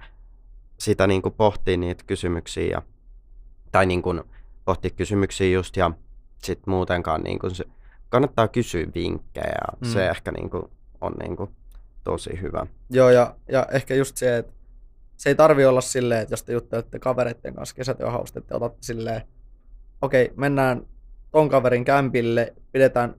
sitä 0.78 1.08
niin 1.08 1.22
kuin 1.22 1.34
pohtii 1.34 1.78
niitä 1.78 2.04
kysymyksiä 2.08 2.64
ja, 2.72 2.82
tai 3.72 3.86
niin 3.86 4.02
kuin 4.02 4.22
pohtii 4.66 4.92
kysymyksiä 4.92 5.50
just 5.50 5.78
ja 5.78 5.92
sitten 6.44 6.72
muutenkaan 6.72 7.22
niin 7.22 7.40
kuin 7.40 7.56
se, 7.56 7.66
kannattaa 8.10 8.48
kysyä 8.48 8.86
vinkkejä 8.96 9.48
ja 9.48 9.78
mm. 9.82 9.88
se 9.88 10.10
ehkä 10.10 10.32
niin 10.32 10.50
kuin 10.50 10.64
on 11.02 11.14
niin 11.20 11.38
kuin 11.38 11.50
tosi 12.04 12.42
hyvä. 12.42 12.66
Joo 12.90 13.10
ja, 13.10 13.36
ja 13.52 13.68
ehkä 13.72 13.96
just 13.96 14.18
se, 14.18 14.38
että 14.38 14.54
se 15.18 15.30
ei 15.30 15.36
tarvi 15.36 15.66
olla 15.66 15.82
silleen, 15.82 16.22
että 16.22 16.34
jos 16.34 16.44
te 16.44 16.54
juttelette 16.54 17.00
kavereiden 17.00 17.54
kanssa 17.54 17.76
kesätyöhausta, 17.76 18.40
että 18.40 18.56
otatte 18.56 18.78
silleen, 18.82 19.22
okei, 20.02 20.26
okay, 20.26 20.38
mennään 20.38 20.86
ton 21.32 21.50
kaverin 21.50 21.86
kämpille, 21.86 22.54
pidetään 22.72 23.16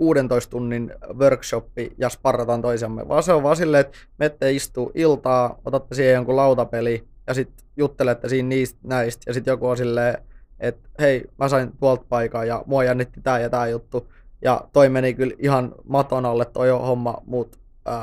16 0.00 0.50
tunnin 0.50 0.92
workshoppi 1.18 1.92
ja 1.98 2.08
sparrataan 2.08 2.62
toisemme, 2.62 3.08
vaan 3.08 3.22
se 3.22 3.32
on 3.32 3.42
vaan 3.42 3.56
silleen, 3.56 3.80
että 3.80 3.98
mette 4.18 4.52
istuu 4.52 4.92
iltaa, 4.94 5.58
otatte 5.64 5.94
siihen 5.94 6.14
jonkun 6.14 6.36
lautapeli 6.36 7.04
ja 7.26 7.34
sitten 7.34 7.66
juttelette 7.76 8.28
siinä 8.28 8.48
niistä 8.48 8.78
näistä 8.84 9.22
ja 9.26 9.34
sitten 9.34 9.52
joku 9.52 9.68
on 9.68 9.76
silleen, 9.76 10.18
että 10.60 10.88
hei, 10.98 11.24
mä 11.38 11.48
sain 11.48 11.72
tuolta 11.80 12.04
paikaa 12.08 12.44
ja 12.44 12.64
mua 12.66 12.84
jännitti 12.84 13.20
tää 13.20 13.38
ja 13.38 13.50
tää 13.50 13.68
juttu 13.68 14.12
ja 14.42 14.68
toi 14.72 14.88
meni 14.88 15.14
kyllä 15.14 15.34
ihan 15.38 15.74
maton 15.88 16.26
alle 16.26 16.44
toi 16.44 16.68
homma, 16.68 17.22
mutta 17.26 17.58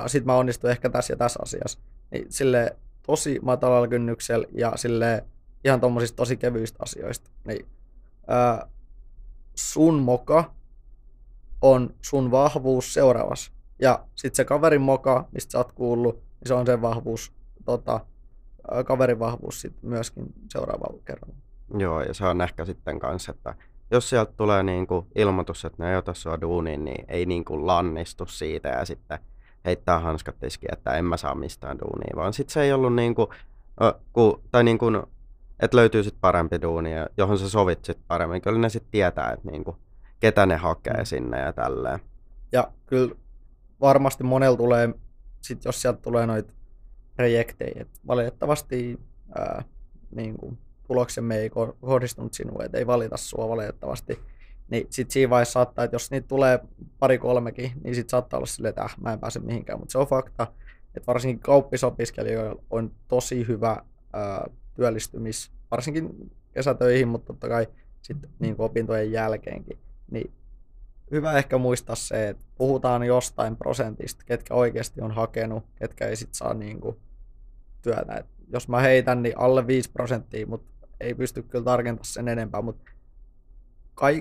sit 0.08 0.26
mä 0.26 0.36
onnistuin 0.36 0.72
ehkä 0.72 0.89
tässä 0.89 1.14
ja 1.14 1.18
tässä 1.18 1.39
asiassa. 1.43 1.80
Niin 2.12 2.26
sille 2.30 2.76
tosi 3.08 3.39
matalalla 3.41 3.88
kynnyksellä 3.88 4.48
ja 4.52 4.74
sille 4.76 5.26
ihan 5.66 5.82
tommosista 5.82 6.16
tosi 6.16 6.38
kevyistä 6.38 6.78
asioista. 6.82 7.32
Niin, 7.48 7.66
äh, 8.32 8.70
sun 9.56 9.95
moka 9.95 10.57
on 11.62 11.95
sun 12.01 12.32
vahvuus 12.32 12.93
seuraavassa. 12.93 13.51
Ja 13.80 14.05
sitten 14.16 14.36
se 14.36 14.45
kaverin 14.45 14.82
moka, 14.82 15.28
mistä 15.32 15.51
sä 15.51 15.58
oot 15.58 15.72
kuullut, 15.72 16.16
niin 16.16 16.47
se 16.47 16.53
on 16.53 16.66
sen 16.66 16.82
vahvuus, 16.82 17.34
tota, 17.66 17.99
kaverin 18.86 19.20
vahvuus 19.20 19.62
sit 19.62 19.74
myöskin 19.82 20.26
seuraavalla 20.51 21.01
kerralla. 21.05 21.36
Joo, 21.78 22.01
ja 22.01 22.14
se 22.14 22.26
on 22.26 22.41
ehkä 22.41 22.66
sitten 22.66 22.99
kanssa, 22.99 23.32
että 23.32 23.55
jos 23.91 24.10
sieltä 24.10 24.34
tulee 24.38 24.64
niinku 24.64 25.08
ilmoitus, 25.16 25.66
että 25.66 25.84
ne 25.84 25.91
ei 25.91 25.97
ota 25.97 26.14
sua 26.14 26.41
duuniin, 26.41 26.86
niin 26.86 27.05
ei 27.08 27.26
niinku 27.26 27.68
lannistu 27.68 28.26
siitä 28.26 28.70
ja 28.70 28.86
sitten 28.86 29.20
heittää 29.66 29.99
hanskat 29.99 30.39
tiskiin, 30.39 30.74
että 30.74 30.91
en 30.91 31.05
mä 31.05 31.18
saa 31.18 31.36
mistään 31.36 31.80
duunia, 31.80 32.14
vaan 32.16 32.34
sitten 32.34 32.53
se 32.53 32.62
ei 32.62 32.74
ollut 32.74 32.95
niinku, 32.95 33.34
ku, 34.14 34.41
tai 34.51 34.64
niinku, 34.64 34.86
että 35.60 35.78
löytyy 35.78 36.03
sitten 36.03 36.22
parempi 36.22 36.62
duuni, 36.62 36.89
johon 37.18 37.38
sä 37.38 37.49
sovit 37.49 37.86
sitten 37.86 38.05
paremmin. 38.08 38.41
Kyllä 38.41 38.60
ne 38.60 38.70
sitten 38.70 38.91
tietää, 38.91 39.32
että 39.32 39.51
niinku, 39.51 39.78
ketä 40.20 40.45
ne 40.45 40.55
hakee 40.55 40.97
mm. 40.97 41.05
sinne 41.05 41.39
ja 41.39 41.53
tälleen. 41.53 41.99
Ja 42.51 42.72
kyllä 42.86 43.15
varmasti 43.82 44.24
monella 44.24 44.57
tulee, 44.57 44.89
sit 45.41 45.65
jos 45.65 45.82
sieltä 45.82 46.01
tulee 46.01 46.26
noita 46.26 46.53
projekteja, 47.15 47.82
että 47.82 47.99
valitettavasti 48.07 48.99
ää, 49.36 49.63
niin 50.15 50.38
kuin, 50.38 50.57
tuloksemme 50.88 51.38
ei 51.38 51.49
kohdistunut 51.82 52.34
sinuun, 52.34 52.65
että 52.65 52.78
ei 52.78 52.88
valita 52.88 53.18
sinua 53.18 53.49
valitettavasti, 53.49 54.20
niin 54.70 54.88
sitten 54.89 55.13
siinä 55.13 55.30
vaiheessa 55.30 55.53
saattaa, 55.53 55.86
että 55.86 55.95
jos 55.95 56.11
niitä 56.11 56.28
tulee 56.28 56.59
pari 56.99 57.18
kolmekin, 57.18 57.72
niin 57.84 57.95
sitten 57.95 58.09
saattaa 58.09 58.38
olla 58.38 58.47
silleen, 58.47 58.70
että 58.70 58.84
äh, 58.84 58.95
mä 59.01 59.13
en 59.13 59.20
pääse 59.20 59.39
mihinkään, 59.39 59.80
mutta 59.80 59.91
se 59.91 59.97
on 59.97 60.07
fakta, 60.07 60.47
että 60.95 61.07
varsinkin 61.07 61.39
kauppisopiskelijoilla 61.39 62.61
on 62.70 62.91
tosi 63.07 63.47
hyvä 63.47 63.84
ää, 64.13 64.47
työllistymis, 64.74 65.51
varsinkin 65.72 66.32
kesätöihin, 66.53 67.07
mutta 67.07 67.28
totta 67.28 67.49
kai 67.49 67.68
sitten 68.01 68.30
niin 68.39 68.55
opintojen 68.57 69.11
jälkeenkin 69.11 69.80
niin 70.12 70.34
hyvä 71.12 71.34
ehkä 71.34 71.58
muistaa 71.58 71.95
se, 71.95 72.30
että 72.30 72.43
puhutaan 72.55 73.03
jostain 73.03 73.55
prosentista, 73.55 74.24
ketkä 74.26 74.53
oikeasti 74.53 75.01
on 75.01 75.12
hakenut, 75.12 75.64
ketkä 75.76 76.08
ei 76.08 76.16
sit 76.16 76.34
saa 76.34 76.53
niin 76.53 76.82
kuin 76.82 76.97
työtä. 77.82 78.14
Et 78.14 78.26
jos 78.47 78.68
mä 78.68 78.80
heitän, 78.80 79.24
niin 79.24 79.39
alle 79.39 79.68
5 79.68 79.91
prosenttia, 79.91 80.47
mutta 80.47 80.88
ei 80.99 81.14
pysty 81.14 81.43
kyllä 81.43 81.66
tarkentamaan 81.66 82.05
sen 82.05 82.28
enempää, 82.28 82.62
mutta 82.62 82.91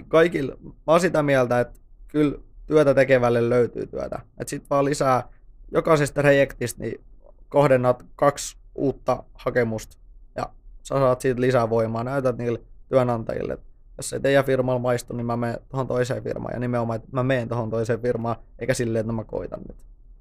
kaikilla, 0.09 0.57
mä 0.63 0.73
oon 0.87 1.01
sitä 1.01 1.23
mieltä, 1.23 1.61
että 1.61 1.81
kyllä 2.09 2.39
työtä 2.67 2.95
tekevälle 2.95 3.49
löytyy 3.49 3.87
työtä. 3.87 4.19
Et 4.39 4.49
sit 4.49 4.71
vaan 4.71 4.85
lisää 4.85 5.29
jokaisesta 5.73 6.23
projektista 6.23 6.83
niin 6.83 7.05
kohdennat 7.49 8.05
kaksi 8.17 8.57
uutta 8.75 9.25
hakemusta 9.35 9.97
ja 10.37 10.51
sä 10.83 10.95
saat 10.95 11.21
siitä 11.21 11.41
lisää 11.41 11.71
voimaa. 11.71 12.05
Näytät 12.05 12.39
niille 12.39 12.61
työnantajille, 12.89 13.53
että 13.53 13.67
jos 13.97 14.13
ei 14.13 14.21
teidän 14.21 14.45
firmalla 14.45 14.79
maistu, 14.79 15.17
niin 15.17 15.27
mä 15.27 15.37
menen 15.37 15.59
tuohon 15.69 15.87
toiseen 15.87 16.23
firmaan. 16.23 16.55
Ja 16.55 16.61
nimenomaan, 16.61 16.97
että 16.97 17.09
mä 17.13 17.23
menen 17.23 17.49
tuohon 17.49 17.71
toiseen 17.71 18.01
firmaan, 18.01 18.37
eikä 18.59 18.75
silleen, 18.75 19.01
että 19.01 19.13
mä 19.13 19.25
koitan 19.25 19.61
nyt. 19.69 19.77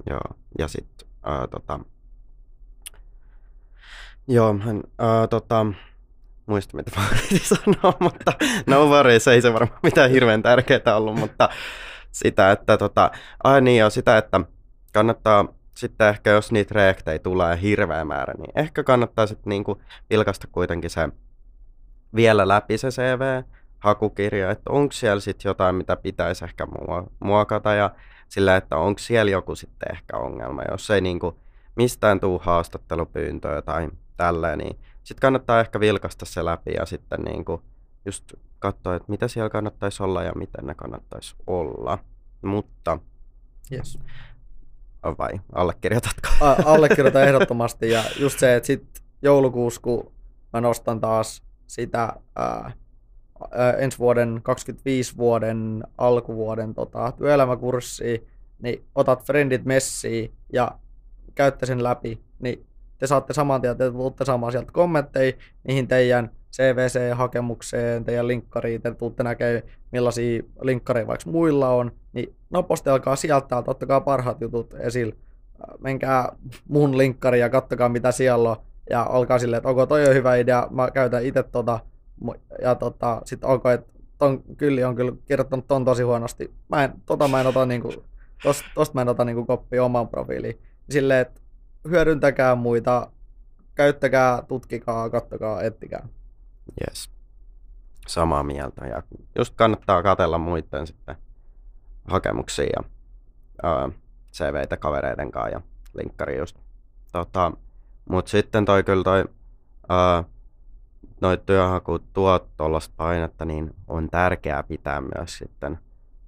Joo, 0.10 0.38
ja 0.60 0.68
sitten 0.68 1.08
äh, 1.28 1.50
tota... 1.52 1.80
Joo, 4.28 4.56
äh, 5.02 5.30
tota, 5.30 5.66
muista 6.46 6.78
mitä 6.78 6.92
mä 7.00 7.08
sanoa, 7.56 7.98
mutta 8.00 8.32
no 8.68 8.86
worries, 8.90 9.28
ei 9.28 9.42
se 9.42 9.54
varmaan 9.54 9.80
mitään 9.84 10.10
hirveän 10.10 10.44
tärkeää 10.44 10.96
ollut, 10.98 11.16
mutta 11.16 11.50
sitä, 12.12 12.52
että 12.52 12.78
tota, 12.78 13.12
ai 13.44 13.62
niin 13.62 13.80
joo, 13.80 13.90
sitä, 13.90 14.18
että 14.18 14.42
kannattaa 14.94 15.46
sitten 15.78 16.08
ehkä, 16.08 16.30
jos 16.30 16.52
niitä 16.52 16.76
reaktteja 16.76 17.20
tulee 17.20 17.62
hirveä 17.62 18.06
määrä, 18.06 18.34
niin 18.38 18.52
ehkä 18.56 18.84
kannattaa 18.84 19.28
sitten 19.28 19.50
niinku 19.50 19.82
vilkaista 20.10 20.48
kuitenkin 20.52 20.90
se 20.90 21.10
vielä 22.16 22.48
läpi 22.48 22.78
se 22.78 22.90
CV, 22.90 23.44
hakukirja, 23.86 24.52
että 24.52 24.70
onko 24.70 24.92
siellä 24.92 25.20
sitten 25.20 25.50
jotain, 25.50 25.76
mitä 25.76 25.96
pitäisi 25.96 26.46
ehkä 26.46 26.68
muokata 27.20 27.74
ja 27.74 27.92
sillä, 28.30 28.56
että 28.56 28.78
onko 28.78 29.00
siellä 29.00 29.32
joku 29.32 29.56
sitten 29.56 29.92
ehkä 29.92 30.18
ongelma. 30.18 30.62
Jos 30.72 30.90
ei 30.90 31.02
niinku 31.02 31.40
mistään 31.76 32.20
tuu 32.20 32.40
haastattelupyyntöä 32.44 33.62
tai 33.62 33.90
tälleen, 34.18 34.58
niin 34.58 34.80
sitten 35.04 35.22
kannattaa 35.22 35.60
ehkä 35.60 35.80
vilkasta 35.80 36.26
se 36.26 36.46
läpi 36.46 36.74
ja 36.74 36.86
sitten 36.86 37.22
niinku 37.22 37.62
just 38.06 38.34
katsoa, 38.60 38.96
että 38.96 39.12
mitä 39.12 39.28
siellä 39.28 39.50
kannattaisi 39.50 40.04
olla 40.04 40.24
ja 40.24 40.32
miten 40.36 40.66
ne 40.66 40.76
kannattaisi 40.76 41.36
olla. 41.48 41.98
Mutta 42.42 43.00
yes. 43.72 44.00
vai 45.18 45.40
allekirjoitatko? 45.54 46.30
A- 46.42 46.56
allekirjoitan 46.66 47.24
ehdottomasti 47.24 47.90
ja 47.90 48.04
just 48.20 48.40
se, 48.40 48.56
että 48.56 48.68
sitten 48.68 49.04
joulukuussa, 49.22 49.82
kun 49.82 50.12
mä 50.54 50.62
nostan 50.62 51.02
taas 51.02 51.44
sitä 51.68 52.14
ää, 52.36 52.72
ensi 53.78 54.00
vuoden, 54.00 54.40
25 54.44 55.18
vuoden, 55.18 55.84
alkuvuoden 55.98 56.74
tota, 56.74 57.14
työelämäkurssia, 57.18 58.18
niin 58.62 58.84
otat 58.96 59.26
friendit 59.26 59.66
messiin 59.66 60.32
ja 60.54 60.72
käytte 61.36 61.66
sen 61.66 61.84
läpi, 61.84 62.22
niin 62.40 62.66
te 62.98 63.08
saatte 63.08 63.34
saman 63.34 63.62
tien, 63.62 63.78
te 63.78 63.92
tuutte 63.92 64.26
saamaan 64.26 64.52
sieltä 64.52 64.72
kommentteja 64.72 65.34
niihin 65.68 65.88
teidän 65.88 66.32
CVC-hakemukseen, 66.56 68.06
teidän 68.06 68.28
linkkariin, 68.28 68.82
te 68.82 68.94
tuutte 68.94 69.24
näkemään 69.24 69.62
millaisia 69.92 70.44
linkkareja 70.62 71.08
vaikka 71.08 71.30
muilla 71.30 71.70
on, 71.70 71.92
niin 72.14 72.36
nopostelkaa 72.50 73.16
sieltä, 73.16 73.64
ottakaa 73.68 74.02
parhaat 74.02 74.42
jutut 74.42 74.74
esille, 74.80 75.16
menkää 75.80 76.36
mun 76.68 76.98
linkkari 76.98 77.40
ja 77.40 77.50
kattokaa 77.50 77.90
mitä 77.90 78.12
siellä 78.12 78.50
on, 78.50 78.58
ja 78.90 79.04
alkaa 79.04 79.40
silleen, 79.40 79.58
että 79.58 79.70
onko 79.70 79.86
toi 79.86 80.08
on 80.08 80.16
hyvä 80.16 80.36
idea, 80.36 80.68
mä 80.72 80.92
käytän 80.92 81.26
itse 81.26 81.44
tota, 81.44 81.80
ja 82.62 82.76
tota, 82.76 83.22
sitten 83.26 83.50
onko, 83.50 83.70
että 83.70 83.94
ton 84.18 84.44
Kylli 84.58 84.84
on 84.84 84.96
kyllä 84.96 85.12
kirjoittanut 85.26 85.68
ton 85.68 85.86
tosi 85.86 86.04
huonosti. 86.04 86.54
Mä 86.70 86.84
en, 86.84 86.94
tota 87.06 87.28
mä 87.28 87.42
en 87.42 87.48
ota 87.48 87.66
niinku, 87.66 87.94
tosta, 88.44 88.66
tosta 88.76 88.96
mä 88.96 89.02
en 89.02 89.10
ota 89.10 89.26
niinku 89.26 89.46
koppia 89.46 89.84
omaan 89.84 90.08
profiiliin. 90.08 90.62
Silleen, 90.90 91.22
että 91.22 91.42
hyödyntäkää 91.90 92.56
muita, 92.56 93.12
käyttäkää, 93.76 94.44
tutkikaa, 94.48 95.10
kattokaa, 95.10 95.62
ettikää. 95.62 96.08
Yes. 96.82 97.10
Samaa 98.08 98.44
mieltä. 98.44 98.88
Ja 98.88 99.04
just 99.38 99.54
kannattaa 99.56 100.04
katella 100.04 100.38
muiden 100.38 100.88
sitten 100.88 101.16
hakemuksia 102.08 102.70
ja 102.76 102.84
uh, 103.86 103.94
CVitä 104.34 104.78
kavereiden 104.78 105.32
kanssa 105.32 105.50
ja 105.50 105.62
linkkari 105.94 106.38
just. 106.38 106.58
Tota, 107.12 107.52
mutta 108.10 108.30
sitten 108.32 108.66
toi 108.66 108.84
kyllä 108.84 109.04
toi, 109.04 109.26
uh, 109.84 110.35
noit 111.22 111.46
työhaku 111.46 112.00
tuot 112.00 112.48
tuollaista 112.58 112.94
painetta, 112.98 113.46
niin 113.46 113.76
on 113.88 114.10
tärkeää 114.10 114.64
pitää 114.64 115.02
myös 115.02 115.38
sitten 115.38 115.80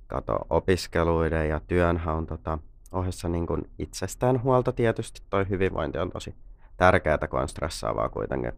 kato 0.07 0.39
opiskeluiden 0.49 1.49
ja 1.49 1.61
työnhaun 1.67 2.27
tota, 2.27 2.59
ohessa 2.91 3.29
niin 3.29 3.47
kuin 3.47 3.69
itsestään 3.79 4.43
huolta 4.43 4.71
tietysti. 4.71 5.21
Toi 5.29 5.49
hyvinvointi 5.49 5.97
on 5.97 6.09
tosi 6.09 6.35
tärkeää, 6.77 7.27
kun 7.29 7.39
on 7.39 7.49
stressaavaa 7.49 8.09
kuitenkin 8.09 8.51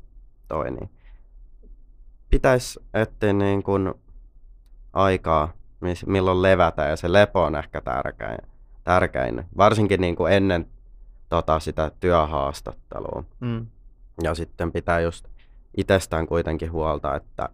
toi. 0.48 0.72
Niin 0.72 0.90
pitäisi 2.30 2.80
etsiä 2.94 3.34
niin 3.34 3.64
kuin 3.64 3.94
aikaa, 4.94 5.54
milloin 6.06 6.42
levätä 6.42 6.86
ja 6.86 6.96
se 6.96 7.14
lepo 7.14 7.44
on 7.44 7.56
ehkä 7.56 7.82
tärkein. 7.82 8.38
tärkein 8.84 9.46
varsinkin 9.58 10.02
niin 10.02 10.16
kuin 10.16 10.34
ennen 10.34 10.68
tota, 11.30 11.60
sitä 11.60 11.92
työhaastattelua. 12.00 13.24
Mm. 13.40 13.66
Ja 14.24 14.36
sitten 14.36 14.72
pitää 14.72 15.00
just 15.00 15.26
itsestään 15.78 16.28
kuitenkin 16.28 16.72
huolta, 16.72 17.16
että 17.16 17.50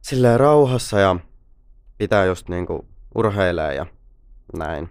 silleen 0.00 0.40
rauhassa 0.40 1.00
ja 1.00 1.16
pitää 1.98 2.24
just 2.24 2.48
niinku 2.48 2.86
urheilee 3.14 3.74
ja 3.74 3.86
näin. 4.58 4.88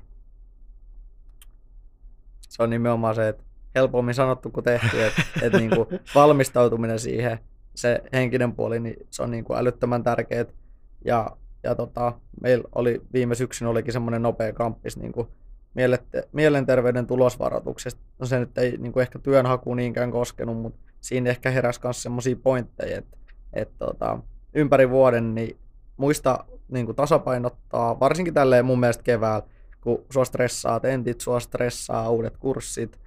Se 2.49 2.63
on 2.63 2.69
nimenomaan 2.69 3.15
se, 3.15 3.27
että 3.27 3.43
helpommin 3.75 4.15
sanottu 4.15 4.49
kuin 4.49 4.63
tehty, 4.63 5.03
että, 5.05 5.21
että 5.41 5.57
niinku 5.57 5.87
valmistautuminen 6.15 6.99
siihen, 6.99 7.39
se 7.75 8.01
henkinen 8.13 8.53
puoli, 8.53 8.79
niin 8.79 9.07
se 9.09 9.23
on 9.23 9.31
niinku 9.31 9.53
älyttömän 9.53 10.03
tärkeää. 10.03 10.45
Ja, 11.05 11.37
ja 11.63 11.75
tota, 11.75 12.13
meillä 12.41 12.63
oli 12.75 13.01
viime 13.13 13.35
syksyn 13.35 13.67
olikin 13.67 13.93
semmoinen 13.93 14.21
nopea 14.21 14.53
kamppis 14.53 14.97
niinku 14.97 15.27
mielenterveyden 16.33 17.07
tulosvaroituksesta. 17.07 18.01
No 18.19 18.25
se 18.25 18.39
nyt 18.39 18.57
ei 18.57 18.77
niinku 18.77 18.99
ehkä 18.99 19.19
työnhaku 19.19 19.73
niinkään 19.73 20.11
koskenut, 20.11 20.57
mutta 20.57 20.90
siinä 21.01 21.29
ehkä 21.29 21.49
heräsi 21.51 21.79
myös 21.83 22.03
semmoisia 22.03 22.35
pointteja, 22.35 22.97
että, 22.97 23.17
että 23.53 23.85
tota, 23.85 24.19
ympäri 24.53 24.89
vuoden 24.89 25.35
niin 25.35 25.57
muista 25.97 26.45
niin 26.69 26.85
kuin 26.85 26.95
tasapainottaa, 26.95 27.99
varsinkin 27.99 28.33
tälleen 28.33 28.65
mun 28.65 28.79
mielestä 28.79 29.03
keväällä, 29.03 29.47
kun 29.81 30.05
sua 30.11 30.25
stressaa 30.25 30.79
tentit, 30.79 31.21
sua 31.21 31.39
stressaa 31.39 32.09
uudet 32.09 32.37
kurssit, 32.37 32.99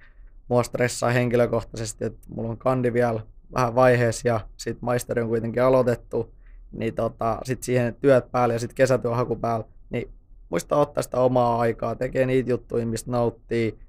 mua 0.47 0.63
stressaa 0.63 1.09
henkilökohtaisesti, 1.09 2.05
että 2.05 2.27
mulla 2.35 2.49
on 2.49 2.57
kandi 2.57 2.93
vielä 2.93 3.19
vähän 3.53 3.75
vaiheessa 3.75 4.27
ja 4.27 4.39
sitten 4.57 4.85
maisteri 4.85 5.21
on 5.21 5.27
kuitenkin 5.27 5.63
aloitettu, 5.63 6.33
niin 6.71 6.95
tota, 6.95 7.39
sitten 7.43 7.65
siihen 7.65 7.95
työt 8.01 8.31
päälle 8.31 8.53
ja 8.53 8.59
sitten 8.59 8.75
kesätyöhaku 8.75 9.35
päälle, 9.35 9.65
niin 9.89 10.11
muista 10.49 10.75
ottaa 10.75 11.03
sitä 11.03 11.19
omaa 11.19 11.59
aikaa, 11.59 11.95
tekee 11.95 12.25
niitä 12.25 12.49
juttuja, 12.49 12.85
mistä 12.85 13.11
nauttii. 13.11 13.79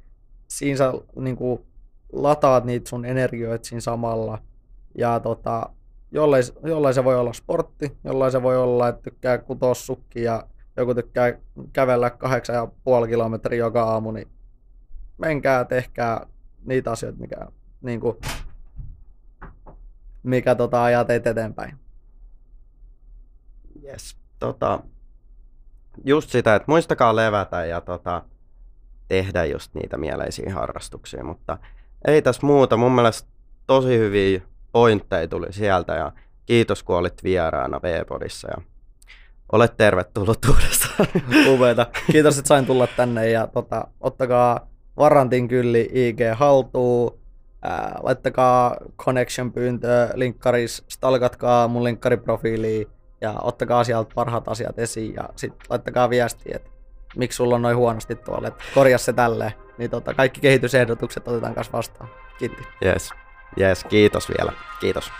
Siinä 0.48 0.76
sä 0.78 0.92
niin 1.16 1.36
kuin, 1.36 1.60
lataat 2.12 2.64
niitä 2.64 2.88
sun 2.88 3.04
energioita 3.04 3.64
siinä 3.64 3.80
samalla. 3.80 4.38
Ja 4.94 5.20
tota, 5.20 5.70
jollei, 6.10 6.42
jollei 6.62 6.94
se 6.94 7.04
voi 7.04 7.16
olla 7.16 7.32
sportti, 7.32 7.96
jollei 8.04 8.30
se 8.30 8.42
voi 8.42 8.56
olla, 8.56 8.88
että 8.88 9.02
tykkää 9.02 9.38
kutoa 9.38 9.74
sukki 9.74 10.22
ja 10.22 10.46
joku 10.76 10.94
tykkää 10.94 11.32
kävellä 11.72 12.10
kahdeksan 12.10 12.56
ja 12.56 12.68
puoli 12.84 13.08
kilometriä 13.08 13.58
joka 13.58 13.82
aamu, 13.82 14.10
niin 14.10 14.28
menkää, 15.18 15.64
tehkää 15.64 16.26
niitä 16.64 16.90
asioita, 16.90 17.18
mikä, 17.18 17.36
niin 17.80 18.00
kuin, 18.00 18.16
mikä 20.22 20.54
tota, 20.54 20.84
ajaa 20.84 21.04
teitä 21.04 21.30
eteenpäin. 21.30 21.78
Yes. 23.84 24.16
Tota, 24.38 24.80
just 26.04 26.30
sitä, 26.30 26.54
että 26.54 26.66
muistakaa 26.68 27.16
levätä 27.16 27.64
ja 27.64 27.80
tota, 27.80 28.24
tehdä 29.08 29.44
just 29.44 29.74
niitä 29.74 29.96
mieleisiä 29.96 30.54
harrastuksia, 30.54 31.24
mutta 31.24 31.58
ei 32.04 32.22
tässä 32.22 32.46
muuta. 32.46 32.76
Mun 32.76 32.92
mielestä 32.92 33.28
tosi 33.66 33.98
hyviä 33.98 34.40
pointteja 34.72 35.28
tuli 35.28 35.52
sieltä 35.52 35.94
ja 35.94 36.12
kiitos 36.46 36.82
kun 36.82 36.96
olit 36.96 37.24
vieraana 37.24 37.80
V-podissa 37.82 38.48
ja 38.50 38.62
olet 39.52 39.76
tervetullut 39.76 40.38
uudestaan. 40.44 41.08
Upeeta. 41.54 41.86
Kiitos, 42.12 42.38
että 42.38 42.48
sain 42.48 42.66
tulla 42.66 42.86
tänne 42.86 43.30
ja 43.30 43.46
tota, 43.46 43.88
ottakaa 44.00 44.68
Varantin 44.96 45.48
kylli 45.48 45.90
IG 45.92 46.18
haltuun. 46.34 47.18
Ää, 47.62 47.98
laittakaa 48.02 48.76
connection 48.98 49.52
pyyntö 49.52 50.08
linkkaris, 50.14 50.84
stalkatkaa 50.88 51.68
mun 51.68 51.84
linkkariprofiiliin 51.84 52.86
ja 53.20 53.34
ottakaa 53.42 53.84
sieltä 53.84 54.10
parhaat 54.14 54.48
asiat 54.48 54.78
esiin 54.78 55.14
ja 55.14 55.28
sitten 55.36 55.66
laittakaa 55.70 56.10
viestiä, 56.10 56.56
että 56.56 56.70
miksi 57.16 57.36
sulla 57.36 57.54
on 57.54 57.62
noin 57.62 57.76
huonosti 57.76 58.14
tuolla, 58.14 58.48
että 58.48 58.64
korjaa 58.74 58.98
se 58.98 59.12
tälleen. 59.12 59.52
Niin 59.78 59.90
tota, 59.90 60.14
kaikki 60.14 60.40
kehitysehdotukset 60.40 61.28
otetaan 61.28 61.54
kanssa 61.54 61.72
vastaan. 61.72 62.10
Kiitti. 62.38 62.62
Yes. 62.84 63.10
Yes, 63.60 63.84
kiitos 63.84 64.28
vielä. 64.28 64.52
Kiitos. 64.80 65.12